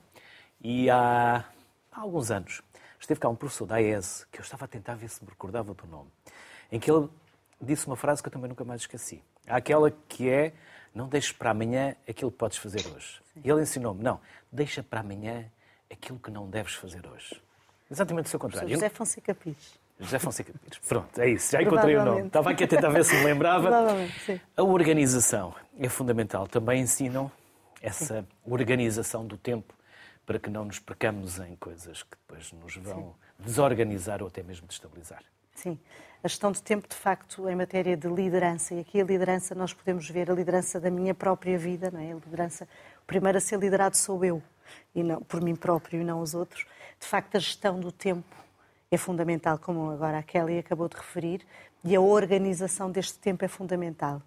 E 0.61 0.91
há, 0.91 1.43
há 1.91 2.01
alguns 2.01 2.31
anos 2.31 2.61
esteve 3.01 3.19
cá 3.19 3.27
um 3.31 3.35
professor 3.35 3.65
da 3.65 3.77
AES, 3.77 4.27
que 4.31 4.39
eu 4.39 4.43
estava 4.43 4.67
a 4.67 4.69
tentar 4.69 4.97
ver 4.97 5.09
se 5.09 5.25
me 5.25 5.31
recordava 5.31 5.73
do 5.73 5.87
nome, 5.87 6.11
em 6.71 6.79
que 6.79 6.91
ele 6.91 7.09
disse 7.59 7.87
uma 7.87 7.97
frase 7.97 8.23
que 8.23 8.29
eu 8.29 8.33
também 8.33 8.51
nunca 8.51 8.65
mais 8.67 8.83
esqueci. 8.83 9.23
Há 9.49 9.57
aquela 9.57 9.91
que 9.91 10.29
é 10.29 10.53
não 10.95 11.09
deixes 11.09 11.33
para 11.33 11.53
amanhã 11.53 11.97
aquilo 12.07 12.31
que 12.31 12.37
podes 12.37 12.59
fazer 12.59 12.87
hoje. 12.87 13.23
E 13.43 13.49
ele 13.49 13.63
ensinou-me, 13.63 14.03
não, 14.03 14.21
deixa 14.53 14.83
para 14.83 15.01
amanhã 15.01 15.51
aquilo 15.91 16.19
que 16.19 16.31
não 16.31 16.51
deves 16.51 16.75
fazer 16.75 17.07
hoje. 17.07 17.41
Exatamente 17.91 18.27
o 18.27 18.29
seu 18.29 18.39
contrário. 18.39 18.69
José 18.69 18.91
Fonseca 18.91 19.35
Pires. 19.35 19.86
José 19.99 20.19
Fonseca 20.19 20.53
Pires. 20.53 20.79
Pronto, 20.87 21.21
é 21.21 21.31
isso, 21.31 21.53
já 21.53 21.63
encontrei 21.63 21.97
o 21.97 22.05
nome. 22.05 22.27
Estava 22.27 22.51
aqui 22.51 22.65
a 22.65 22.69
tentar 22.69 22.91
ver 22.91 23.05
se 23.05 23.17
me 23.17 23.25
lembrava. 23.25 23.71
sim. 24.25 24.41
A 24.57 24.63
organização 24.63 25.55
é 25.79 25.89
fundamental. 25.89 26.47
Também 26.47 26.83
ensinam 26.83 27.31
essa 27.81 28.27
organização 28.45 29.27
do 29.27 29.37
tempo 29.37 29.75
para 30.27 30.39
que 30.39 30.51
não 30.51 30.65
nos 30.65 30.79
percamos 30.79 31.39
em 31.39 31.55
coisas 31.57 32.03
que 32.03 32.17
depois 32.27 32.53
nos 32.53 32.77
vão 32.77 33.15
desorganizar 33.39 34.23
ou 34.23 34.29
até 34.29 34.43
mesmo 34.43 34.67
destabilizar. 34.67 35.23
Sim, 35.55 35.79
a 36.23 36.29
gestão 36.29 36.51
de 36.51 36.63
tempo, 36.63 36.89
de 36.89 36.97
facto, 36.97 37.49
em 37.49 37.55
matéria 37.55 37.97
de 37.97 38.09
liderança, 38.09 38.75
e 38.75 38.81
aqui 38.81 39.01
a 39.01 39.05
liderança 39.05 39.55
nós 39.55 39.73
podemos 39.73 40.11
ver 40.11 40.31
a 40.31 40.35
liderança 40.35 40.81
da 40.81 40.91
minha 40.91 41.15
própria 41.15 41.57
vida, 41.57 41.91
não 41.91 42.01
é? 42.01 42.13
A 42.13 42.15
liderança, 42.15 42.69
o 43.03 43.07
primeiro 43.07 43.39
a 43.39 43.41
ser 43.41 43.59
liderado 43.59 43.97
sou 43.97 44.23
eu, 44.25 44.43
e 44.95 45.03
não 45.03 45.23
por 45.23 45.41
mim 45.41 45.55
próprio 45.55 46.01
e 46.01 46.05
não 46.05 46.21
os 46.21 46.35
outros. 46.35 46.67
De 47.01 47.07
facto, 47.07 47.37
a 47.37 47.39
gestão 47.39 47.79
do 47.79 47.93
tempo 47.93 48.46
é 48.91 48.97
fundamental, 48.97 49.59
como 49.59 49.91
agora 49.91 50.19
a 50.19 50.23
Kelly 50.23 50.59
acabou 50.59 50.89
de 50.89 50.97
referir, 50.97 51.43
e 51.83 51.95
a 51.95 52.01
organização 52.01 52.91
deste 52.91 53.19
tempo 53.19 53.45
é 53.45 53.49
fundamental. 53.49 54.23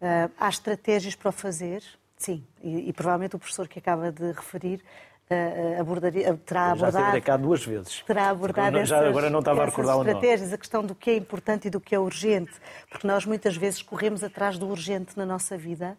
Uh, 0.00 0.30
há 0.38 0.48
estratégias 0.48 1.14
para 1.14 1.28
o 1.28 1.32
fazer, 1.32 1.82
sim, 2.16 2.44
e, 2.60 2.88
e 2.88 2.92
provavelmente 2.92 3.36
o 3.36 3.38
professor 3.38 3.68
que 3.68 3.78
acaba 3.78 4.10
de 4.10 4.32
referir 4.32 4.82
uh, 5.30 5.80
abordaria, 5.80 6.34
terá 6.44 6.66
Já 6.66 6.72
abordado. 6.72 7.04
esteve 7.04 7.20
cá 7.20 7.36
duas 7.36 7.64
vezes. 7.64 8.02
Terá 8.02 8.30
abordado 8.30 8.84
Já 8.84 8.96
essas, 8.96 9.08
agora 9.08 9.30
não 9.30 9.38
estava 9.38 9.62
a 9.62 9.66
recordar 9.66 9.96
estratégias, 9.98 10.52
a 10.52 10.58
questão 10.58 10.84
do 10.84 10.94
que 10.94 11.10
é 11.10 11.16
importante 11.16 11.68
e 11.68 11.70
do 11.70 11.80
que 11.80 11.94
é 11.94 11.98
urgente, 11.98 12.52
porque 12.90 13.06
nós 13.06 13.24
muitas 13.24 13.56
vezes 13.56 13.82
corremos 13.82 14.24
atrás 14.24 14.58
do 14.58 14.68
urgente 14.68 15.16
na 15.16 15.24
nossa 15.24 15.56
vida 15.56 15.96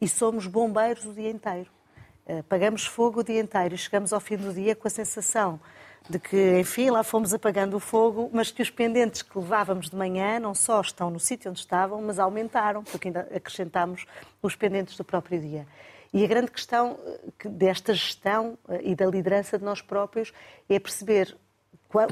e 0.00 0.08
somos 0.08 0.46
bombeiros 0.46 1.04
o 1.04 1.12
dia 1.12 1.30
inteiro. 1.30 1.70
Pagamos 2.48 2.86
fogo 2.86 3.20
o 3.20 3.24
dia 3.24 3.40
inteiro 3.40 3.74
e 3.74 3.78
chegamos 3.78 4.12
ao 4.12 4.20
fim 4.20 4.36
do 4.36 4.52
dia 4.52 4.76
com 4.76 4.86
a 4.86 4.90
sensação 4.90 5.60
de 6.08 6.18
que, 6.18 6.58
enfim, 6.58 6.90
lá 6.90 7.02
fomos 7.02 7.32
apagando 7.32 7.76
o 7.76 7.80
fogo, 7.80 8.28
mas 8.32 8.50
que 8.50 8.62
os 8.62 8.70
pendentes 8.70 9.22
que 9.22 9.38
levávamos 9.38 9.88
de 9.88 9.96
manhã 9.96 10.38
não 10.38 10.54
só 10.54 10.80
estão 10.80 11.10
no 11.10 11.20
sítio 11.20 11.50
onde 11.50 11.60
estavam, 11.60 12.02
mas 12.02 12.18
aumentaram, 12.18 12.82
porque 12.82 13.08
ainda 13.08 13.28
acrescentámos 13.34 14.06
os 14.42 14.56
pendentes 14.56 14.96
do 14.96 15.04
próprio 15.04 15.40
dia. 15.40 15.66
E 16.12 16.24
a 16.24 16.26
grande 16.26 16.50
questão 16.50 16.98
eh, 17.06 17.48
desta 17.48 17.94
gestão 17.94 18.58
eh, 18.68 18.80
e 18.84 18.94
da 18.94 19.06
liderança 19.06 19.58
de 19.58 19.64
nós 19.64 19.80
próprios 19.80 20.32
é 20.68 20.78
perceber 20.78 21.36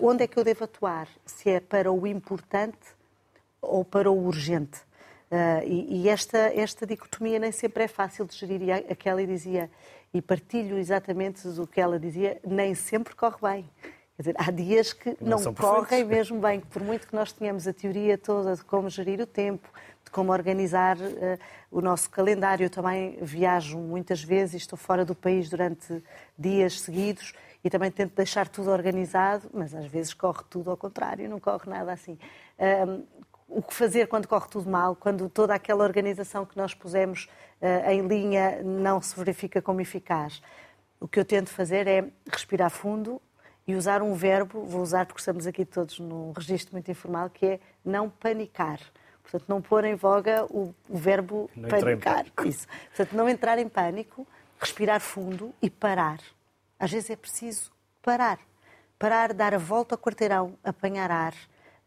onde 0.03 0.25
é 0.25 0.27
que 0.27 0.39
eu 0.39 0.45
devo 0.45 0.65
atuar, 0.65 1.09
se 1.25 1.51
é 1.51 1.61
para 1.61 1.91
o 1.91 2.07
importante 2.07 2.79
ou 3.61 3.85
para 3.85 4.11
o 4.11 4.27
urgente. 4.27 4.79
Uh, 5.31 5.63
e, 5.65 6.09
esta, 6.09 6.39
esta 6.39 6.85
dicotomia 6.85 7.39
nem 7.39 7.53
sempre 7.53 7.85
é 7.85 7.89
fácil 7.89 8.27
de 8.27 8.37
gerir. 8.37 8.63
E 8.63 8.73
a 8.73 8.97
Kelly 8.97 9.27
dizia, 9.27 9.71
e 10.13 10.21
partilho 10.21 10.79
exatamente 10.79 11.47
do 11.49 11.67
que 11.67 11.81
ela 11.81 11.99
dizia, 11.99 12.41
nem 12.47 12.75
sempre 12.75 13.15
corre 13.15 13.37
bem. 13.41 13.71
Quer 14.17 14.23
dizer, 14.23 14.35
há 14.39 14.51
dias 14.51 14.93
que 14.93 15.17
não, 15.21 15.39
não 15.39 15.55
correm 15.55 16.05
mesmo 16.05 16.39
bem, 16.41 16.61
por 16.61 16.83
muito 16.83 17.07
que 17.07 17.15
nós 17.15 17.33
tenhamos 17.33 17.67
a 17.67 17.73
teoria 17.73 18.19
toda 18.19 18.55
de 18.55 18.63
como 18.65 18.91
gerir 18.91 19.21
o 19.21 19.27
tempo, 19.27 19.67
de 20.05 20.11
como 20.11 20.31
organizar 20.33 20.99
uh, 20.99 21.39
o 21.71 21.81
nosso 21.81 22.11
calendário. 22.11 22.65
Eu 22.65 22.71
também 22.71 23.17
viajo 23.23 23.79
muitas 23.79 24.23
vezes 24.23 24.55
e 24.55 24.57
estou 24.59 24.79
fora 24.79 25.05
do 25.05 25.15
país 25.15 25.49
durante 25.49 26.03
dias 26.39 26.81
seguidos 26.81 27.33
e 27.63 27.71
também 27.71 27.91
tento 27.91 28.15
deixar 28.15 28.49
tudo 28.49 28.71
organizado, 28.71 29.49
mas 29.53 29.75
às 29.75 29.87
vezes 29.87 30.13
corre 30.13 30.43
tudo 30.51 30.71
ao 30.71 30.77
contrário, 30.77 31.29
não 31.29 31.39
corre 31.39 31.69
nada 31.71 31.93
assim. 31.93 32.19
Um, 32.59 33.03
o 33.51 33.63
que 33.63 33.75
fazer 33.75 34.07
quando 34.07 34.29
corre 34.29 34.49
tudo 34.49 34.71
mal, 34.71 34.95
quando 34.95 35.29
toda 35.29 35.55
aquela 35.55 35.85
organização 35.85 36.47
que 36.47 36.57
nós 36.57 36.73
pusemos 36.73 37.29
uh, 37.61 37.91
em 37.91 38.07
linha 38.07 38.63
não 38.63 39.03
se 39.03 39.17
verifica 39.17 39.61
como 39.61 39.81
eficaz. 39.81 40.41
O 41.01 41.09
que 41.09 41.19
eu 41.19 41.25
tento 41.25 41.51
fazer 41.51 41.87
é 41.87 42.05
respirar 42.31 42.71
fundo 42.71 43.21
e 43.67 43.75
usar 43.75 44.03
um 44.03 44.15
verbo, 44.15 44.65
vou 44.65 44.83
usar 44.83 45.07
porque 45.07 45.21
estamos 45.21 45.47
aqui 45.47 45.65
todos 45.65 45.99
num 45.99 46.33
registro 46.33 46.75
muito 46.75 46.91
informal, 46.91 47.29
que 47.29 47.47
é 47.47 47.61
não 47.85 48.09
panicar. 48.09 48.81
Portanto, 49.23 49.45
não 49.49 49.61
pôr 49.63 49.85
em 49.85 49.95
voga 49.95 50.45
o, 50.47 50.75
o 50.89 50.97
verbo 50.97 51.51
não 51.55 51.69
panicar. 51.69 52.27
Isso. 52.45 52.67
Portanto, 52.89 53.17
não 53.17 53.29
entrar 53.29 53.59
em 53.59 53.69
pânico, 53.69 54.27
respirar 54.59 55.01
fundo 55.01 55.55
e 55.63 55.71
parar. 55.71 56.19
Às 56.79 56.91
vezes 56.91 57.11
é 57.11 57.17
preciso 57.17 57.71
parar. 58.03 58.39
Parar, 58.99 59.33
dar 59.33 59.55
a 59.55 59.59
volta 59.59 59.95
ao 59.95 59.99
quarteirão, 59.99 60.59
apanhar 60.63 61.11
ar, 61.11 61.35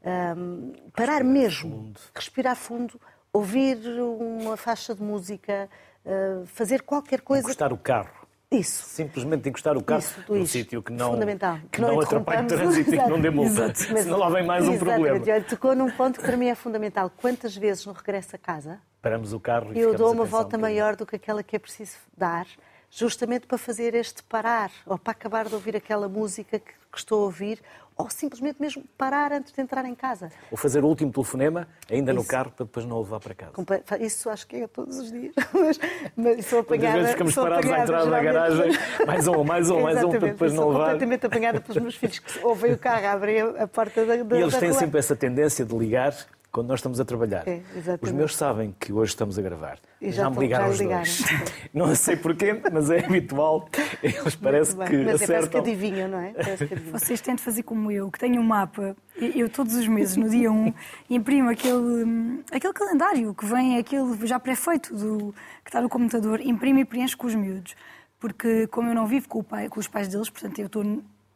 um, 0.04 0.74
parar 0.96 1.24
mesmo, 1.24 1.94
respirar 2.14 2.56
fundo, 2.56 3.00
ouvir 3.32 3.78
uma 4.00 4.58
faixa 4.58 4.94
de 4.94 5.02
música, 5.02 5.70
uh, 6.06 6.46
fazer 6.48 6.82
qualquer 6.82 7.22
coisa. 7.22 7.44
Encostar 7.44 7.74
o 7.74 7.78
carro. 7.78 8.24
Isso. 8.52 8.84
Simplesmente 8.86 9.50
encostar 9.50 9.76
o 9.76 9.84
carro 9.84 10.00
isso, 10.00 10.24
num 10.30 10.46
sítio 10.46 10.84
que 10.84 10.92
não, 10.92 11.14
Fundamental. 11.14 11.58
que 11.72 11.82
não, 11.82 11.94
não 11.94 12.00
atrapalhe 12.02 12.46
o 12.46 12.48
trânsito 12.48 12.94
e 12.94 12.98
que 13.00 13.10
não 13.10 13.20
dê 13.20 13.30
multa. 13.32 13.74
Senão 13.74 14.20
lá 14.20 14.30
vem 14.30 14.46
mais 14.46 14.68
um 14.68 14.78
problema. 14.78 15.20
Olha, 15.20 15.44
tocou 15.44 15.76
num 15.76 15.90
ponto 15.90 16.20
que 16.20 16.26
para 16.26 16.38
mim 16.38 16.48
é 16.48 16.56
fundamental. 16.56 17.10
Quantas 17.10 17.56
vezes 17.58 17.86
no 17.86 17.94
regresso 17.94 18.36
a 18.36 18.40
casa 18.40 18.80
paramos 19.02 19.34
o 19.34 19.40
carro 19.40 19.74
e 19.74 19.80
eu 19.80 19.96
dou 19.96 20.12
uma 20.12 20.24
volta 20.24 20.56
um 20.56 20.62
maior 20.62 20.96
do 20.96 21.06
que 21.06 21.16
aquela 21.16 21.44
que 21.44 21.56
é 21.56 21.60
preciso 21.60 21.98
dar, 22.16 22.48
justamente 22.90 23.46
para 23.48 23.58
fazer 23.58 23.96
este 23.96 24.24
parar, 24.24 24.72
ou 24.86 24.98
para 24.98 25.12
acabar 25.12 25.48
de 25.48 25.56
ouvir 25.56 25.76
aquela 25.76 26.08
música 26.08 26.60
que, 26.60 26.72
que 26.72 26.98
estou 26.98 27.22
a 27.22 27.26
ouvir, 27.26 27.60
ou 27.98 28.10
simplesmente 28.10 28.58
mesmo 28.60 28.84
parar 28.98 29.32
antes 29.32 29.54
de 29.54 29.62
entrar 29.62 29.86
em 29.86 29.96
casa. 29.96 30.32
Ou 30.52 30.58
fazer 30.58 30.84
o 30.84 30.88
último 30.88 31.12
telefonema 31.12 31.68
ainda 31.90 32.12
Isso. 32.12 32.22
no 32.22 32.28
carro 32.28 32.52
para 32.52 32.66
depois 32.66 32.86
não 32.86 32.98
o 32.98 33.02
levar 33.02 33.20
para 33.20 33.34
casa. 33.34 33.54
Isso 34.00 34.30
acho 34.30 34.48
que 34.48 34.58
é 34.58 34.68
todos 34.68 34.98
os 34.98 35.12
dias. 35.12 35.34
mas, 35.54 35.80
mas 36.16 36.46
sou 36.46 36.60
apanhada. 36.60 36.88
Às 36.88 36.96
vezes 36.96 37.12
ficamos 37.12 37.36
parados 37.36 37.72
à 37.72 37.80
entrada 37.80 38.10
da 38.10 38.22
garagem, 38.22 38.72
mais 39.06 39.28
um, 39.28 39.44
mais 39.44 39.70
um, 39.70 39.82
mais 39.82 40.04
um, 40.04 40.10
para 40.10 40.20
depois 40.20 40.54
não 40.54 40.70
levar. 40.70 40.84
completamente 40.84 41.26
apanhada 41.26 41.62
pelos 41.62 41.82
meus 41.82 41.96
filhos 41.96 42.20
que 42.20 42.46
ouvem 42.46 42.74
o 42.74 42.78
carro, 42.78 43.08
abrem 43.08 43.42
a 43.42 43.68
porta 43.68 44.06
da, 44.06 44.16
da 44.18 44.38
E 44.38 44.42
eles 44.42 44.58
têm 44.58 44.74
sempre 44.74 45.00
essa 45.00 45.16
tendência 45.16 45.66
de 45.66 45.76
ligar 45.78 46.14
quando 46.54 46.68
nós 46.68 46.80
estamos 46.80 47.00
a 47.00 47.06
trabalhar. 47.06 47.48
É, 47.48 47.64
os 48.00 48.12
meus 48.12 48.36
sabem 48.36 48.76
que 48.80 48.94
hoje 48.94 49.10
estamos 49.10 49.40
a 49.40 49.42
gravar. 49.42 49.80
E 50.00 50.12
já, 50.12 50.24
já 50.24 50.30
me 50.30 50.38
ligaram 50.38 50.70
os 50.70 50.80
ligaram. 50.80 51.02
dois. 51.02 51.24
Não 51.74 51.96
sei 51.96 52.16
porquê, 52.16 52.62
mas 52.72 52.92
é 52.92 53.04
habitual. 53.04 53.68
Eles 54.04 54.36
parece 54.36 54.76
Muito 54.76 54.90
que. 54.90 54.98
Mas 54.98 55.22
é, 55.24 55.26
parece 55.26 55.26
que 55.26 55.34
acertam. 55.34 55.62
adivinham, 55.62 56.08
não 56.10 56.20
é? 56.20 56.32
Parece 56.32 56.68
que 56.68 56.74
adivinham. 56.76 57.00
Vocês 57.00 57.22
têm 57.22 57.36
de 57.36 57.42
fazer 57.42 57.64
como 57.64 57.92
eu, 57.92 58.12
que 58.12 58.20
tenho 58.20 58.40
um 58.40 58.44
mapa. 58.44 58.96
Eu 59.18 59.50
todos 59.50 59.74
os 59.74 59.88
meses, 59.88 60.16
no 60.16 60.30
dia 60.30 60.52
1, 60.52 60.74
imprimo 61.10 61.50
aquele, 61.50 62.44
aquele 62.52 62.74
calendário 62.74 63.34
que 63.34 63.46
vem, 63.48 63.80
aquele 63.80 64.28
já 64.28 64.40
pré-feito 64.40 64.96
do, 64.96 65.34
que 65.64 65.70
está 65.70 65.82
no 65.82 65.90
computador, 65.90 66.40
imprimo 66.40 66.78
e 66.80 66.86
preencho 66.86 67.18
com 67.18 67.26
os 67.26 67.34
miúdos. 67.34 67.76
Porque 68.20 68.68
como 68.68 68.90
eu 68.90 68.96
não 68.96 69.08
vivo 69.08 69.28
com, 69.28 69.40
o 69.40 69.44
pai, 69.44 69.68
com 69.70 69.80
os 69.80 69.88
pais 69.88 70.08
deles, 70.08 70.30
portanto 70.30 70.60
eu 70.60 70.68
estou 70.68 70.84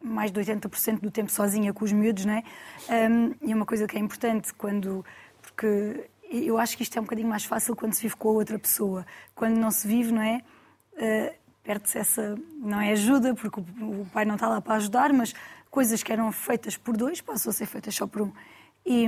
mais 0.02 0.30
de 0.30 0.40
80% 0.40 1.00
do 1.00 1.10
tempo 1.10 1.30
sozinha 1.30 1.72
com 1.72 1.84
os 1.84 1.92
miúdos, 1.92 2.24
não 2.24 2.34
é? 2.34 2.42
Um, 3.10 3.34
e 3.42 3.52
é 3.52 3.54
uma 3.54 3.66
coisa 3.66 3.86
que 3.86 3.96
é 3.96 4.00
importante 4.00 4.52
quando... 4.54 5.04
Porque 5.42 6.08
eu 6.30 6.58
acho 6.58 6.76
que 6.76 6.82
isto 6.82 6.96
é 6.96 7.00
um 7.00 7.04
bocadinho 7.04 7.28
mais 7.28 7.44
fácil 7.44 7.74
quando 7.74 7.94
se 7.94 8.02
vive 8.02 8.16
com 8.16 8.28
a 8.28 8.32
outra 8.32 8.58
pessoa. 8.58 9.06
Quando 9.34 9.56
não 9.56 9.70
se 9.70 9.88
vive, 9.88 10.12
não 10.12 10.22
é? 10.22 10.42
Uh, 10.94 11.34
perde-se 11.62 11.98
essa, 11.98 12.34
não 12.56 12.80
é 12.80 12.92
ajuda, 12.92 13.34
porque 13.34 13.60
o 13.60 14.06
pai 14.12 14.24
não 14.24 14.34
está 14.34 14.48
lá 14.48 14.60
para 14.60 14.76
ajudar, 14.76 15.12
mas 15.12 15.34
coisas 15.70 16.02
que 16.02 16.12
eram 16.12 16.32
feitas 16.32 16.76
por 16.76 16.96
dois 16.96 17.20
passam 17.20 17.50
a 17.50 17.52
ser 17.52 17.66
feitas 17.66 17.94
só 17.94 18.06
por 18.06 18.22
um. 18.22 18.32
E, 18.86 19.06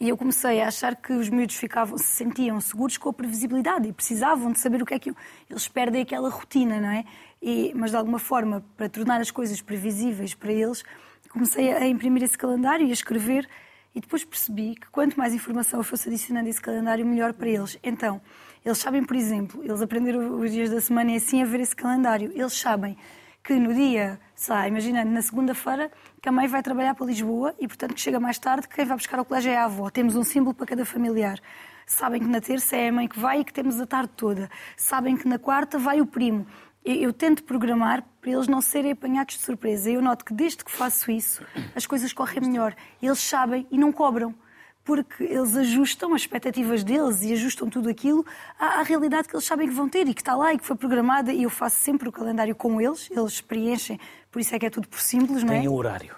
e 0.00 0.08
eu 0.08 0.16
comecei 0.16 0.60
a 0.60 0.68
achar 0.68 0.94
que 0.94 1.12
os 1.12 1.28
miúdos 1.28 1.56
ficavam, 1.56 1.98
se 1.98 2.04
sentiam 2.04 2.60
seguros 2.60 2.96
com 2.96 3.08
a 3.08 3.12
previsibilidade 3.12 3.88
e 3.88 3.92
precisavam 3.92 4.52
de 4.52 4.60
saber 4.60 4.80
o 4.80 4.86
que 4.86 4.94
é 4.94 4.98
que 4.98 5.12
eles 5.50 5.66
perdem 5.66 6.02
aquela 6.02 6.28
rotina, 6.28 6.80
não 6.80 6.90
é? 6.90 7.04
E, 7.42 7.72
mas 7.74 7.90
de 7.90 7.96
alguma 7.96 8.18
forma, 8.18 8.64
para 8.76 8.88
tornar 8.88 9.20
as 9.20 9.30
coisas 9.30 9.60
previsíveis 9.60 10.34
para 10.34 10.52
eles, 10.52 10.84
comecei 11.28 11.72
a 11.72 11.86
imprimir 11.86 12.22
esse 12.22 12.38
calendário 12.38 12.86
e 12.86 12.90
a 12.90 12.92
escrever 12.92 13.48
e 13.94 14.00
depois 14.00 14.24
percebi 14.24 14.76
que 14.76 14.88
quanto 14.90 15.18
mais 15.18 15.34
informação 15.34 15.80
eu 15.80 15.84
fosse 15.84 16.08
adicionando 16.08 16.46
a 16.46 16.50
esse 16.50 16.60
calendário, 16.60 17.04
melhor 17.04 17.32
para 17.32 17.48
eles. 17.48 17.76
Então, 17.82 18.20
eles 18.64 18.78
sabem, 18.78 19.02
por 19.02 19.16
exemplo, 19.16 19.64
eles 19.64 19.82
aprenderam 19.82 20.38
os 20.38 20.52
dias 20.52 20.70
da 20.70 20.80
semana 20.80 21.12
e 21.12 21.16
assim 21.16 21.42
a 21.42 21.44
ver 21.44 21.60
esse 21.60 21.74
calendário. 21.74 22.30
Eles 22.34 22.52
sabem 22.52 22.96
que 23.42 23.54
no 23.54 23.72
dia, 23.72 24.20
sei 24.34 24.54
lá, 24.54 24.68
imaginando, 24.68 25.10
na 25.10 25.22
segunda-feira, 25.22 25.90
que 26.20 26.28
a 26.28 26.32
mãe 26.32 26.46
vai 26.46 26.62
trabalhar 26.62 26.94
para 26.94 27.06
Lisboa 27.06 27.54
e, 27.58 27.66
portanto, 27.66 27.94
que 27.94 28.00
chega 28.00 28.20
mais 28.20 28.38
tarde, 28.38 28.68
que 28.68 28.74
quem 28.74 28.84
vai 28.84 28.96
buscar 28.96 29.18
ao 29.18 29.24
colégio 29.24 29.50
é 29.50 29.56
a 29.56 29.64
avó. 29.64 29.88
Temos 29.90 30.16
um 30.16 30.24
símbolo 30.24 30.54
para 30.54 30.66
cada 30.66 30.84
familiar. 30.84 31.40
Sabem 31.86 32.20
que 32.20 32.26
na 32.26 32.40
terça 32.40 32.76
é 32.76 32.88
a 32.88 32.92
mãe 32.92 33.08
que 33.08 33.18
vai 33.18 33.40
e 33.40 33.44
que 33.44 33.52
temos 33.52 33.80
a 33.80 33.86
tarde 33.86 34.10
toda. 34.14 34.50
Sabem 34.76 35.16
que 35.16 35.26
na 35.26 35.38
quarta 35.38 35.78
vai 35.78 36.00
o 36.00 36.06
primo. 36.06 36.46
Eu, 36.84 36.94
eu 36.96 37.12
tento 37.12 37.42
programar 37.44 38.04
para 38.20 38.30
eles 38.30 38.46
não 38.46 38.60
serem 38.60 38.92
apanhados 38.92 39.36
de 39.36 39.42
surpresa. 39.42 39.90
Eu 39.90 40.02
noto 40.02 40.24
que 40.24 40.34
desde 40.34 40.62
que 40.62 40.70
faço 40.70 41.10
isso, 41.10 41.42
as 41.74 41.86
coisas 41.86 42.12
correm 42.12 42.42
melhor. 42.42 42.74
Eles 43.00 43.20
sabem 43.20 43.66
e 43.70 43.78
não 43.78 43.90
cobram 43.90 44.34
porque 44.88 45.22
eles 45.22 45.54
ajustam 45.54 46.14
as 46.14 46.22
expectativas 46.22 46.82
deles 46.82 47.20
e 47.20 47.34
ajustam 47.34 47.68
tudo 47.68 47.90
aquilo 47.90 48.24
à, 48.58 48.80
à, 48.80 48.82
realidade 48.82 49.28
que 49.28 49.36
eles 49.36 49.44
sabem 49.44 49.68
que 49.68 49.74
vão 49.74 49.86
ter 49.86 50.08
e 50.08 50.14
que 50.14 50.22
está 50.22 50.34
lá 50.34 50.54
e 50.54 50.58
que 50.58 50.64
foi 50.64 50.76
programada. 50.76 51.30
E 51.30 51.42
eu 51.42 51.50
faço 51.50 51.76
sempre 51.76 52.08
o 52.08 52.12
calendário 52.12 52.54
com 52.54 52.80
eles, 52.80 53.06
eles 53.10 53.38
preenchem, 53.38 54.00
por 54.32 54.40
isso 54.40 54.54
é 54.54 54.58
que 54.58 54.64
é 54.64 54.70
tudo 54.70 54.88
por 54.88 54.98
simples, 54.98 55.44
não 55.44 55.52
é? 55.52 55.58
Tem 55.58 55.68
um 55.68 55.74
horário. 55.74 56.16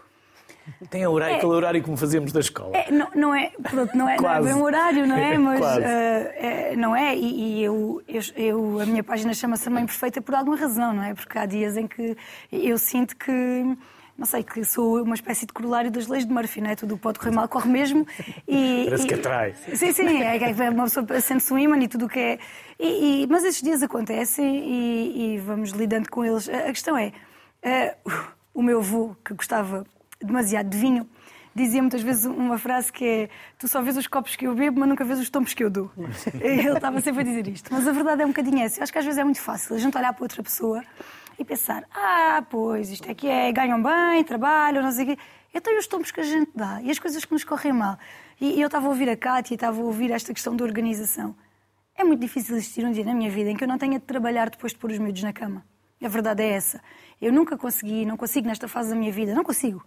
Tem 0.88 1.04
horário, 1.04 1.34
é, 1.34 1.36
aquele 1.38 1.52
horário 1.52 1.82
como 1.82 1.96
fazemos 1.96 2.30
da 2.30 2.38
escola. 2.38 2.76
É, 2.76 2.92
não, 2.92 3.08
não, 3.12 3.34
é, 3.34 3.50
pronto, 3.60 3.96
não 3.96 4.08
é, 4.08 4.16
não 4.16 4.30
é 4.30 4.40
bem 4.40 4.54
um 4.54 4.62
horário, 4.62 5.04
não 5.04 5.16
é? 5.16 5.34
Mas 5.36 5.60
uh, 5.60 5.80
é, 5.80 6.76
não 6.76 6.94
é, 6.94 7.16
e, 7.16 7.58
e 7.58 7.64
eu, 7.64 8.00
eu, 8.06 8.20
eu, 8.36 8.80
a 8.80 8.86
minha 8.86 9.02
página 9.02 9.34
chama-se 9.34 9.68
Mãe 9.68 9.84
Perfeita 9.84 10.22
por 10.22 10.32
alguma 10.32 10.56
razão, 10.56 10.92
não 10.92 11.02
é? 11.02 11.12
Porque 11.12 11.36
há 11.36 11.44
dias 11.44 11.76
em 11.76 11.88
que 11.88 12.16
eu 12.52 12.78
sinto 12.78 13.16
que 13.16 13.76
não 14.20 14.26
sei, 14.26 14.42
que 14.42 14.62
sou 14.66 15.02
uma 15.02 15.14
espécie 15.14 15.46
de 15.46 15.52
corolário 15.54 15.90
das 15.90 16.06
leis 16.06 16.26
de 16.26 16.32
Murphy, 16.32 16.60
não 16.60 16.68
é? 16.68 16.76
Tudo 16.76 16.98
pode 16.98 17.18
correr 17.18 17.30
mal, 17.30 17.48
corre 17.48 17.70
mesmo. 17.70 18.06
E, 18.46 18.84
Parece 18.90 19.04
e, 19.04 19.08
que 19.08 19.14
atrai. 19.14 19.54
Sim, 19.74 19.92
sim, 19.94 20.22
é, 20.22 20.36
é 20.36 20.70
uma 20.70 20.84
pessoa 20.84 21.20
sente-se 21.22 21.50
um 21.54 21.58
imã 21.58 21.78
e 21.78 21.88
tudo 21.88 22.04
o 22.04 22.08
que 22.08 22.18
é. 22.18 22.38
E, 22.78 23.22
e, 23.22 23.26
mas 23.26 23.44
esses 23.44 23.62
dias 23.62 23.82
acontecem 23.82 24.44
e, 25.34 25.38
vamos 25.38 25.70
lidando 25.70 26.10
com 26.10 26.22
eles. 26.22 26.50
A, 26.50 26.64
questão 26.64 26.98
é, 26.98 27.14
uh, 27.64 28.12
o 28.52 28.62
meu 28.62 28.80
avô, 28.80 29.16
que 29.24 29.32
gostava 29.32 29.86
demasiado 30.22 30.68
de 30.68 30.76
vinho, 30.76 31.08
dizia 31.54 31.80
muitas 31.80 32.02
vezes 32.02 32.26
uma 32.26 32.58
frase 32.58 32.92
que 32.92 33.06
é 33.06 33.28
tu 33.58 33.68
só 33.68 33.80
vês 33.80 33.96
os 33.96 34.06
copos 34.06 34.36
que 34.36 34.46
eu 34.46 34.54
bebo, 34.54 34.80
mas 34.80 34.88
nunca 34.90 35.02
vês 35.02 35.18
os 35.18 35.30
tombos 35.30 35.54
que 35.54 35.64
eu 35.64 35.70
dou. 35.70 35.90
Ele 36.38 36.68
estava 36.68 37.00
sempre 37.00 37.22
a 37.22 37.24
dizer 37.24 37.48
isto. 37.48 37.72
Mas 37.72 37.88
a 37.88 37.92
verdade 37.92 38.20
é 38.20 38.26
um 38.26 38.28
bocadinho 38.28 38.62
essa. 38.62 38.80
Eu 38.80 38.82
acho 38.82 38.92
que 38.92 38.98
às 38.98 39.04
vezes 39.04 39.18
é 39.18 39.24
muito 39.24 39.40
fácil 39.40 39.74
a 39.74 39.78
gente 39.78 39.96
olhar 39.96 40.12
para 40.12 40.24
outra 40.24 40.42
pessoa 40.42 40.82
e 41.40 41.44
pensar, 41.44 41.84
ah, 41.90 42.44
pois, 42.50 42.90
isto 42.90 43.10
aqui 43.10 43.26
é, 43.26 43.50
ganham 43.50 43.82
bem, 43.82 44.22
trabalham, 44.24 44.82
não 44.82 44.92
sei 44.92 45.04
o 45.04 45.08
quê. 45.08 45.18
Então 45.54 45.72
e 45.72 45.78
os 45.78 45.86
tombos 45.86 46.10
que 46.10 46.20
a 46.20 46.22
gente 46.22 46.50
dá? 46.54 46.82
E 46.82 46.90
as 46.90 46.98
coisas 46.98 47.24
que 47.24 47.32
nos 47.32 47.44
correm 47.44 47.72
mal? 47.72 47.98
E 48.38 48.60
eu 48.60 48.66
estava 48.66 48.86
a 48.86 48.90
ouvir 48.90 49.08
a 49.08 49.16
Cátia, 49.16 49.54
estava 49.54 49.80
a 49.80 49.84
ouvir 49.84 50.10
esta 50.10 50.34
questão 50.34 50.54
da 50.54 50.62
organização. 50.62 51.34
É 51.96 52.04
muito 52.04 52.20
difícil 52.20 52.54
existir 52.56 52.84
um 52.84 52.92
dia 52.92 53.04
na 53.06 53.14
minha 53.14 53.30
vida 53.30 53.50
em 53.50 53.56
que 53.56 53.64
eu 53.64 53.68
não 53.68 53.78
tenha 53.78 53.98
de 53.98 54.04
trabalhar 54.04 54.50
depois 54.50 54.72
de 54.72 54.78
pôr 54.78 54.90
os 54.90 54.98
miúdos 54.98 55.22
na 55.22 55.32
cama. 55.32 55.64
A 56.02 56.08
verdade 56.08 56.42
é 56.42 56.50
essa. 56.50 56.82
Eu 57.20 57.32
nunca 57.32 57.56
consegui, 57.56 58.04
não 58.04 58.18
consigo 58.18 58.46
nesta 58.46 58.68
fase 58.68 58.90
da 58.90 58.96
minha 58.96 59.10
vida, 59.10 59.34
não 59.34 59.42
consigo, 59.42 59.82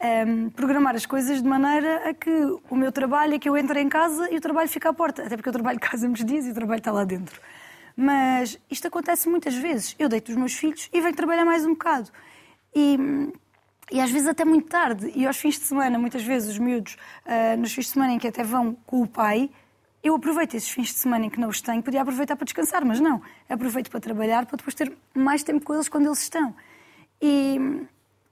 um, 0.00 0.06
ehm, 0.06 0.48
programar 0.50 0.96
as 0.96 1.06
coisas 1.06 1.40
de 1.40 1.48
maneira 1.48 2.10
a 2.10 2.14
que 2.14 2.30
o 2.68 2.74
meu 2.74 2.90
trabalho 2.90 3.34
é 3.34 3.38
que 3.38 3.48
eu 3.48 3.56
entre 3.56 3.80
em 3.80 3.88
casa 3.88 4.28
e 4.30 4.36
o 4.36 4.40
trabalho 4.40 4.68
fica 4.68 4.88
à 4.88 4.92
porta. 4.92 5.24
Até 5.24 5.36
porque 5.36 5.48
eu 5.48 5.52
trabalho 5.52 5.78
casa 5.80 6.08
nos 6.08 6.24
dias 6.24 6.46
e 6.46 6.50
o 6.50 6.54
trabalho 6.54 6.78
está 6.78 6.90
lá 6.90 7.04
dentro. 7.04 7.40
Mas 7.96 8.58
isto 8.70 8.86
acontece 8.86 9.28
muitas 9.28 9.54
vezes. 9.54 9.96
Eu 9.98 10.08
deito 10.08 10.30
os 10.30 10.36
meus 10.36 10.52
filhos 10.52 10.90
e 10.92 11.00
venho 11.00 11.14
trabalhar 11.16 11.46
mais 11.46 11.64
um 11.64 11.70
bocado. 11.70 12.10
E, 12.74 12.98
e 13.90 14.00
às 14.00 14.10
vezes 14.10 14.28
até 14.28 14.44
muito 14.44 14.68
tarde. 14.68 15.10
E 15.14 15.26
aos 15.26 15.38
fins 15.38 15.58
de 15.58 15.64
semana, 15.64 15.98
muitas 15.98 16.22
vezes, 16.22 16.50
os 16.50 16.58
miúdos, 16.58 16.98
uh, 17.24 17.56
nos 17.58 17.72
fins 17.72 17.86
de 17.86 17.92
semana 17.92 18.12
em 18.12 18.18
que 18.18 18.28
até 18.28 18.44
vão 18.44 18.76
com 18.86 19.00
o 19.00 19.06
pai, 19.06 19.48
eu 20.04 20.14
aproveito 20.14 20.54
esses 20.54 20.68
fins 20.68 20.88
de 20.88 20.98
semana 20.98 21.24
em 21.24 21.30
que 21.30 21.40
não 21.40 21.48
os 21.48 21.62
tenho, 21.62 21.82
podia 21.82 22.02
aproveitar 22.02 22.36
para 22.36 22.44
descansar, 22.44 22.84
mas 22.84 23.00
não. 23.00 23.22
Aproveito 23.48 23.90
para 23.90 23.98
trabalhar, 23.98 24.44
para 24.44 24.58
depois 24.58 24.74
ter 24.74 24.92
mais 25.14 25.42
tempo 25.42 25.64
com 25.64 25.74
eles 25.74 25.88
quando 25.88 26.06
eles 26.06 26.20
estão. 26.20 26.54
E, 27.20 27.58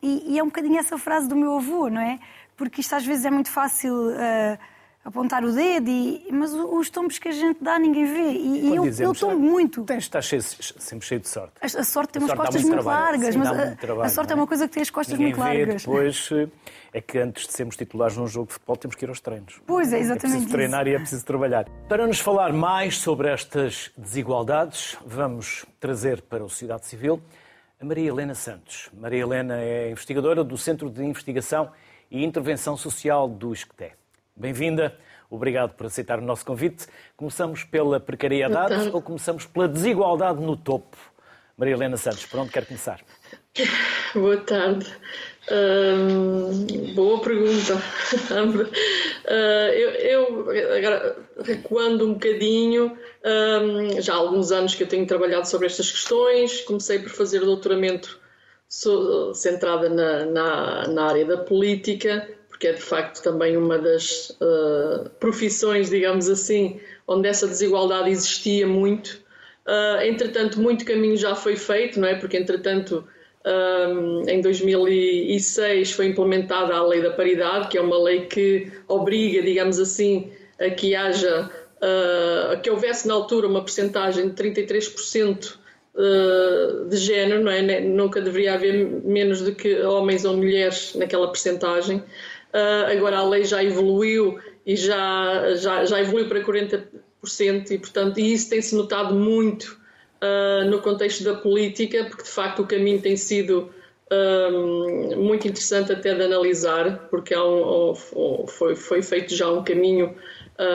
e, 0.02 0.34
e 0.34 0.38
é 0.38 0.42
um 0.42 0.46
bocadinho 0.46 0.78
essa 0.78 0.98
frase 0.98 1.26
do 1.26 1.34
meu 1.34 1.56
avô, 1.56 1.88
não 1.88 2.02
é? 2.02 2.18
Porque 2.54 2.82
isto 2.82 2.94
às 2.94 3.04
vezes 3.04 3.24
é 3.24 3.30
muito 3.30 3.50
fácil. 3.50 3.92
Uh, 4.10 4.73
apontar 5.04 5.44
o 5.44 5.52
dedo, 5.52 5.88
e, 5.90 6.26
mas 6.32 6.52
os 6.52 6.88
tombos 6.88 7.18
que 7.18 7.28
a 7.28 7.32
gente 7.32 7.62
dá 7.62 7.78
ninguém 7.78 8.06
vê. 8.06 8.30
E, 8.32 8.68
e 8.68 8.76
eu, 8.76 8.86
eu 8.86 9.14
tombo 9.14 9.38
muito. 9.38 9.84
Tens 9.84 9.98
de 9.98 10.02
estar 10.04 10.22
cheio, 10.22 10.42
sempre 10.42 11.06
cheio 11.06 11.20
de 11.20 11.28
sorte. 11.28 11.52
A, 11.60 11.66
a 11.66 11.84
sorte 11.84 12.14
tem 12.14 12.22
a 12.22 12.24
umas 12.24 12.36
costas 12.36 12.62
muito, 12.62 12.74
muito 12.74 12.86
largas, 12.86 13.34
Sim, 13.34 13.38
mas 13.38 13.48
a, 13.48 13.76
trabalho, 13.76 14.06
a, 14.06 14.08
sorte 14.08 14.30
é? 14.30 14.32
é? 14.32 14.36
uma 14.36 14.46
coisa 14.46 14.66
que 14.66 14.74
tem 14.74 14.82
as 14.82 14.90
costas 14.90 15.18
ninguém 15.18 15.34
muito 15.34 15.44
vê, 15.44 15.58
largas. 15.58 15.82
Depois 15.84 16.30
é 16.92 17.00
que 17.00 17.18
antes 17.18 17.46
de 17.46 17.52
sermos 17.52 17.76
titulares 17.76 18.16
num 18.16 18.26
jogo 18.26 18.46
de 18.46 18.54
futebol 18.54 18.76
temos 18.76 18.96
que 18.96 19.04
ir 19.04 19.08
aos 19.08 19.20
treinos. 19.20 19.60
Pois 19.66 19.92
é, 19.92 19.98
exatamente. 19.98 20.24
É 20.24 20.30
preciso 20.30 20.50
treinar 20.50 20.82
isso. 20.82 20.90
e 20.90 20.94
é 20.94 20.98
preciso 20.98 21.24
trabalhar. 21.24 21.68
Para 21.88 22.06
nos 22.06 22.20
falar 22.20 22.52
mais 22.52 22.98
sobre 22.98 23.28
estas 23.28 23.90
desigualdades, 23.98 24.96
vamos 25.04 25.66
trazer 25.78 26.22
para 26.22 26.42
o 26.42 26.48
Sociedade 26.48 26.86
Civil 26.86 27.20
a 27.80 27.84
Maria 27.84 28.08
Helena 28.08 28.34
Santos. 28.34 28.88
Maria 28.94 29.20
Helena 29.22 29.60
é 29.60 29.90
investigadora 29.90 30.42
do 30.42 30.56
Centro 30.56 30.88
de 30.88 31.04
Investigação 31.04 31.70
e 32.10 32.24
Intervenção 32.24 32.76
Social 32.76 33.28
do 33.28 33.52
ISCTE. 33.52 33.92
Bem-vinda. 34.36 34.96
Obrigado 35.30 35.74
por 35.74 35.86
aceitar 35.86 36.18
o 36.18 36.22
nosso 36.22 36.44
convite. 36.44 36.86
Começamos 37.16 37.62
pela 37.62 38.00
precariedade 38.00 38.90
ou 38.92 39.00
começamos 39.00 39.46
pela 39.46 39.68
desigualdade 39.68 40.40
no 40.40 40.56
topo? 40.56 40.96
Maria 41.56 41.74
Helena 41.74 41.96
Santos, 41.96 42.26
por 42.26 42.40
onde 42.40 42.50
quer 42.50 42.66
começar? 42.66 43.00
Boa 44.12 44.36
tarde. 44.38 44.86
Hum, 45.52 46.94
boa 46.94 47.20
pergunta. 47.20 47.80
eu, 49.72 49.90
eu, 49.90 50.76
agora, 50.76 51.16
recuando 51.44 52.04
um 52.04 52.14
bocadinho, 52.14 52.98
um, 53.24 54.02
já 54.02 54.14
há 54.14 54.16
alguns 54.16 54.50
anos 54.50 54.74
que 54.74 54.82
eu 54.82 54.88
tenho 54.88 55.06
trabalhado 55.06 55.46
sobre 55.46 55.66
estas 55.66 55.92
questões, 55.92 56.62
comecei 56.62 56.98
por 56.98 57.10
fazer 57.10 57.38
doutoramento 57.40 58.18
centrada 59.34 59.88
na, 59.88 60.26
na, 60.26 60.88
na 60.88 61.04
área 61.06 61.24
da 61.24 61.36
política 61.36 62.28
porque 62.54 62.68
é 62.68 62.72
de 62.72 62.80
facto 62.80 63.20
também 63.20 63.56
uma 63.56 63.76
das 63.78 64.30
uh, 64.40 65.10
profissões, 65.18 65.90
digamos 65.90 66.28
assim, 66.28 66.80
onde 67.04 67.28
essa 67.28 67.48
desigualdade 67.48 68.10
existia 68.10 68.64
muito. 68.64 69.20
Uh, 69.66 70.02
entretanto, 70.04 70.60
muito 70.60 70.84
caminho 70.84 71.16
já 71.16 71.34
foi 71.34 71.56
feito, 71.56 71.98
não 71.98 72.06
é? 72.06 72.14
Porque, 72.14 72.36
entretanto, 72.36 73.04
um, 73.44 74.22
em 74.28 74.40
2006 74.40 75.90
foi 75.90 76.06
implementada 76.06 76.72
a 76.72 76.86
Lei 76.86 77.02
da 77.02 77.10
Paridade, 77.10 77.66
que 77.66 77.76
é 77.76 77.80
uma 77.80 78.00
lei 78.00 78.26
que 78.26 78.70
obriga, 78.86 79.42
digamos 79.42 79.80
assim, 79.80 80.30
a 80.60 80.70
que 80.70 80.94
haja, 80.94 81.50
uh, 81.82 82.52
a 82.52 82.56
que 82.56 82.70
houvesse 82.70 83.08
na 83.08 83.14
altura 83.14 83.48
uma 83.48 83.64
percentagem 83.64 84.28
de 84.28 84.34
33% 84.40 85.56
de 86.88 86.96
género, 86.96 87.44
não 87.44 87.52
é? 87.52 87.80
Nunca 87.80 88.20
deveria 88.20 88.54
haver 88.54 88.84
menos 89.04 89.42
do 89.42 89.54
que 89.54 89.80
homens 89.82 90.24
ou 90.24 90.36
mulheres 90.36 90.92
naquela 90.96 91.28
percentagem. 91.28 92.02
Uh, 92.54 92.92
agora 92.96 93.18
a 93.18 93.28
lei 93.28 93.42
já 93.44 93.64
evoluiu 93.64 94.38
e 94.64 94.76
já, 94.76 95.54
já, 95.56 95.84
já 95.84 96.00
evoluiu 96.00 96.28
para 96.28 96.40
40% 96.40 97.70
e, 97.72 97.78
portanto, 97.78 98.20
e 98.20 98.32
isso 98.32 98.48
tem-se 98.48 98.76
notado 98.76 99.12
muito 99.12 99.76
uh, 100.22 100.70
no 100.70 100.80
contexto 100.80 101.24
da 101.24 101.34
política, 101.34 102.04
porque 102.04 102.22
de 102.22 102.30
facto 102.30 102.62
o 102.62 102.66
caminho 102.66 103.00
tem 103.00 103.16
sido 103.16 103.70
um, 104.12 105.16
muito 105.16 105.48
interessante 105.48 105.92
até 105.92 106.14
de 106.14 106.22
analisar, 106.22 107.08
porque 107.10 107.36
um, 107.36 107.90
um, 107.90 108.46
foi, 108.46 108.76
foi 108.76 109.02
feito 109.02 109.34
já 109.34 109.50
um 109.50 109.64
caminho 109.64 110.14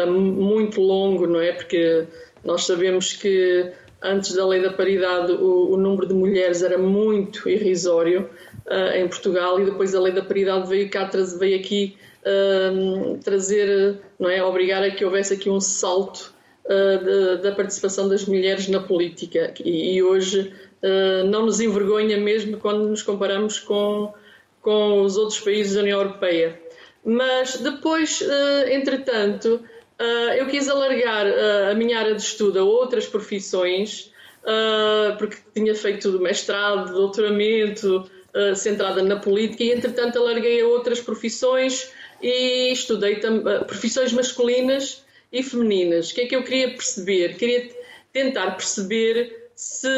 muito 0.05 0.81
longo, 0.81 1.25
não 1.25 1.39
é? 1.39 1.53
Porque 1.53 2.05
nós 2.43 2.65
sabemos 2.65 3.13
que 3.13 3.71
antes 4.01 4.33
da 4.33 4.45
lei 4.45 4.61
da 4.61 4.73
paridade 4.73 5.31
o, 5.31 5.71
o 5.71 5.77
número 5.77 6.07
de 6.07 6.13
mulheres 6.13 6.61
era 6.61 6.77
muito 6.77 7.47
irrisório 7.47 8.29
uh, 8.65 8.95
em 8.95 9.07
Portugal 9.07 9.59
e 9.59 9.65
depois 9.65 9.93
a 9.93 9.99
lei 9.99 10.13
da 10.13 10.21
paridade 10.21 10.67
veio, 10.67 10.89
cá, 10.89 11.09
veio 11.37 11.59
aqui 11.59 11.97
uh, 12.25 13.17
trazer, 13.23 13.99
não 14.19 14.29
é, 14.29 14.43
obrigar 14.43 14.83
a 14.83 14.91
que 14.91 15.03
houvesse 15.03 15.33
aqui 15.33 15.49
um 15.49 15.59
salto 15.59 16.33
uh, 16.65 17.41
da 17.41 17.51
participação 17.51 18.07
das 18.07 18.25
mulheres 18.25 18.67
na 18.67 18.79
política 18.79 19.53
e, 19.63 19.95
e 19.95 20.03
hoje 20.03 20.53
não 21.29 21.45
nos 21.45 21.59
envergonha 21.59 22.15
mesmo 22.15 22.55
quando 22.55 22.87
nos 22.87 23.03
comparamos 23.03 23.59
com, 23.59 24.13
com 24.61 25.01
os 25.01 25.17
outros 25.17 25.37
países 25.37 25.73
da 25.73 25.81
União 25.81 25.99
Europeia. 25.99 26.57
Mas 27.03 27.57
depois, 27.57 28.23
entretanto, 28.71 29.59
eu 30.37 30.47
quis 30.47 30.69
alargar 30.69 31.25
a 31.69 31.75
minha 31.75 31.99
área 31.99 32.15
de 32.15 32.21
estudo 32.21 32.59
a 32.59 32.63
outras 32.63 33.05
profissões, 33.05 34.13
porque 35.17 35.35
tinha 35.53 35.75
feito 35.75 36.17
mestrado, 36.21 36.93
doutoramento, 36.93 38.09
uh, 38.35 38.55
centrada 38.55 39.01
na 39.01 39.17
política 39.17 39.63
e, 39.63 39.71
entretanto, 39.71 40.17
alarguei 40.17 40.61
a 40.61 40.67
outras 40.67 40.99
profissões 40.99 41.91
e 42.21 42.71
estudei 42.71 43.15
uh, 43.15 43.65
profissões 43.65 44.13
masculinas 44.13 45.03
e 45.31 45.43
femininas. 45.43 46.11
O 46.11 46.15
que 46.15 46.21
é 46.21 46.25
que 46.27 46.35
eu 46.35 46.43
queria 46.43 46.69
perceber? 46.69 47.35
Queria 47.35 47.69
tentar 48.11 48.51
perceber 48.51 49.49
se, 49.55 49.89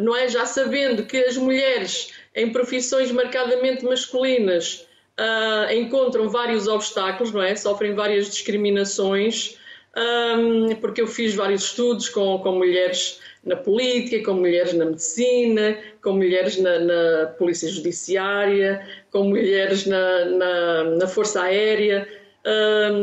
não 0.00 0.16
é, 0.16 0.28
já 0.28 0.44
sabendo 0.44 1.04
que 1.04 1.16
as 1.16 1.36
mulheres 1.36 2.12
em 2.34 2.50
profissões 2.50 3.10
marcadamente 3.12 3.84
masculinas 3.84 4.86
uh, 5.18 5.72
encontram 5.72 6.28
vários 6.28 6.66
obstáculos, 6.66 7.32
não 7.32 7.42
é? 7.42 7.54
Sofrem 7.54 7.94
várias 7.94 8.28
discriminações, 8.28 9.56
um, 9.96 10.74
porque 10.76 11.00
eu 11.00 11.06
fiz 11.06 11.34
vários 11.34 11.64
estudos 11.64 12.08
com, 12.08 12.38
com 12.40 12.52
mulheres 12.52 13.20
na 13.44 13.56
política, 13.56 14.24
com 14.24 14.38
mulheres 14.38 14.72
na 14.72 14.86
medicina, 14.86 15.78
com 16.02 16.12
mulheres 16.12 16.58
na, 16.58 16.78
na 16.78 17.26
polícia 17.38 17.68
judiciária, 17.68 18.86
com 19.10 19.24
mulheres 19.24 19.86
na, 19.86 20.24
na, 20.24 20.84
na 20.84 21.06
força 21.06 21.42
aérea. 21.42 22.08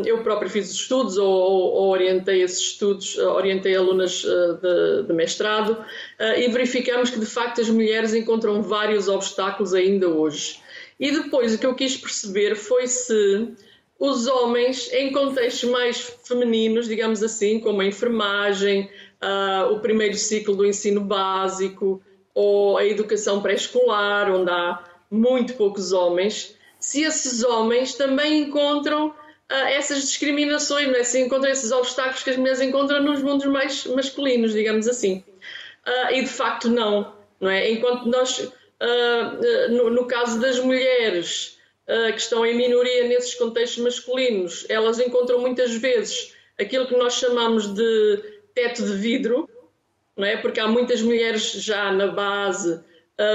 eu 0.05 0.23
próprio 0.23 0.49
fiz 0.49 0.71
estudos 0.71 1.17
ou, 1.17 1.27
ou, 1.27 1.89
orientei 1.89 2.41
esses 2.41 2.59
estudos, 2.59 3.17
orientei 3.17 3.75
alunas 3.75 4.23
uh, 4.23 4.59
de, 4.61 5.07
de, 5.07 5.13
mestrado 5.13 5.71
uh, 5.71 6.39
e 6.39 6.47
verificamos 6.47 7.09
que 7.09 7.19
de 7.19 7.25
facto 7.25 7.61
as 7.61 7.69
mulheres 7.69 8.13
encontram 8.13 8.61
vários 8.61 9.07
obstáculos 9.07 9.73
ainda 9.73 10.07
hoje. 10.07 10.59
E 10.99 11.11
depois 11.11 11.55
o 11.55 11.57
que 11.57 11.65
eu 11.65 11.73
quis 11.73 11.97
perceber 11.97 12.55
foi 12.55 12.85
se 12.87 13.47
os 14.01 14.25
homens, 14.25 14.91
em 14.91 15.11
contextos 15.11 15.69
mais 15.69 15.99
femininos, 16.23 16.87
digamos 16.87 17.21
assim, 17.21 17.59
como 17.59 17.81
a 17.81 17.85
enfermagem, 17.85 18.89
uh, 19.23 19.71
o 19.71 19.79
primeiro 19.79 20.15
ciclo 20.15 20.55
do 20.55 20.65
ensino 20.65 21.01
básico 21.01 22.01
ou 22.33 22.77
a 22.77 22.85
educação 22.85 23.41
pré-escolar, 23.41 24.31
onde 24.31 24.49
há 24.49 24.83
muito 25.09 25.53
poucos 25.53 25.91
homens, 25.91 26.55
se 26.79 27.03
esses 27.03 27.43
homens 27.43 27.93
também 27.93 28.41
encontram 28.41 29.09
uh, 29.09 29.13
essas 29.67 30.01
discriminações, 30.01 30.87
não 30.87 30.95
é? 30.95 31.03
se 31.03 31.19
encontram 31.19 31.51
esses 31.51 31.71
obstáculos 31.71 32.23
que 32.23 32.29
as 32.31 32.37
mulheres 32.37 32.61
encontram 32.61 33.03
nos 33.03 33.21
mundos 33.21 33.45
mais 33.45 33.85
masculinos, 33.85 34.53
digamos 34.53 34.87
assim. 34.87 35.23
Uh, 35.85 36.13
e 36.13 36.21
de 36.21 36.29
facto 36.29 36.69
não, 36.69 37.13
não 37.39 37.49
é? 37.49 37.69
Enquanto 37.71 38.07
nós, 38.07 38.51
no, 39.69 39.89
no, 39.91 40.05
caso 40.05 40.39
das 40.39 40.59
mulheres 40.59 41.57
que 41.85 42.19
estão 42.19 42.45
em 42.45 42.55
minoria 42.55 43.07
nesses 43.07 43.35
contextos 43.35 43.83
masculinos, 43.83 44.65
elas 44.69 44.99
encontram 44.99 45.39
muitas 45.39 45.75
vezes 45.75 46.33
aquilo 46.59 46.87
que 46.87 46.95
nós 46.95 47.13
chamamos 47.13 47.67
de 47.73 48.30
teto 48.53 48.85
de 48.85 48.95
vidro, 48.97 49.49
não 50.15 50.25
é? 50.25 50.37
Porque 50.37 50.59
há 50.59 50.67
muitas 50.67 51.01
mulheres 51.01 51.51
já 51.53 51.91
na 51.91 52.07
base, 52.07 52.83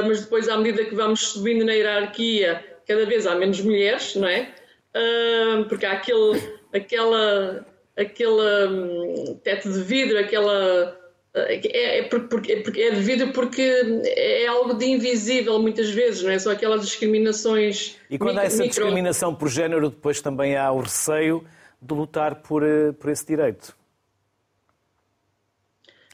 mas 0.06 0.22
depois, 0.22 0.48
à 0.48 0.56
medida 0.56 0.84
que 0.84 0.94
vamos 0.94 1.28
subindo 1.28 1.64
na 1.64 1.72
hierarquia, 1.72 2.64
cada 2.86 3.04
vez 3.04 3.26
há 3.26 3.34
menos 3.34 3.60
mulheres, 3.60 4.14
não 4.14 4.28
é? 4.28 4.48
Uh, 4.96 5.64
porque 5.68 5.84
há 5.84 5.92
aquele, 5.92 6.40
aquela, 6.72 7.66
aquele 7.96 8.66
um, 8.68 9.38
teto 9.42 9.70
de 9.70 9.82
vidro, 9.82 10.18
aquela. 10.18 10.96
Uh, 11.34 11.38
é, 11.38 11.98
é, 11.98 12.02
porque, 12.04 12.52
é, 12.52 12.80
é 12.80 12.90
de 12.92 13.00
vidro 13.02 13.30
porque 13.32 14.02
é 14.06 14.46
algo 14.46 14.72
de 14.72 14.86
invisível 14.86 15.60
muitas 15.60 15.90
vezes, 15.90 16.22
não 16.22 16.30
é? 16.30 16.38
São 16.38 16.50
aquelas 16.50 16.80
discriminações. 16.80 17.98
E 18.08 18.16
quando 18.16 18.30
micro, 18.30 18.42
há 18.42 18.46
essa 18.46 18.62
micro... 18.62 18.68
discriminação 18.70 19.34
por 19.34 19.50
género, 19.50 19.90
depois 19.90 20.22
também 20.22 20.56
há 20.56 20.72
o 20.72 20.80
receio 20.80 21.44
de 21.82 21.92
lutar 21.92 22.36
por, 22.36 22.62
eh, 22.62 22.92
por 22.92 23.10
esse 23.10 23.26
direito. 23.26 23.76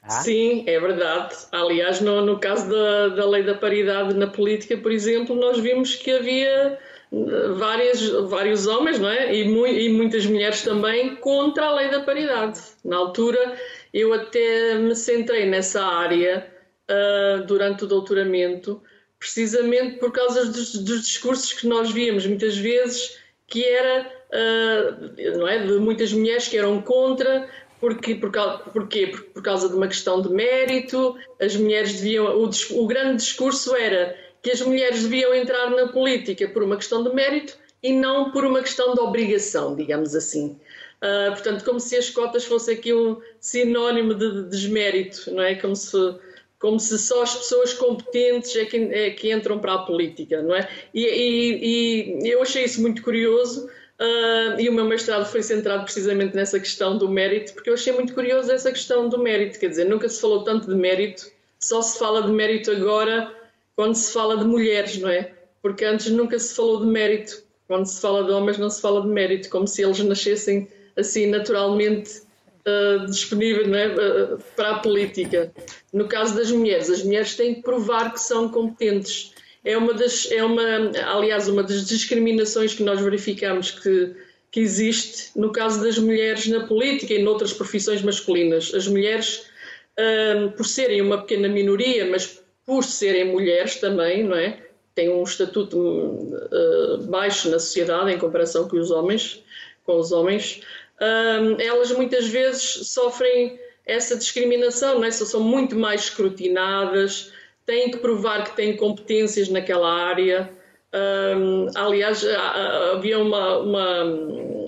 Ah? 0.03 0.11
Sim, 0.23 0.65
é 0.67 0.81
verdade. 0.81 1.35
Aliás, 1.53 2.01
no, 2.01 2.25
no 2.25 2.39
caso 2.39 2.69
da, 2.69 3.09
da 3.09 3.29
lei 3.29 3.45
da 3.45 3.55
paridade 3.55 4.15
na 4.15 4.27
política, 4.27 4.77
por 4.77 4.91
exemplo, 4.91 5.37
nós 5.37 5.59
vimos 5.61 5.95
que 5.95 6.11
havia 6.11 6.79
eh, 7.13 7.49
várias, 7.55 8.09
vários 8.29 8.67
homens 8.67 8.99
não 8.99 9.09
é? 9.09 9.35
e, 9.35 9.45
mu 9.45 9.67
e 9.67 9.89
muitas 9.91 10.27
mulheres 10.27 10.63
também 10.63 11.15
contra 11.17 11.67
a 11.67 11.75
lei 11.75 11.89
da 11.89 12.01
paridade. 12.01 12.61
Na 12.85 12.97
altura, 12.97 13.57
eu 13.95 14.13
até 14.13 14.79
me 14.79 14.97
centrei 14.97 15.47
nessa 15.47 15.85
área 15.85 16.51
uh, 16.91 17.45
durante 17.47 17.85
o 17.85 17.87
doutoramento, 17.87 18.83
precisamente 19.19 19.99
por 19.99 20.11
causa 20.11 20.47
dos, 20.47 20.75
dos, 20.83 21.03
discursos 21.03 21.53
que 21.53 21.67
nós 21.67 21.93
víamos 21.93 22.27
muitas 22.27 22.57
vezes, 22.57 23.19
que 23.47 23.65
era 23.65 24.11
uh, 24.33 25.39
não 25.39 25.47
é, 25.47 25.59
de 25.59 25.75
muitas 25.75 26.13
mulheres 26.13 26.49
que 26.49 26.57
eram 26.57 26.81
contra 26.83 27.49
porque, 27.83 28.15
por, 28.15 28.31
porquê? 28.73 29.09
Por, 29.09 29.23
por 29.25 29.43
causa 29.43 29.69
de 29.69 29.75
uma 29.75 29.89
questão 29.89 30.23
de 30.23 30.29
mérito, 30.29 31.17
as 31.41 31.57
mulheres 31.57 31.95
deviam. 31.95 32.27
O, 32.39 32.49
o 32.81 32.87
grande 32.87 33.17
discurso 33.17 33.75
era 33.75 34.17
que 34.41 34.53
as 34.53 34.61
mulheres 34.61 35.03
deviam 35.03 35.35
entrar 35.35 35.69
na 35.71 35.89
política 35.89 36.47
por 36.47 36.63
uma 36.63 36.77
questão 36.77 37.03
de 37.03 37.13
mérito 37.13 37.59
e 37.83 37.93
não 37.93 38.31
por 38.31 38.45
uma 38.45 38.61
questão 38.63 38.95
de 38.95 39.01
obrigação, 39.01 39.75
digamos 39.75 40.15
assim. 40.15 40.57
Uh, 41.03 41.33
portanto, 41.33 41.65
como 41.65 41.81
se 41.81 41.97
as 41.97 42.09
cotas 42.09 42.45
fossem 42.45 42.77
aqui 42.77 42.95
um 42.95 43.21
sinónimo 43.41 44.15
de, 44.15 44.31
de 44.31 44.49
desmérito, 44.49 45.35
não 45.35 45.43
é? 45.43 45.57
Como 45.57 45.75
se, 45.75 45.97
como 46.61 46.79
se 46.79 46.97
só 47.01 47.25
as 47.25 47.35
pessoas 47.35 47.75
competentes 47.75 48.55
é 48.55 48.65
que, 48.65 48.77
é 48.77 49.11
que 49.11 49.33
entram 49.33 49.59
para 49.59 49.75
a 49.75 49.79
política, 49.79 50.41
não 50.41 50.55
é? 50.55 50.69
E, 50.95 51.05
e, 51.05 52.25
e 52.25 52.31
eu 52.31 52.43
achei 52.43 52.63
isso 52.63 52.81
muito 52.81 53.03
curioso, 53.03 53.69
Uh, 54.03 54.59
e 54.59 54.69
o 54.69 54.73
meu 54.73 54.85
mestrado 54.85 55.25
foi 55.27 55.45
centrado 55.45 55.85
precisamente 55.85 56.35
nessa 56.35 56.59
questão 56.59 56.99
do 56.99 57.09
mérito, 57.09 57.53
porque 57.55 57.71
eu 57.71 57.75
achei 57.75 57.93
muito 57.93 58.13
curioso 58.13 58.51
essa 58.51 58.73
questão 58.73 59.09
do 59.09 59.17
mérito. 59.17 59.61
Quer 59.61 59.69
dizer, 59.69 59.85
nunca 59.85 60.09
se 60.09 60.21
falou 60.21 60.43
tanto 60.43 60.67
de 60.67 60.75
mérito, 60.75 61.31
só 61.61 61.81
se 61.81 61.97
fala 62.01 62.23
de 62.23 62.33
mérito 62.33 62.73
agora 62.73 63.33
quando 63.77 63.95
se 63.95 64.13
fala 64.13 64.37
de 64.37 64.45
mulheres, 64.45 64.99
não 64.99 65.09
é? 65.09 65.33
Porque 65.63 65.85
antes 65.85 66.11
nunca 66.11 66.37
se 66.37 66.53
falou 66.53 66.81
de 66.81 66.87
mérito. 66.87 67.45
Quando 67.69 67.87
se 67.87 68.01
fala 68.01 68.25
de 68.25 68.33
homens, 68.33 68.59
não 68.59 68.69
se 68.69 68.81
fala 68.81 69.03
de 69.03 69.07
mérito, 69.07 69.49
como 69.49 69.69
se 69.69 69.83
eles 69.83 70.01
nascessem 70.01 70.69
assim 70.97 71.27
naturalmente 71.29 72.23
uh, 72.67 73.07
disponíveis 73.07 73.69
é? 73.69 73.87
uh, 73.87 74.39
para 74.57 74.73
a 74.73 74.79
política. 74.81 75.53
No 75.93 76.09
caso 76.09 76.35
das 76.35 76.51
mulheres, 76.51 76.91
as 76.91 77.05
mulheres 77.05 77.37
têm 77.37 77.55
que 77.55 77.63
provar 77.63 78.13
que 78.13 78.21
são 78.21 78.49
competentes 78.49 79.33
é 79.65 79.77
uma 79.77 79.95
das, 79.95 80.31
é 80.31 80.43
uma, 80.43 80.63
aliás, 81.07 81.49
uma 81.49 81.63
das 81.63 81.87
discriminações 81.87 82.75
que 82.75 82.83
nós 82.83 83.01
verificamos 83.01 83.71
que, 83.71 84.15
que 84.51 84.61
existe 84.61 85.31
no 85.37 85.53
caso 85.53 85.83
das 85.83 85.99
mulheres 85.99 86.47
na 86.49 86.67
política 86.67 87.15
e 87.15 87.23
noutras 87.23 87.53
profissões 87.53 88.03
masculinas. 88.03 88.75
As 88.75 88.89
mulheres, 88.89 89.47
um, 89.99 90.51
por 90.51 90.67
serem 90.67 91.01
uma 91.01 91.19
pequena 91.19 91.49
minoria, 91.49 92.07
mas 92.11 92.43
por 92.67 92.85
serem 92.85 93.31
mulheres 93.31 93.77
também, 93.77 94.25
não 94.25 94.37
é? 94.37 94.59
Têm 94.95 95.09
um 95.09 95.23
estatuto 95.23 95.79
uh, 95.79 96.99
baixo 97.05 97.49
na 97.49 97.59
sociedade 97.59 98.13
em 98.13 98.19
comparação 98.19 98.69
com 98.69 98.77
os 98.77 98.91
homens, 98.91 99.43
com 99.85 99.99
os 99.99 100.13
homens. 100.13 100.61
Um, 101.01 101.61
elas 101.61 101.91
muitas 101.93 102.27
vezes 102.27 102.89
sofrem 102.89 103.59
essa 103.87 104.17
discriminação, 104.17 104.99
não 104.99 105.05
é? 105.05 105.11
São 105.11 105.41
muito 105.41 105.77
mais 105.77 106.03
escrutinadas, 106.03 107.33
têm 107.67 107.91
que 107.91 107.99
provar 107.99 108.45
que 108.45 108.57
têm 108.57 108.77
competências 108.77 109.49
naquela 109.49 109.91
área. 109.91 110.51
Um, 110.95 111.69
aliás, 111.75 112.25
havia 112.93 113.19
uma, 113.19 113.59
uma, 113.59 114.05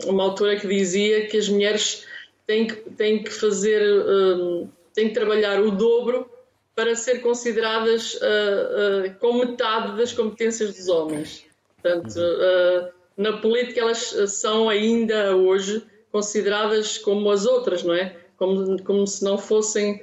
uma 0.06 0.22
autora 0.24 0.56
que 0.56 0.66
dizia 0.66 1.26
que 1.26 1.36
as 1.36 1.48
mulheres 1.48 2.06
têm 2.46 2.66
que, 2.66 2.74
têm 2.90 3.22
que 3.22 3.30
fazer, 3.30 3.82
um, 3.82 4.68
têm 4.94 5.08
que 5.08 5.14
trabalhar 5.14 5.60
o 5.60 5.70
dobro 5.70 6.28
para 6.74 6.94
ser 6.96 7.20
consideradas 7.20 8.14
uh, 8.14 9.06
uh, 9.06 9.14
com 9.20 9.34
metade 9.34 9.96
das 9.96 10.12
competências 10.12 10.74
dos 10.74 10.88
homens. 10.88 11.46
Portanto, 11.80 12.16
uh, 12.16 12.92
na 13.16 13.34
política 13.34 13.80
elas 13.80 14.14
são 14.28 14.68
ainda 14.68 15.36
hoje 15.36 15.82
consideradas 16.10 16.98
como 16.98 17.30
as 17.30 17.46
outras, 17.46 17.82
não 17.82 17.94
é? 17.94 18.16
Como, 18.36 18.82
como 18.82 19.06
se 19.06 19.22
não 19.22 19.38
fossem 19.38 20.02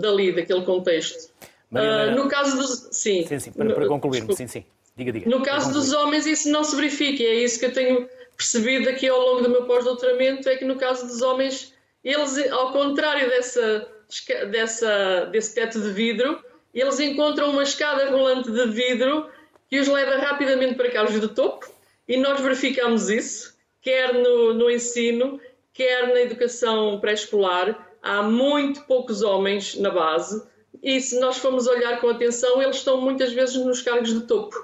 dali, 0.00 0.32
daquele 0.32 0.62
contexto. 0.62 1.32
Uh, 1.72 2.14
no 2.14 2.28
caso 2.28 2.56
dos. 2.56 2.88
Sim, 2.92 3.26
sim, 3.26 3.38
sim 3.38 3.52
para, 3.52 3.74
para 3.74 3.86
concluir, 3.86 4.24
sim, 4.36 4.46
sim. 4.46 4.64
Diga, 4.94 5.10
diga. 5.10 5.30
No 5.30 5.42
caso 5.42 5.72
dos 5.72 5.92
homens, 5.92 6.26
isso 6.26 6.50
não 6.50 6.62
se 6.62 6.76
verifica. 6.76 7.22
É 7.22 7.36
isso 7.36 7.58
que 7.58 7.64
eu 7.66 7.72
tenho 7.72 8.08
percebido 8.36 8.90
aqui 8.90 9.08
ao 9.08 9.18
longo 9.18 9.42
do 9.42 9.48
meu 9.48 9.64
pós-doutoramento: 9.64 10.48
é 10.48 10.56
que 10.56 10.66
no 10.66 10.76
caso 10.76 11.06
dos 11.06 11.22
homens, 11.22 11.72
eles, 12.04 12.36
ao 12.50 12.72
contrário 12.72 13.26
dessa, 13.30 13.88
dessa, 14.50 15.24
desse 15.32 15.54
teto 15.54 15.80
de 15.80 15.90
vidro, 15.92 16.38
eles 16.74 17.00
encontram 17.00 17.50
uma 17.50 17.62
escada 17.62 18.10
rolante 18.10 18.50
de 18.50 18.66
vidro 18.66 19.30
que 19.70 19.80
os 19.80 19.88
leva 19.88 20.18
rapidamente 20.18 20.74
para 20.74 20.90
cargos 20.90 21.18
de 21.18 21.28
topo, 21.28 21.66
e 22.06 22.18
nós 22.18 22.38
verificamos 22.38 23.08
isso, 23.08 23.56
quer 23.80 24.12
no, 24.12 24.52
no 24.52 24.70
ensino, 24.70 25.40
quer 25.72 26.08
na 26.08 26.20
educação 26.20 27.00
pré-escolar. 27.00 27.88
Há 28.02 28.22
muito 28.22 28.82
poucos 28.82 29.22
homens 29.22 29.76
na 29.76 29.88
base 29.88 30.42
e 30.82 31.00
se 31.00 31.20
nós 31.20 31.38
formos 31.38 31.66
olhar 31.66 32.00
com 32.00 32.08
atenção, 32.08 32.60
eles 32.60 32.76
estão 32.76 33.00
muitas 33.00 33.32
vezes 33.32 33.54
nos 33.56 33.80
cargos 33.80 34.12
de 34.12 34.26
topo. 34.26 34.56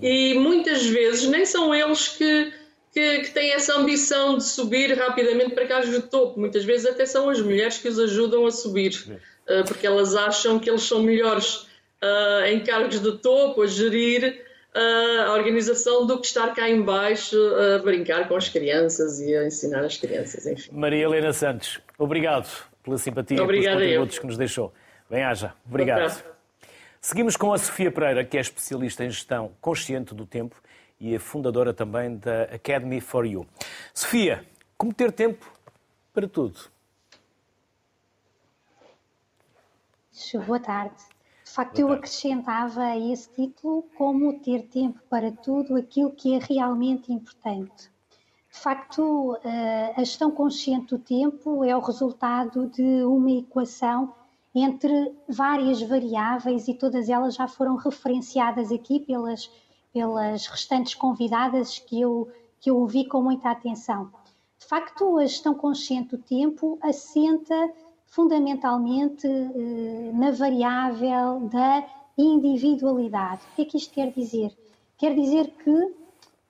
E 0.00 0.34
muitas 0.34 0.86
vezes 0.86 1.28
nem 1.28 1.44
são 1.44 1.74
eles 1.74 2.08
que, 2.08 2.52
que, 2.92 3.20
que 3.20 3.30
têm 3.30 3.52
essa 3.52 3.74
ambição 3.76 4.36
de 4.36 4.44
subir 4.44 4.96
rapidamente 4.96 5.50
para 5.50 5.66
cargos 5.66 5.90
de 5.90 6.02
topo. 6.02 6.38
Muitas 6.38 6.64
vezes 6.64 6.86
até 6.86 7.04
são 7.06 7.28
as 7.28 7.40
mulheres 7.40 7.78
que 7.78 7.88
os 7.88 7.98
ajudam 7.98 8.46
a 8.46 8.52
subir, 8.52 8.92
uh, 9.48 9.64
porque 9.66 9.86
elas 9.86 10.14
acham 10.14 10.58
que 10.60 10.70
eles 10.70 10.82
são 10.82 11.02
melhores 11.02 11.66
uh, 12.02 12.44
em 12.46 12.60
cargos 12.60 13.00
de 13.00 13.18
topo, 13.18 13.62
a 13.62 13.66
gerir 13.66 14.42
uh, 14.74 15.22
a 15.28 15.32
organização, 15.32 16.06
do 16.06 16.20
que 16.20 16.26
estar 16.26 16.54
cá 16.54 16.68
embaixo 16.68 17.36
a 17.36 17.78
brincar 17.78 18.28
com 18.28 18.36
as 18.36 18.48
crianças 18.48 19.20
e 19.20 19.34
a 19.34 19.44
ensinar 19.44 19.84
as 19.84 19.96
crianças. 19.96 20.46
Enfim. 20.46 20.70
Maria 20.72 21.04
Helena 21.04 21.32
Santos, 21.32 21.80
obrigado 21.98 22.48
pela 22.82 22.98
simpatia 22.98 23.36
e 23.36 23.46
pelos 23.46 23.66
contributos 23.66 24.18
que 24.20 24.26
nos 24.26 24.36
deixou. 24.36 24.72
Bem-haja. 25.08 25.54
Obrigado. 25.66 26.24
Seguimos 27.00 27.36
com 27.36 27.52
a 27.52 27.58
Sofia 27.58 27.92
Pereira, 27.92 28.24
que 28.24 28.38
é 28.38 28.40
especialista 28.40 29.04
em 29.04 29.10
gestão 29.10 29.52
consciente 29.60 30.14
do 30.14 30.24
tempo 30.24 30.56
e 30.98 31.14
é 31.14 31.18
fundadora 31.18 31.74
também 31.74 32.16
da 32.16 32.44
Academy 32.44 33.00
for 33.00 33.26
You. 33.26 33.46
Sofia, 33.92 34.46
como 34.78 34.94
ter 34.94 35.12
tempo 35.12 35.52
para 36.12 36.26
tudo? 36.26 36.58
Boa 40.46 40.58
tarde. 40.60 40.94
De 41.44 41.50
facto, 41.50 41.78
eu 41.78 41.92
acrescentava 41.92 42.80
a 42.80 42.98
esse 42.98 43.28
título 43.30 43.82
como 43.96 44.40
ter 44.40 44.62
tempo 44.62 44.98
para 45.10 45.30
tudo 45.30 45.76
aquilo 45.76 46.10
que 46.10 46.34
é 46.34 46.38
realmente 46.38 47.12
importante. 47.12 47.90
De 48.50 48.58
facto, 48.58 49.38
eh, 49.44 49.92
a 49.96 50.00
gestão 50.00 50.30
consciente 50.30 50.86
do 50.86 50.98
tempo 50.98 51.62
é 51.64 51.76
o 51.76 51.80
resultado 51.80 52.68
de 52.68 53.04
uma 53.04 53.30
equação 53.30 54.14
entre 54.54 55.12
várias 55.28 55.82
variáveis 55.82 56.68
e 56.68 56.74
todas 56.74 57.08
elas 57.08 57.34
já 57.34 57.48
foram 57.48 57.74
referenciadas 57.76 58.70
aqui 58.70 59.00
pelas, 59.00 59.50
pelas 59.92 60.46
restantes 60.46 60.94
convidadas 60.94 61.78
que 61.78 62.00
eu, 62.00 62.28
que 62.60 62.70
eu 62.70 62.78
ouvi 62.78 63.04
com 63.06 63.20
muita 63.20 63.50
atenção. 63.50 64.10
De 64.58 64.66
facto, 64.66 65.18
a 65.18 65.26
gestão 65.26 65.54
consciente 65.54 66.16
do 66.16 66.18
tempo 66.18 66.78
assenta 66.80 67.72
fundamentalmente 68.06 69.26
eh, 69.26 70.12
na 70.14 70.30
variável 70.30 71.40
da 71.52 71.84
individualidade. 72.16 73.42
O 73.52 73.56
que 73.56 73.62
é 73.62 73.64
que 73.64 73.76
isto 73.76 73.92
quer 73.92 74.12
dizer? 74.12 74.56
Quer 74.96 75.14
dizer 75.16 75.50
que 75.62 75.94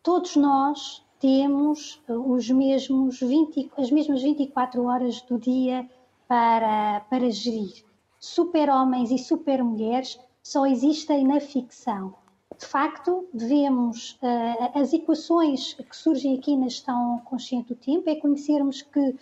todos 0.03 0.37
nós 0.37 1.03
temos 1.19 2.03
os 2.07 2.51
mesmos 2.51 3.19
20, 3.19 3.73
as 3.79 3.91
mesmas 3.91 4.23
24 4.23 4.85
horas 4.85 5.23
do 5.23 5.39
dia 5.39 5.89
para, 6.29 7.01
para 7.09 7.31
gerir. 7.31 7.83
Super-homens 8.25 9.11
e 9.11 9.19
super-mulheres 9.19 10.19
só 10.43 10.65
existem 10.65 11.27
na 11.27 11.41
ficção. 11.41 12.15
De 12.59 12.65
facto, 12.65 13.29
devemos, 13.35 14.13
uh, 14.23 14.79
as 14.81 14.95
equações 14.95 15.75
que 15.75 15.95
surgem 15.95 16.39
aqui 16.39 16.57
na 16.57 16.69
gestão 16.69 17.21
consciente 17.27 17.69
do 17.69 17.75
tempo 17.75 18.09
é 18.09 18.17
conhecermos 18.17 18.81
que 18.81 19.15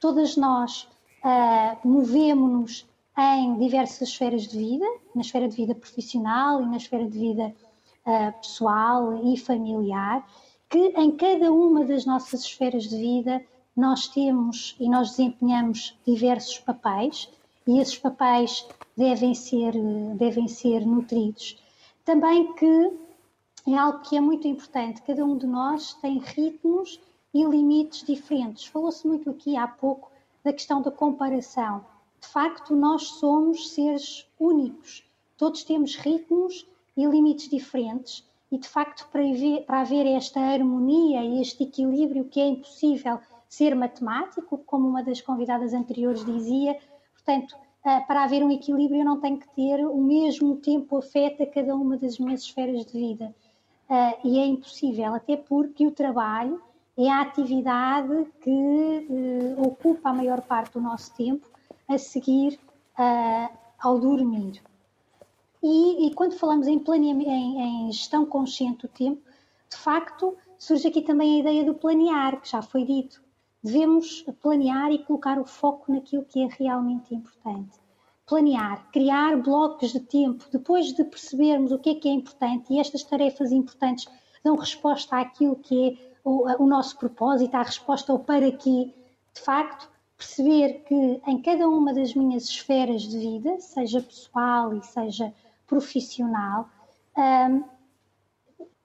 todas 0.00 0.36
nós 0.36 0.88
uh, 1.22 1.88
movemos-nos 1.88 2.84
em 3.16 3.56
diversas 3.58 4.08
esferas 4.08 4.48
de 4.48 4.58
vida, 4.58 4.86
na 5.14 5.20
esfera 5.20 5.48
de 5.48 5.54
vida 5.54 5.74
profissional 5.76 6.60
e 6.60 6.66
na 6.66 6.78
esfera 6.78 7.08
de 7.08 7.16
vida 7.16 7.54
uh, 8.04 8.40
pessoal 8.40 9.24
e 9.24 9.36
familiar, 9.36 10.28
que 10.68 10.94
em 10.96 11.12
cada 11.12 11.52
uma 11.52 11.84
das 11.84 12.04
nossas 12.04 12.40
esferas 12.40 12.88
de 12.88 12.96
vida 12.96 13.40
nós 13.76 14.08
temos 14.08 14.74
e 14.80 14.88
nós 14.90 15.10
desempenhamos 15.10 15.96
diversos 16.04 16.58
papéis 16.58 17.30
e 17.68 17.78
esses 17.78 17.96
papéis 17.96 18.66
devem 18.96 19.32
ser, 19.32 19.74
devem 20.16 20.48
ser 20.48 20.84
nutridos. 20.84 21.62
Também 22.04 22.52
que 22.54 22.92
é 23.68 23.76
algo 23.76 24.00
que 24.00 24.16
é 24.16 24.20
muito 24.20 24.48
importante, 24.48 25.02
cada 25.02 25.24
um 25.24 25.38
de 25.38 25.46
nós 25.46 25.94
tem 26.02 26.18
ritmos 26.18 27.00
e 27.32 27.44
limites 27.44 28.02
diferentes. 28.02 28.66
Falou-se 28.66 29.06
muito 29.06 29.30
aqui 29.30 29.56
há 29.56 29.68
pouco 29.68 30.10
da 30.42 30.52
questão 30.52 30.82
da 30.82 30.90
comparação 30.90 31.84
de 32.20 32.26
facto, 32.26 32.74
nós 32.74 33.04
somos 33.04 33.70
seres 33.70 34.26
únicos. 34.38 35.04
Todos 35.36 35.62
temos 35.62 35.94
ritmos 35.96 36.66
e 36.96 37.06
limites 37.06 37.48
diferentes, 37.48 38.28
e 38.50 38.58
de 38.58 38.68
facto, 38.68 39.08
para 39.12 39.22
haver, 39.22 39.64
para 39.64 39.80
haver 39.80 40.06
esta 40.06 40.40
harmonia 40.40 41.22
e 41.22 41.40
este 41.40 41.62
equilíbrio 41.62 42.24
que 42.24 42.40
é 42.40 42.48
impossível 42.48 43.20
ser 43.48 43.74
matemático, 43.74 44.58
como 44.58 44.88
uma 44.88 45.02
das 45.02 45.20
convidadas 45.20 45.72
anteriores 45.72 46.24
dizia, 46.24 46.78
portanto, 47.28 47.54
ah, 47.84 48.00
para 48.00 48.24
haver 48.24 48.42
um 48.42 48.50
equilíbrio, 48.50 49.02
eu 49.02 49.04
não 49.04 49.20
tenho 49.20 49.38
que 49.38 49.48
ter 49.50 49.84
o 49.86 49.98
mesmo 49.98 50.56
tempo 50.56 50.96
afeta 50.96 51.44
cada 51.44 51.74
uma 51.74 51.98
das 51.98 52.18
minhas 52.18 52.40
esferas 52.40 52.86
de 52.86 52.92
vida. 52.92 53.34
Ah, 53.88 54.16
e 54.24 54.38
é 54.38 54.46
impossível, 54.46 55.12
até 55.14 55.36
porque 55.36 55.86
o 55.86 55.90
trabalho 55.90 56.62
é 56.96 57.08
a 57.08 57.20
atividade 57.20 58.26
que 58.40 58.50
eh, 58.50 59.54
ocupa 59.60 60.08
a 60.08 60.12
maior 60.12 60.40
parte 60.40 60.72
do 60.72 60.80
nosso 60.80 61.14
tempo 61.14 61.46
a 61.86 61.96
seguir 61.96 62.58
ao 63.78 64.00
dormir. 64.00 64.60
E, 65.62 66.06
e, 66.06 66.14
quando 66.14 66.36
falamos 66.36 66.66
em, 66.66 66.82
em, 66.88 67.86
em 67.86 67.92
gestão 67.92 68.26
consciente 68.26 68.82
do 68.82 68.88
tempo, 68.88 69.22
de 69.70 69.76
facto, 69.76 70.36
surge 70.58 70.88
aqui 70.88 71.02
também 71.02 71.36
a 71.36 71.38
ideia 71.38 71.64
do 71.64 71.74
planear, 71.74 72.40
que 72.40 72.50
já 72.50 72.60
foi 72.60 72.84
dito. 72.84 73.22
Devemos 73.62 74.22
planear 74.40 74.90
e 74.92 75.04
colocar 75.04 75.38
o 75.38 75.44
foco 75.44 75.92
naquilo 75.92 76.24
que 76.24 76.42
é 76.42 76.48
realmente 76.48 77.14
importante. 77.14 77.76
Planear, 78.26 78.90
criar 78.92 79.36
blocos 79.42 79.92
de 79.92 80.00
tempo, 80.00 80.44
depois 80.52 80.92
de 80.92 81.02
percebermos 81.02 81.72
o 81.72 81.78
que 81.78 81.90
é 81.90 81.94
que 81.94 82.08
é 82.08 82.12
importante 82.12 82.72
e 82.72 82.78
estas 82.78 83.02
tarefas 83.02 83.50
importantes 83.50 84.06
dão 84.44 84.54
resposta 84.54 85.16
àquilo 85.16 85.56
que 85.56 85.90
é 85.90 86.08
o, 86.24 86.62
o 86.62 86.66
nosso 86.66 86.98
propósito, 86.98 87.54
à 87.54 87.62
resposta 87.62 88.12
ao 88.12 88.18
para 88.18 88.52
quê, 88.52 88.92
de 89.34 89.40
facto, 89.40 89.90
perceber 90.16 90.84
que 90.86 91.20
em 91.26 91.40
cada 91.40 91.68
uma 91.68 91.94
das 91.94 92.14
minhas 92.14 92.44
esferas 92.44 93.02
de 93.02 93.18
vida, 93.18 93.58
seja 93.60 94.02
pessoal 94.02 94.74
e 94.74 94.82
seja 94.84 95.32
profissional, 95.66 96.68
um, 97.16 97.62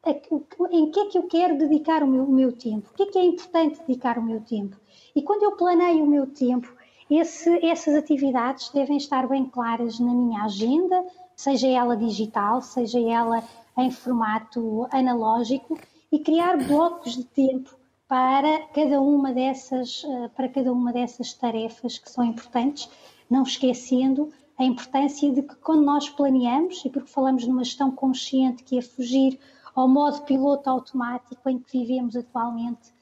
em 0.05 0.91
que 0.91 0.99
é 0.99 1.05
que 1.05 1.17
eu 1.17 1.23
quero 1.23 1.57
dedicar 1.57 2.03
o 2.03 2.07
meu, 2.07 2.23
o 2.23 2.31
meu, 2.31 2.51
tempo? 2.51 2.89
O 2.91 2.93
que 2.95 3.03
é 3.03 3.05
que 3.05 3.17
é 3.17 3.25
importante 3.25 3.79
dedicar 3.87 4.17
o 4.17 4.23
meu 4.23 4.41
tempo? 4.41 4.75
E 5.15 5.21
quando 5.21 5.43
eu 5.43 5.53
planeio 5.53 6.03
o 6.03 6.07
meu 6.07 6.27
tempo, 6.27 6.73
esse, 7.09 7.65
essas 7.65 7.95
atividades 7.95 8.69
devem 8.69 8.97
estar 8.97 9.27
bem 9.27 9.45
claras 9.45 9.99
na 9.99 10.13
minha 10.13 10.43
agenda, 10.43 11.05
seja 11.35 11.67
ela 11.67 11.95
digital, 11.95 12.61
seja 12.61 12.99
ela 12.99 13.43
em 13.77 13.89
formato 13.91 14.87
analógico, 14.91 15.79
e 16.11 16.19
criar 16.19 16.57
blocos 16.57 17.15
de 17.15 17.23
tempo 17.23 17.75
para 18.07 18.67
cada 18.67 19.01
uma 19.01 19.33
dessas, 19.33 20.03
eh, 20.07 20.27
para 20.35 20.47
cada 20.47 20.71
uma 20.71 20.93
dessas 20.93 21.33
tarefas 21.33 21.97
que 21.97 22.11
são 22.11 22.23
importantes, 22.23 22.87
não 23.29 23.41
esquecendo 23.41 24.31
a 24.57 24.63
importância 24.63 25.31
de 25.31 25.41
que 25.41 25.55
quando 25.55 25.83
nós 25.83 26.09
planeamos, 26.09 26.85
e 26.85 26.89
porque 26.89 27.09
falamos 27.09 27.47
numa 27.47 27.63
gestão 27.63 27.89
consciente 27.89 28.63
que 28.63 28.77
é 28.77 28.81
fugir 28.81 29.39
ao 29.75 29.87
modo 29.87 30.21
piloto 30.23 30.69
automático 30.69 31.49
em 31.49 31.59
que 31.59 31.79
vivemos 31.79 32.15
atualmente, 32.15 32.93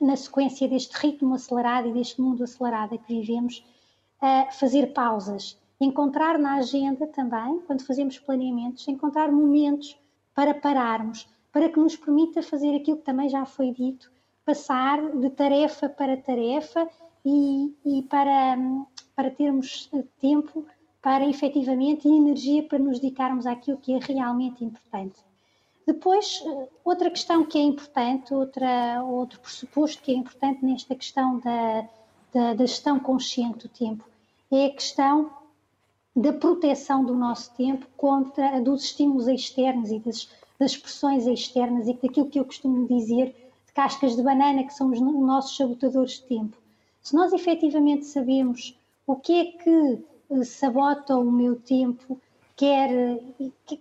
na 0.00 0.16
sequência 0.16 0.68
deste 0.68 0.94
ritmo 0.98 1.34
acelerado 1.34 1.88
e 1.88 1.92
deste 1.92 2.20
mundo 2.20 2.44
acelerado 2.44 2.94
em 2.94 2.98
que 2.98 3.20
vivemos, 3.20 3.64
fazer 4.52 4.92
pausas, 4.92 5.58
encontrar 5.80 6.38
na 6.38 6.54
agenda 6.54 7.06
também, 7.06 7.60
quando 7.66 7.84
fazemos 7.84 8.18
planeamentos, 8.18 8.86
encontrar 8.88 9.30
momentos 9.30 9.98
para 10.34 10.54
pararmos, 10.54 11.28
para 11.52 11.68
que 11.68 11.78
nos 11.78 11.96
permita 11.96 12.42
fazer 12.42 12.76
aquilo 12.76 12.98
que 12.98 13.04
também 13.04 13.28
já 13.28 13.44
foi 13.44 13.72
dito, 13.72 14.10
passar 14.44 15.00
de 15.18 15.30
tarefa 15.30 15.88
para 15.88 16.16
tarefa 16.16 16.88
e, 17.24 17.74
e 17.84 18.02
para, 18.02 18.56
para 19.14 19.30
termos 19.30 19.90
tempo 20.20 20.64
para 21.06 21.24
efetivamente 21.24 22.08
energia 22.08 22.64
para 22.64 22.80
nos 22.80 22.98
dedicarmos 22.98 23.46
àquilo 23.46 23.76
que 23.76 23.92
é 23.92 23.98
realmente 24.00 24.64
importante. 24.64 25.14
Depois, 25.86 26.42
outra 26.84 27.08
questão 27.08 27.46
que 27.46 27.56
é 27.56 27.62
importante, 27.62 28.34
outra, 28.34 29.04
outro 29.04 29.38
pressuposto 29.38 30.02
que 30.02 30.10
é 30.10 30.16
importante 30.16 30.64
nesta 30.64 30.96
questão 30.96 31.38
da, 31.38 31.88
da, 32.34 32.54
da 32.54 32.66
gestão 32.66 32.98
consciente 32.98 33.58
do 33.58 33.68
tempo, 33.68 34.04
é 34.50 34.66
a 34.66 34.70
questão 34.72 35.30
da 36.16 36.32
proteção 36.32 37.04
do 37.04 37.14
nosso 37.14 37.54
tempo 37.54 37.86
contra 37.96 38.60
dos 38.60 38.82
estímulos 38.82 39.28
externos 39.28 39.92
e 39.92 40.00
das 40.00 40.28
das 40.58 40.76
pressões 40.76 41.24
externas 41.24 41.86
e 41.86 41.94
daquilo 41.94 42.28
que 42.28 42.40
eu 42.40 42.44
costumo 42.44 42.88
dizer 42.88 43.26
de 43.66 43.72
cascas 43.72 44.16
de 44.16 44.22
banana, 44.22 44.64
que 44.64 44.74
são 44.74 44.90
os 44.90 45.00
nossos 45.00 45.56
sabotadores 45.56 46.14
de 46.14 46.22
tempo. 46.22 46.56
Se 47.00 47.14
nós 47.14 47.32
efetivamente 47.32 48.06
sabemos 48.06 48.76
o 49.06 49.14
que 49.14 49.32
é 49.32 49.44
que 49.44 50.04
eh, 50.30 50.44
sabota 50.44 51.16
o 51.16 51.30
meu 51.30 51.56
tempo, 51.56 52.20
quer, 52.56 53.20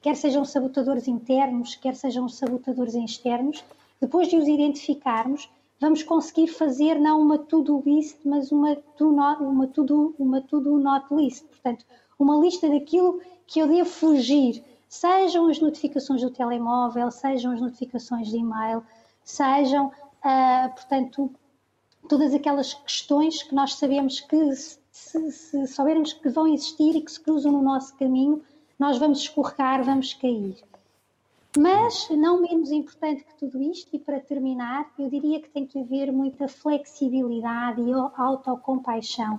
quer 0.01 0.15
sejam 0.15 0.43
sabotadores 0.43 1.07
internos, 1.07 1.75
quer 1.75 1.95
sejam 1.95 2.27
sabotadores 2.27 2.93
externos, 2.95 3.63
depois 4.01 4.27
de 4.27 4.37
os 4.37 4.47
identificarmos, 4.47 5.49
vamos 5.79 6.03
conseguir 6.03 6.47
fazer 6.47 6.99
não 6.99 7.21
uma 7.21 7.37
to-do 7.37 7.81
list, 7.85 8.17
mas 8.25 8.51
uma 8.51 8.75
to-not 8.75 9.41
uma 9.41 9.67
to 9.67 10.15
uma 10.19 10.41
to 10.41 10.59
not 10.59 11.13
list. 11.13 11.45
Portanto, 11.47 11.85
uma 12.19 12.37
lista 12.37 12.69
daquilo 12.69 13.21
que 13.47 13.59
eu 13.59 13.67
devo 13.67 13.89
fugir, 13.89 14.63
sejam 14.87 15.47
as 15.47 15.59
notificações 15.59 16.21
do 16.21 16.29
telemóvel, 16.29 17.11
sejam 17.11 17.51
as 17.53 17.61
notificações 17.61 18.29
de 18.29 18.37
e-mail, 18.37 18.83
sejam, 19.23 19.87
uh, 19.87 20.73
portanto, 20.73 21.31
todas 22.07 22.33
aquelas 22.33 22.73
questões 22.73 23.43
que 23.43 23.53
nós 23.53 23.75
sabemos 23.75 24.19
que, 24.19 24.51
se, 24.95 25.29
se, 25.29 25.67
soubermos 25.67 26.13
que 26.13 26.29
vão 26.29 26.47
existir 26.47 26.95
e 26.95 27.01
que 27.01 27.11
se 27.11 27.19
cruzam 27.19 27.51
no 27.51 27.61
nosso 27.61 27.93
caminho, 27.97 28.41
nós 28.79 28.97
vamos 28.97 29.19
escorregar, 29.19 29.83
vamos 29.83 30.13
cair. 30.13 30.55
Mas, 31.57 32.09
não 32.11 32.41
menos 32.41 32.71
importante 32.71 33.25
que 33.25 33.35
tudo 33.35 33.61
isto, 33.61 33.93
e 33.93 33.99
para 33.99 34.21
terminar, 34.21 34.89
eu 34.97 35.09
diria 35.09 35.41
que 35.41 35.49
tem 35.49 35.65
que 35.65 35.79
haver 35.79 36.13
muita 36.13 36.47
flexibilidade 36.47 37.81
e 37.81 37.91
autocompaixão. 37.91 39.37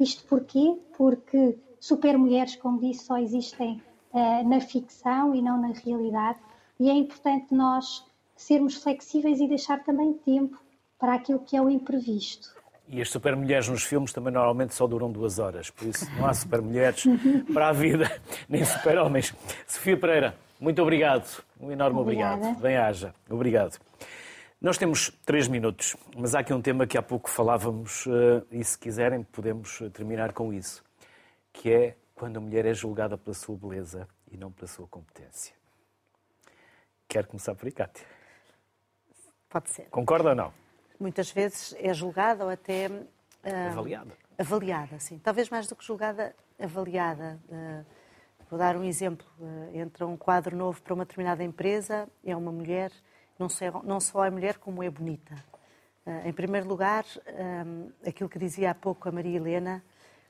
Isto 0.00 0.24
porquê? 0.24 0.78
Porque 0.96 1.58
supermulheres, 1.78 2.56
como 2.56 2.80
disse, 2.80 3.04
só 3.04 3.18
existem 3.18 3.82
eh, 4.14 4.42
na 4.44 4.60
ficção 4.62 5.34
e 5.34 5.42
não 5.42 5.60
na 5.60 5.74
realidade. 5.74 6.38
E 6.80 6.88
é 6.88 6.94
importante 6.94 7.54
nós 7.54 8.02
sermos 8.34 8.76
flexíveis 8.76 9.40
e 9.40 9.46
deixar 9.46 9.84
também 9.84 10.14
tempo 10.14 10.58
para 10.98 11.14
aquilo 11.14 11.40
que 11.40 11.54
é 11.54 11.60
o 11.60 11.68
imprevisto. 11.68 12.55
E 12.88 13.02
as 13.02 13.10
supermulheres 13.10 13.68
nos 13.68 13.82
filmes 13.82 14.12
também 14.12 14.32
normalmente 14.32 14.74
só 14.74 14.86
duram 14.86 15.10
duas 15.10 15.38
horas, 15.38 15.70
por 15.70 15.88
isso 15.88 16.08
não 16.16 16.26
há 16.26 16.32
supermulheres 16.32 17.04
para 17.52 17.68
a 17.68 17.72
vida, 17.72 18.10
nem 18.48 18.64
super-homens. 18.64 19.34
Sofia 19.66 19.96
Pereira, 19.96 20.36
muito 20.60 20.80
obrigado, 20.80 21.42
um 21.60 21.72
enorme 21.72 21.98
Obrigada. 22.00 22.36
obrigado. 22.36 22.60
Bem-haja, 22.60 23.14
obrigado. 23.28 23.78
Nós 24.60 24.78
temos 24.78 25.10
três 25.24 25.48
minutos, 25.48 25.96
mas 26.16 26.34
há 26.34 26.40
aqui 26.40 26.54
um 26.54 26.62
tema 26.62 26.86
que 26.86 26.96
há 26.96 27.02
pouco 27.02 27.28
falávamos 27.28 28.06
eh, 28.06 28.42
e 28.52 28.64
se 28.64 28.78
quiserem 28.78 29.22
podemos 29.22 29.82
terminar 29.92 30.32
com 30.32 30.52
isso, 30.52 30.82
que 31.52 31.70
é 31.72 31.96
quando 32.14 32.38
a 32.38 32.40
mulher 32.40 32.64
é 32.64 32.72
julgada 32.72 33.18
pela 33.18 33.34
sua 33.34 33.56
beleza 33.56 34.08
e 34.30 34.36
não 34.36 34.50
pela 34.50 34.66
sua 34.66 34.86
competência. 34.86 35.54
Quero 37.06 37.26
começar 37.26 37.54
por 37.54 37.66
aí, 37.66 37.72
Cátia. 37.72 38.06
Pode 39.48 39.70
ser. 39.70 39.84
Concorda 39.90 40.30
ou 40.30 40.34
não? 40.34 40.52
Muitas 40.98 41.30
vezes 41.30 41.74
é 41.78 41.92
julgada 41.92 42.44
ou 42.44 42.50
até. 42.50 42.88
Uh, 42.88 43.70
avaliada. 43.70 44.12
Avaliada, 44.38 44.98
sim. 44.98 45.18
Talvez 45.18 45.48
mais 45.48 45.66
do 45.66 45.76
que 45.76 45.84
julgada, 45.84 46.34
avaliada. 46.58 47.38
Uh, 47.48 47.84
Vou 48.48 48.58
dar 48.58 48.76
um 48.76 48.84
exemplo. 48.84 49.26
Eh, 49.40 49.80
entra 49.80 50.06
um 50.06 50.16
quadro 50.16 50.56
novo 50.56 50.80
para 50.80 50.94
uma 50.94 51.04
determinada 51.04 51.42
empresa, 51.42 52.08
é 52.24 52.36
uma 52.36 52.52
mulher, 52.52 52.92
não 53.38 53.48
só, 53.48 53.82
não 53.82 53.98
só 54.00 54.24
é 54.24 54.30
mulher, 54.30 54.58
como 54.58 54.82
é 54.82 54.90
bonita. 54.90 55.34
Em 56.24 56.32
primeiro 56.32 56.68
lugar, 56.68 57.04
eh, 57.26 57.64
aquilo 58.08 58.28
que 58.28 58.38
dizia 58.38 58.70
há 58.70 58.74
pouco 58.74 59.08
a 59.08 59.12
Maria 59.12 59.36
Helena, 59.36 59.84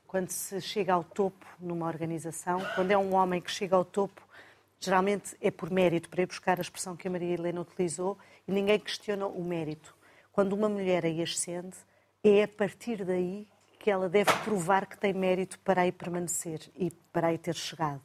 quando 0.07 0.29
se 0.29 0.59
chega 0.59 0.93
ao 0.93 1.03
topo 1.03 1.45
numa 1.59 1.85
organização, 1.85 2.59
quando 2.73 2.89
é 2.89 2.97
um 2.97 3.13
homem 3.13 3.39
que 3.39 3.51
chega 3.51 3.75
ao 3.75 3.85
topo, 3.85 4.19
geralmente 4.79 5.37
é 5.39 5.51
por 5.51 5.69
mérito, 5.69 6.09
para 6.09 6.23
ir 6.23 6.25
buscar 6.25 6.57
a 6.57 6.61
expressão 6.61 6.95
que 6.95 7.07
a 7.07 7.11
Maria 7.11 7.35
Helena 7.35 7.61
utilizou, 7.61 8.17
e 8.47 8.51
ninguém 8.51 8.79
questiona 8.79 9.27
o 9.27 9.43
mérito. 9.43 9.95
Quando 10.37 10.53
uma 10.53 10.69
mulher 10.69 11.03
aí 11.03 11.19
ascende, 11.23 11.75
é 12.23 12.43
a 12.43 12.47
partir 12.47 13.03
daí 13.03 13.47
que 13.79 13.89
ela 13.89 14.07
deve 14.07 14.31
provar 14.43 14.85
que 14.85 14.95
tem 14.95 15.11
mérito 15.11 15.57
para 15.61 15.81
aí 15.81 15.91
permanecer 15.91 16.61
e 16.75 16.91
para 16.91 17.29
aí 17.29 17.39
ter 17.39 17.55
chegado. 17.55 18.03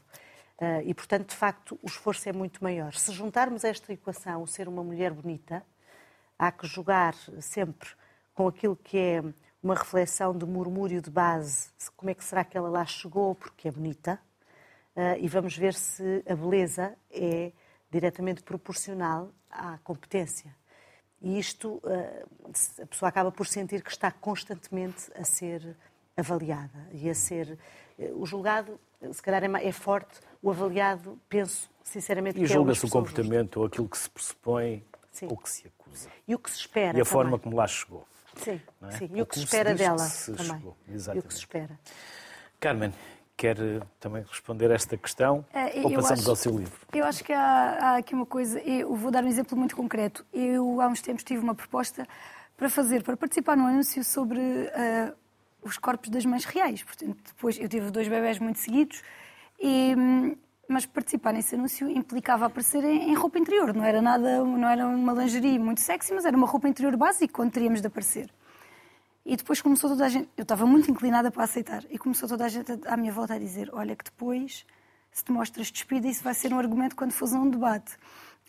Uh, 0.58 0.80
e, 0.82 0.94
portanto, 0.94 1.28
de 1.28 1.36
facto, 1.36 1.78
o 1.82 1.86
esforço 1.86 2.26
é 2.30 2.32
muito 2.32 2.64
maior. 2.64 2.94
Se 2.94 3.12
juntarmos 3.12 3.64
esta 3.64 3.92
equação 3.92 4.46
ser 4.46 4.66
uma 4.66 4.82
mulher 4.82 5.12
bonita, 5.12 5.62
há 6.38 6.50
que 6.50 6.66
jogar 6.66 7.14
sempre 7.38 7.90
com 8.32 8.48
aquilo 8.48 8.76
que 8.76 8.96
é 8.96 9.22
uma 9.62 9.74
reflexão 9.74 10.34
de 10.34 10.46
murmúrio 10.46 11.02
de 11.02 11.10
base, 11.10 11.68
como 11.98 12.08
é 12.08 12.14
que 12.14 12.24
será 12.24 12.44
que 12.44 12.56
ela 12.56 12.70
lá 12.70 12.86
chegou, 12.86 13.34
porque 13.34 13.68
é 13.68 13.70
bonita, 13.70 14.18
uh, 14.96 15.18
e 15.20 15.28
vamos 15.28 15.54
ver 15.54 15.74
se 15.74 16.24
a 16.26 16.34
beleza 16.34 16.96
é 17.10 17.52
diretamente 17.90 18.42
proporcional 18.42 19.30
à 19.50 19.76
competência. 19.84 20.61
E 21.22 21.38
isto, 21.38 21.80
uh, 21.84 22.82
a 22.82 22.86
pessoa 22.86 23.08
acaba 23.08 23.30
por 23.30 23.46
sentir 23.46 23.82
que 23.82 23.90
está 23.90 24.10
constantemente 24.10 25.10
a 25.14 25.24
ser 25.24 25.76
avaliada 26.16 26.88
e 26.92 27.08
a 27.08 27.14
ser. 27.14 27.58
Uh, 27.98 28.20
o 28.20 28.26
julgado, 28.26 28.78
se 29.12 29.22
calhar, 29.22 29.44
é, 29.44 29.68
é 29.68 29.72
forte, 29.72 30.20
o 30.42 30.50
avaliado, 30.50 31.18
penso 31.28 31.70
sinceramente 31.84 32.40
e 32.40 32.44
é 32.44 32.46
julga-se 32.46 32.84
o 32.84 32.88
comportamento 32.88 33.58
ou 33.58 33.66
aquilo 33.66 33.88
que 33.88 33.98
se 33.98 34.08
pressupõe 34.08 34.84
Sim. 35.12 35.28
ou 35.30 35.36
que 35.36 35.50
se 35.50 35.68
acusa. 35.68 36.08
E 36.26 36.34
o 36.34 36.38
que 36.38 36.50
se 36.50 36.58
espera. 36.58 36.98
E 36.98 37.00
a 37.00 37.04
também. 37.04 37.04
forma 37.04 37.38
como 37.38 37.56
lá 37.56 37.66
chegou. 37.66 38.06
Sim, 38.36 38.60
é? 38.82 38.90
sim. 38.92 39.10
E 39.12 39.22
o 39.22 39.26
que 39.26 39.34
se 39.38 39.44
espera 39.44 39.72
que 39.72 39.78
dela 39.78 39.98
se 39.98 40.32
também. 40.32 40.56
chegou. 40.56 40.76
E 40.88 40.92
o 40.92 40.94
Exatamente. 40.94 41.26
que 41.28 41.34
se 41.34 41.40
espera. 41.40 41.78
Carmen, 42.58 42.92
quer 43.42 43.58
eh, 43.58 43.80
também 43.98 44.22
responder 44.22 44.70
a 44.70 44.74
esta 44.74 44.96
questão? 44.96 45.44
Eh, 45.52 45.80
ou 45.82 45.90
passamos 45.90 46.20
acho- 46.20 46.30
ao 46.30 46.36
seu 46.36 46.56
livro? 46.56 46.78
Eu 46.92 47.04
acho 47.04 47.24
que 47.24 47.32
há, 47.32 47.76
há 47.80 47.96
aqui 47.96 48.14
uma 48.14 48.24
coisa, 48.24 48.60
eu 48.60 48.94
vou 48.94 49.10
dar 49.10 49.24
um 49.24 49.26
exemplo 49.26 49.58
muito 49.58 49.74
concreto. 49.74 50.24
Eu, 50.32 50.80
há 50.80 50.86
uns 50.86 51.00
tempos, 51.02 51.24
tive 51.24 51.42
uma 51.42 51.54
proposta 51.54 52.06
para 52.56 52.70
fazer, 52.70 53.02
para 53.02 53.16
participar 53.16 53.56
num 53.56 53.66
anúncio 53.66 54.04
sobre 54.04 54.40
ah, 54.72 55.12
os 55.60 55.76
corpos 55.76 56.08
das 56.08 56.24
mães 56.24 56.44
reais. 56.44 56.84
Portanto, 56.84 57.16
depois 57.26 57.58
eu 57.58 57.68
tive 57.68 57.90
dois 57.90 58.06
bebés 58.06 58.38
muito 58.38 58.60
seguidos, 58.60 59.02
e, 59.60 59.92
mas 60.68 60.86
participar 60.86 61.32
nesse 61.32 61.56
anúncio 61.56 61.90
implicava 61.90 62.46
aparecer 62.46 62.84
em, 62.84 63.10
em 63.10 63.14
roupa 63.14 63.40
interior. 63.40 63.74
Não 63.74 63.84
era 63.84 64.00
nada, 64.00 64.44
não 64.44 64.68
era 64.68 64.86
uma 64.86 65.12
lingerie 65.14 65.58
muito 65.58 65.80
sexy, 65.80 66.14
mas 66.14 66.24
era 66.24 66.36
uma 66.36 66.46
roupa 66.46 66.68
interior 66.68 66.96
básica 66.96 67.42
onde 67.42 67.50
teríamos 67.50 67.80
de 67.80 67.88
aparecer. 67.88 68.30
E 69.24 69.36
depois 69.36 69.60
começou 69.62 69.88
toda 69.90 70.04
a 70.04 70.08
gente, 70.08 70.28
eu 70.36 70.42
estava 70.42 70.66
muito 70.66 70.90
inclinada 70.90 71.30
para 71.30 71.44
aceitar, 71.44 71.84
e 71.88 71.96
começou 71.96 72.28
toda 72.28 72.44
a 72.44 72.48
gente 72.48 72.72
à 72.86 72.96
minha 72.96 73.12
volta 73.12 73.34
a 73.34 73.38
dizer: 73.38 73.70
Olha, 73.72 73.94
que 73.94 74.04
depois, 74.04 74.66
se 75.12 75.24
te 75.24 75.30
mostras 75.30 75.70
despida, 75.70 76.08
isso 76.08 76.24
vai 76.24 76.34
ser 76.34 76.52
um 76.52 76.58
argumento 76.58 76.96
quando 76.96 77.12
fores 77.12 77.34
a 77.34 77.38
um 77.38 77.48
debate. 77.48 77.96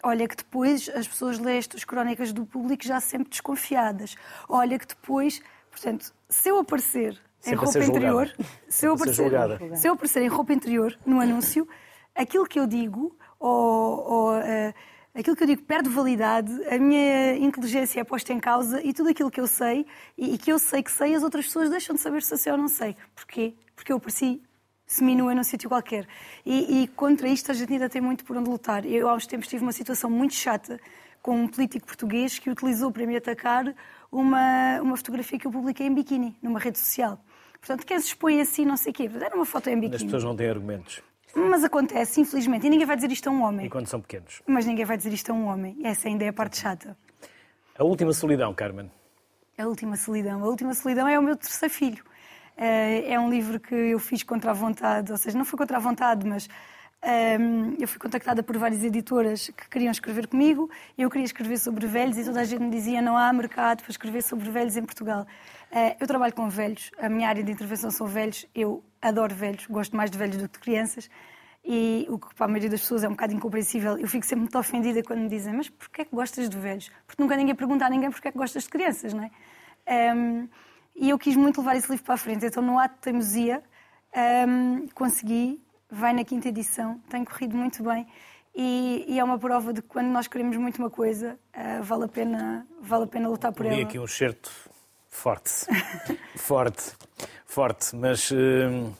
Olha, 0.02 0.28
que 0.28 0.36
depois 0.36 0.90
as 0.90 1.08
pessoas 1.08 1.40
lêem 1.40 1.60
estas 1.60 1.84
crónicas 1.84 2.34
do 2.34 2.46
público 2.46 2.84
já 2.84 3.00
sempre 3.00 3.30
desconfiadas. 3.30 4.16
Olha, 4.50 4.78
que 4.78 4.88
depois, 4.88 5.42
portanto, 5.72 6.14
se 6.28 6.50
eu 6.50 6.58
aparecer 6.58 7.22
em 7.46 7.54
roupa 7.54 7.80
interior, 7.80 8.36
se 8.68 8.86
eu, 8.86 8.94
aparecer, 8.94 9.32
se 9.78 9.88
eu 9.88 9.94
aparecer 9.94 10.22
em 10.24 10.28
roupa 10.28 10.54
interior 10.54 10.98
no 11.06 11.22
anúncio, 11.22 11.68
aquilo 12.16 12.46
que 12.46 12.60
eu 12.60 12.66
digo, 12.66 13.16
ou, 13.40 14.12
ou, 14.12 14.36
eh, 14.38 14.74
aquilo 15.16 15.36
que 15.36 15.44
eu 15.44 15.48
digo 15.48 15.62
perde 15.64 15.90
validade, 15.90 16.52
a 16.68 16.78
minha 16.78 17.36
inteligência 17.38 18.02
é 18.02 18.04
posta 18.04 18.34
em 18.34 18.40
causa 18.40 18.82
e 18.84 18.94
tudo 18.94 19.10
aquilo 19.10 19.30
que 19.30 19.40
eu 19.40 19.48
sei 19.48 19.86
e, 20.18 20.34
e 20.34 20.38
que 20.38 20.52
eu 20.52 20.60
sei 20.60 20.82
que 20.82 20.92
sei, 20.92 21.14
as 21.16 21.24
outras 21.24 21.46
pessoas 21.46 21.70
deixam 21.70 21.96
de 21.96 22.02
saber 22.02 22.24
se 22.24 22.34
eu 22.34 22.38
sei 22.38 22.52
ou 22.52 22.58
não 22.58 22.68
sei. 22.68 22.96
Porquê? 23.16 23.56
Porque 23.76 23.92
eu 23.92 23.98
apareci 23.98 24.42
seminua 24.86 25.34
num 25.34 25.44
sítio 25.44 25.70
qualquer. 25.70 26.08
E, 26.46 26.84
e 26.84 26.88
contra 26.88 27.28
isto 27.28 27.52
a 27.52 27.54
gente 27.54 27.72
ainda 27.74 27.90
tem 27.90 28.02
muito 28.02 28.24
por 28.26 28.38
onde 28.38 28.50
lutar. 28.50 28.86
Eu 28.86 29.08
há 29.08 29.14
uns 29.14 29.28
tempos 29.28 29.48
tive 29.48 29.64
uma 29.64 29.72
situação 29.72 30.10
muito 30.10 30.34
chata 30.34 30.80
com 31.22 31.36
um 31.44 31.48
político 31.48 31.88
português 31.88 32.38
que 32.38 32.50
utilizou 32.50 32.92
para 32.92 33.06
me 33.06 33.16
atacar 33.16 33.74
uma, 34.12 34.82
uma 34.82 34.98
fotografia 34.98 35.40
que 35.40 35.48
eu 35.48 35.52
publiquei 35.52 35.88
em 35.88 35.94
biquíni, 35.94 36.38
numa 36.42 36.60
rede 36.60 36.78
social. 36.78 37.20
Portanto, 37.60 37.86
quem 37.86 37.98
se 38.00 38.08
expõe 38.08 38.42
assim, 38.42 38.66
não 38.66 38.76
sei 38.76 38.92
o 38.92 38.94
quê. 38.94 39.10
Era 39.22 39.34
uma 39.36 39.46
foto 39.46 39.70
em 39.70 39.76
As 39.76 39.80
biquíni. 39.80 40.04
pessoas 40.04 40.24
não 40.24 40.36
têm 40.36 40.50
argumentos. 40.50 41.02
Mas 41.36 41.64
acontece, 41.64 42.22
infelizmente, 42.22 42.68
e 42.68 42.70
ninguém 42.70 42.86
vai 42.86 42.96
dizer 42.96 43.12
isto 43.12 43.28
a 43.28 43.32
um 43.32 43.42
homem. 43.44 43.66
E 43.66 43.70
quando 43.70 43.88
são 43.88 44.00
pequenos. 44.00 44.42
Mas 44.46 44.66
ninguém 44.66 44.86
vai 44.86 44.98
dizer 44.98 45.12
isto 45.14 45.32
a 45.32 45.36
um 45.36 45.46
homem. 45.48 45.78
Essa 45.84 46.08
ainda 46.08 46.24
é 46.26 46.28
a 46.28 46.34
parte 46.34 46.58
chata. 46.58 46.96
A 47.78 47.84
última 47.84 48.14
solidão, 48.14 48.54
Carmen. 48.54 48.92
A 49.58 49.66
Última 49.68 49.96
Solidão. 49.96 50.44
A 50.44 50.48
Última 50.48 50.74
Solidão 50.74 51.08
é 51.08 51.18
o 51.18 51.22
meu 51.22 51.36
terceiro 51.36 51.74
filho. 51.74 52.04
Eh, 52.58 53.12
É 53.12 53.20
um 53.20 53.30
livro 53.30 53.60
que 53.60 53.74
eu 53.74 54.00
fiz 54.00 54.24
contra 54.24 54.52
a 54.52 54.54
vontade, 54.54 55.12
ou 55.12 55.18
seja, 55.18 55.38
não 55.38 55.46
foi 55.46 55.58
contra 55.58 55.78
a 55.78 55.80
vontade, 55.80 56.28
mas 56.28 56.48
ehm, 57.04 57.76
eu 57.80 57.88
fui 57.88 58.00
contactada 58.00 58.42
por 58.42 58.58
várias 58.58 58.84
editoras 58.84 59.50
que 59.50 59.70
queriam 59.70 59.92
escrever 59.92 60.28
comigo. 60.28 60.70
Eu 60.98 61.10
queria 61.10 61.26
escrever 61.26 61.58
sobre 61.58 61.86
velhos 61.88 62.18
e 62.18 62.24
toda 62.24 62.42
a 62.42 62.44
gente 62.44 62.62
me 62.62 62.70
dizia 62.70 63.02
não 63.02 63.18
há 63.18 63.32
mercado 63.34 63.82
para 63.82 63.92
escrever 63.92 64.24
sobre 64.24 64.50
velhos 64.50 64.78
em 64.78 64.84
Portugal. 64.84 65.26
Eh, 65.72 65.98
Eu 66.00 66.08
trabalho 66.08 66.34
com 66.34 66.50
velhos, 66.50 66.92
a 66.98 67.10
minha 67.10 67.28
área 67.28 67.44
de 67.44 67.52
intervenção 67.52 67.92
são 67.92 68.08
velhos, 68.08 68.46
eu 68.56 68.84
adoro 69.02 69.36
velhos, 69.36 69.68
gosto 69.68 69.96
mais 69.96 70.10
de 70.10 70.18
velhos 70.18 70.38
do 70.38 70.48
que 70.48 70.54
de 70.54 70.60
crianças. 70.60 71.10
E 71.66 72.06
o 72.10 72.20
que 72.20 72.36
para 72.36 72.46
a 72.46 72.50
maioria 72.50 72.70
das 72.70 72.82
pessoas 72.82 73.04
é 73.04 73.08
um 73.08 73.12
bocado 73.12 73.34
incompreensível. 73.34 73.98
Eu 73.98 74.08
fico 74.08 74.26
sempre 74.26 74.42
muito 74.42 74.58
ofendida 74.58 75.02
quando 75.02 75.22
me 75.22 75.30
dizem 75.30 75.54
mas 75.54 75.70
porquê 75.70 76.02
é 76.02 76.06
que 76.06 76.14
gostas 76.16 76.50
de 76.50 76.58
velhos? 76.58 76.92
Porque 77.08 77.22
nunca 77.24 77.38
ninguém 77.38 77.56
pergunta 77.56 77.86
a 77.86 77.90
ninguém 77.90 78.12
porquê 78.12 78.28
é 78.28 78.32
que 78.32 78.38
gostas 78.38 78.64
de 78.64 78.70
crianças, 78.70 79.14
não 79.14 79.24
é? 79.24 79.32
Ehm, 79.88 80.48
e 80.96 81.10
eu 81.10 81.18
quis 81.18 81.36
muito 81.36 81.62
levar 81.62 81.76
esse 81.76 81.90
livro 81.90 82.04
para 82.06 82.16
a 82.16 82.18
frente. 82.18 82.46
Então, 82.46 82.62
no 82.62 82.78
ato 82.78 82.96
de 82.96 83.02
teimosia, 83.02 83.64
ehm, 84.14 84.88
consegui, 84.94 85.62
vai 85.94 86.12
na 86.14 86.26
quinta 86.26 86.50
edição, 86.50 87.00
tem 87.10 87.24
corrido 87.24 87.56
muito 87.56 87.84
bem. 87.84 88.08
E, 88.56 89.06
e 89.08 89.20
é 89.20 89.24
uma 89.24 89.38
prova 89.40 89.74
de 89.74 89.82
que 89.82 89.88
quando 89.88 90.08
nós 90.08 90.28
queremos 90.28 90.58
muito 90.58 90.78
uma 90.78 90.90
coisa, 90.90 91.40
eh, 91.54 91.82
vale, 91.82 92.06
a 92.06 92.08
pena, 92.08 92.68
vale 92.82 93.06
a 93.06 93.08
pena 93.08 93.28
lutar 93.28 93.52
por 93.52 93.66
ela. 93.66 93.82
aqui 93.82 93.98
um 93.98 94.08
certo 94.08 94.52
forte. 95.10 95.52
forte. 96.36 96.94
Forte. 97.46 97.96
Mas 97.96 98.32
hum, 98.32 98.94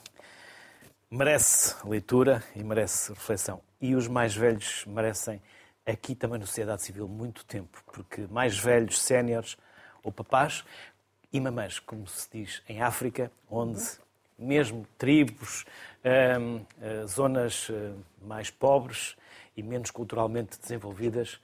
merece 1.10 1.76
leitura 1.86 2.42
e 2.54 2.64
merece 2.64 3.12
reflexão. 3.12 3.60
E 3.80 3.94
os 3.94 4.08
mais 4.08 4.34
velhos 4.34 4.84
merecem, 4.86 5.40
aqui 5.86 6.14
também 6.16 6.40
na 6.40 6.46
sociedade 6.46 6.82
civil, 6.82 7.06
muito 7.06 7.44
tempo. 7.44 7.82
Porque 7.92 8.26
mais 8.30 8.58
velhos, 8.58 9.00
séniores 9.00 9.56
ou 10.02 10.10
papás 10.10 10.64
e 11.32 11.40
mamães, 11.40 11.78
como 11.78 12.06
se 12.08 12.28
diz 12.32 12.62
em 12.68 12.82
África, 12.82 13.30
onde 13.48 13.82
mesmo 14.38 14.86
tribos, 14.98 15.64
eh, 16.02 16.36
zonas 17.06 17.68
eh, 17.70 17.92
mais 18.22 18.50
pobres 18.50 19.16
e 19.56 19.62
menos 19.62 19.90
culturalmente 19.90 20.58
desenvolvidas, 20.60 21.40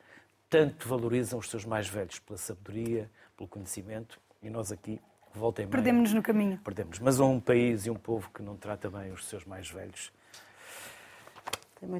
tanto 0.48 0.88
valorizam 0.88 1.38
os 1.38 1.48
seus 1.48 1.64
mais 1.64 1.88
velhos 1.88 2.18
pela 2.18 2.36
sabedoria, 2.36 3.08
pelo 3.36 3.48
conhecimento, 3.48 4.20
e 4.42 4.50
nós 4.50 4.72
aqui, 4.72 5.00
volta 5.32 5.62
meia, 5.62 5.70
Perdemos-nos 5.70 6.12
no 6.12 6.22
caminho. 6.22 6.58
perdemos. 6.64 6.98
Mas 6.98 7.20
um 7.20 7.38
país 7.38 7.86
e 7.86 7.90
um 7.90 7.94
povo 7.94 8.28
que 8.34 8.42
não 8.42 8.56
trata 8.56 8.90
bem 8.90 9.12
os 9.12 9.26
seus 9.26 9.44
mais 9.44 9.70
velhos, 9.70 10.12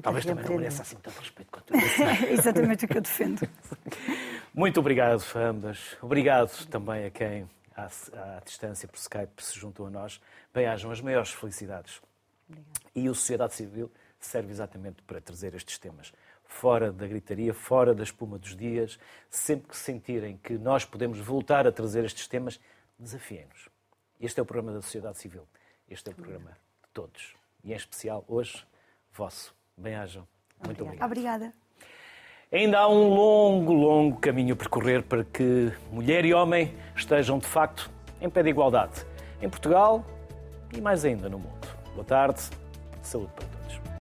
talvez 0.03 0.25
também 0.25 0.43
não 0.45 0.57
mereça 0.57 0.81
assim 0.81 0.97
tanto 0.97 1.17
respeito 1.17 1.49
quanto 1.49 1.73
eu. 1.73 2.29
Exatamente 2.29 2.85
o 2.85 2.87
que 2.87 2.97
eu 2.97 3.01
defendo. 3.01 3.47
Muito 4.53 4.79
obrigado 4.79 5.23
a 5.33 5.39
ambas. 5.39 5.97
Obrigado 6.01 6.65
também 6.67 7.05
a 7.05 7.09
quem, 7.09 7.47
à, 7.85 8.37
à 8.37 8.39
distância, 8.39 8.87
por 8.87 8.97
Skype, 8.97 9.43
se 9.43 9.57
juntou 9.57 9.87
a 9.87 9.89
nós. 9.89 10.21
Bem-ajam 10.53 10.91
as 10.91 11.01
maiores 11.01 11.31
felicidades. 11.31 12.01
E 12.93 13.09
o 13.09 13.15
Sociedade 13.15 13.53
Civil 13.53 13.91
serve 14.19 14.51
exatamente 14.51 15.01
para 15.03 15.19
trazer 15.21 15.53
estes 15.55 15.77
temas. 15.77 16.13
Fora 16.45 16.91
da 16.91 17.07
gritaria, 17.07 17.53
fora 17.53 17.95
da 17.95 18.03
espuma 18.03 18.37
dos 18.37 18.55
dias, 18.55 18.99
sempre 19.29 19.69
que 19.69 19.77
sentirem 19.77 20.37
que 20.37 20.57
nós 20.57 20.83
podemos 20.83 21.19
voltar 21.19 21.65
a 21.65 21.71
trazer 21.71 22.03
estes 22.03 22.27
temas, 22.27 22.59
desafiem-nos. 22.99 23.69
Este 24.19 24.39
é 24.39 24.43
o 24.43 24.45
programa 24.45 24.73
da 24.73 24.81
Sociedade 24.81 25.17
Civil. 25.17 25.47
Este 25.89 26.09
é 26.09 26.13
o 26.13 26.15
programa 26.15 26.51
de 26.51 26.89
todos. 26.93 27.35
E 27.63 27.71
em 27.71 27.75
especial, 27.75 28.23
hoje, 28.27 28.65
vosso. 29.11 29.55
Bem-ajam. 29.77 30.27
Muito 30.63 30.83
obrigado. 30.83 31.05
Obrigada. 31.07 31.60
Ainda 32.53 32.79
há 32.79 32.89
um 32.89 33.07
longo, 33.07 33.71
longo 33.71 34.19
caminho 34.19 34.51
a 34.51 34.57
percorrer 34.57 35.03
para 35.03 35.23
que 35.23 35.71
mulher 35.89 36.25
e 36.25 36.33
homem 36.33 36.73
estejam, 36.93 37.39
de 37.39 37.45
facto, 37.45 37.89
em 38.19 38.29
pé 38.29 38.43
de 38.43 38.49
igualdade. 38.49 39.05
Em 39.41 39.47
Portugal 39.47 40.03
e 40.75 40.81
mais 40.81 41.05
ainda 41.05 41.29
no 41.29 41.39
mundo. 41.39 41.65
Boa 41.93 42.03
tarde. 42.03 42.41
Saúde 43.01 43.31
para 43.37 43.45
todos. 43.45 43.80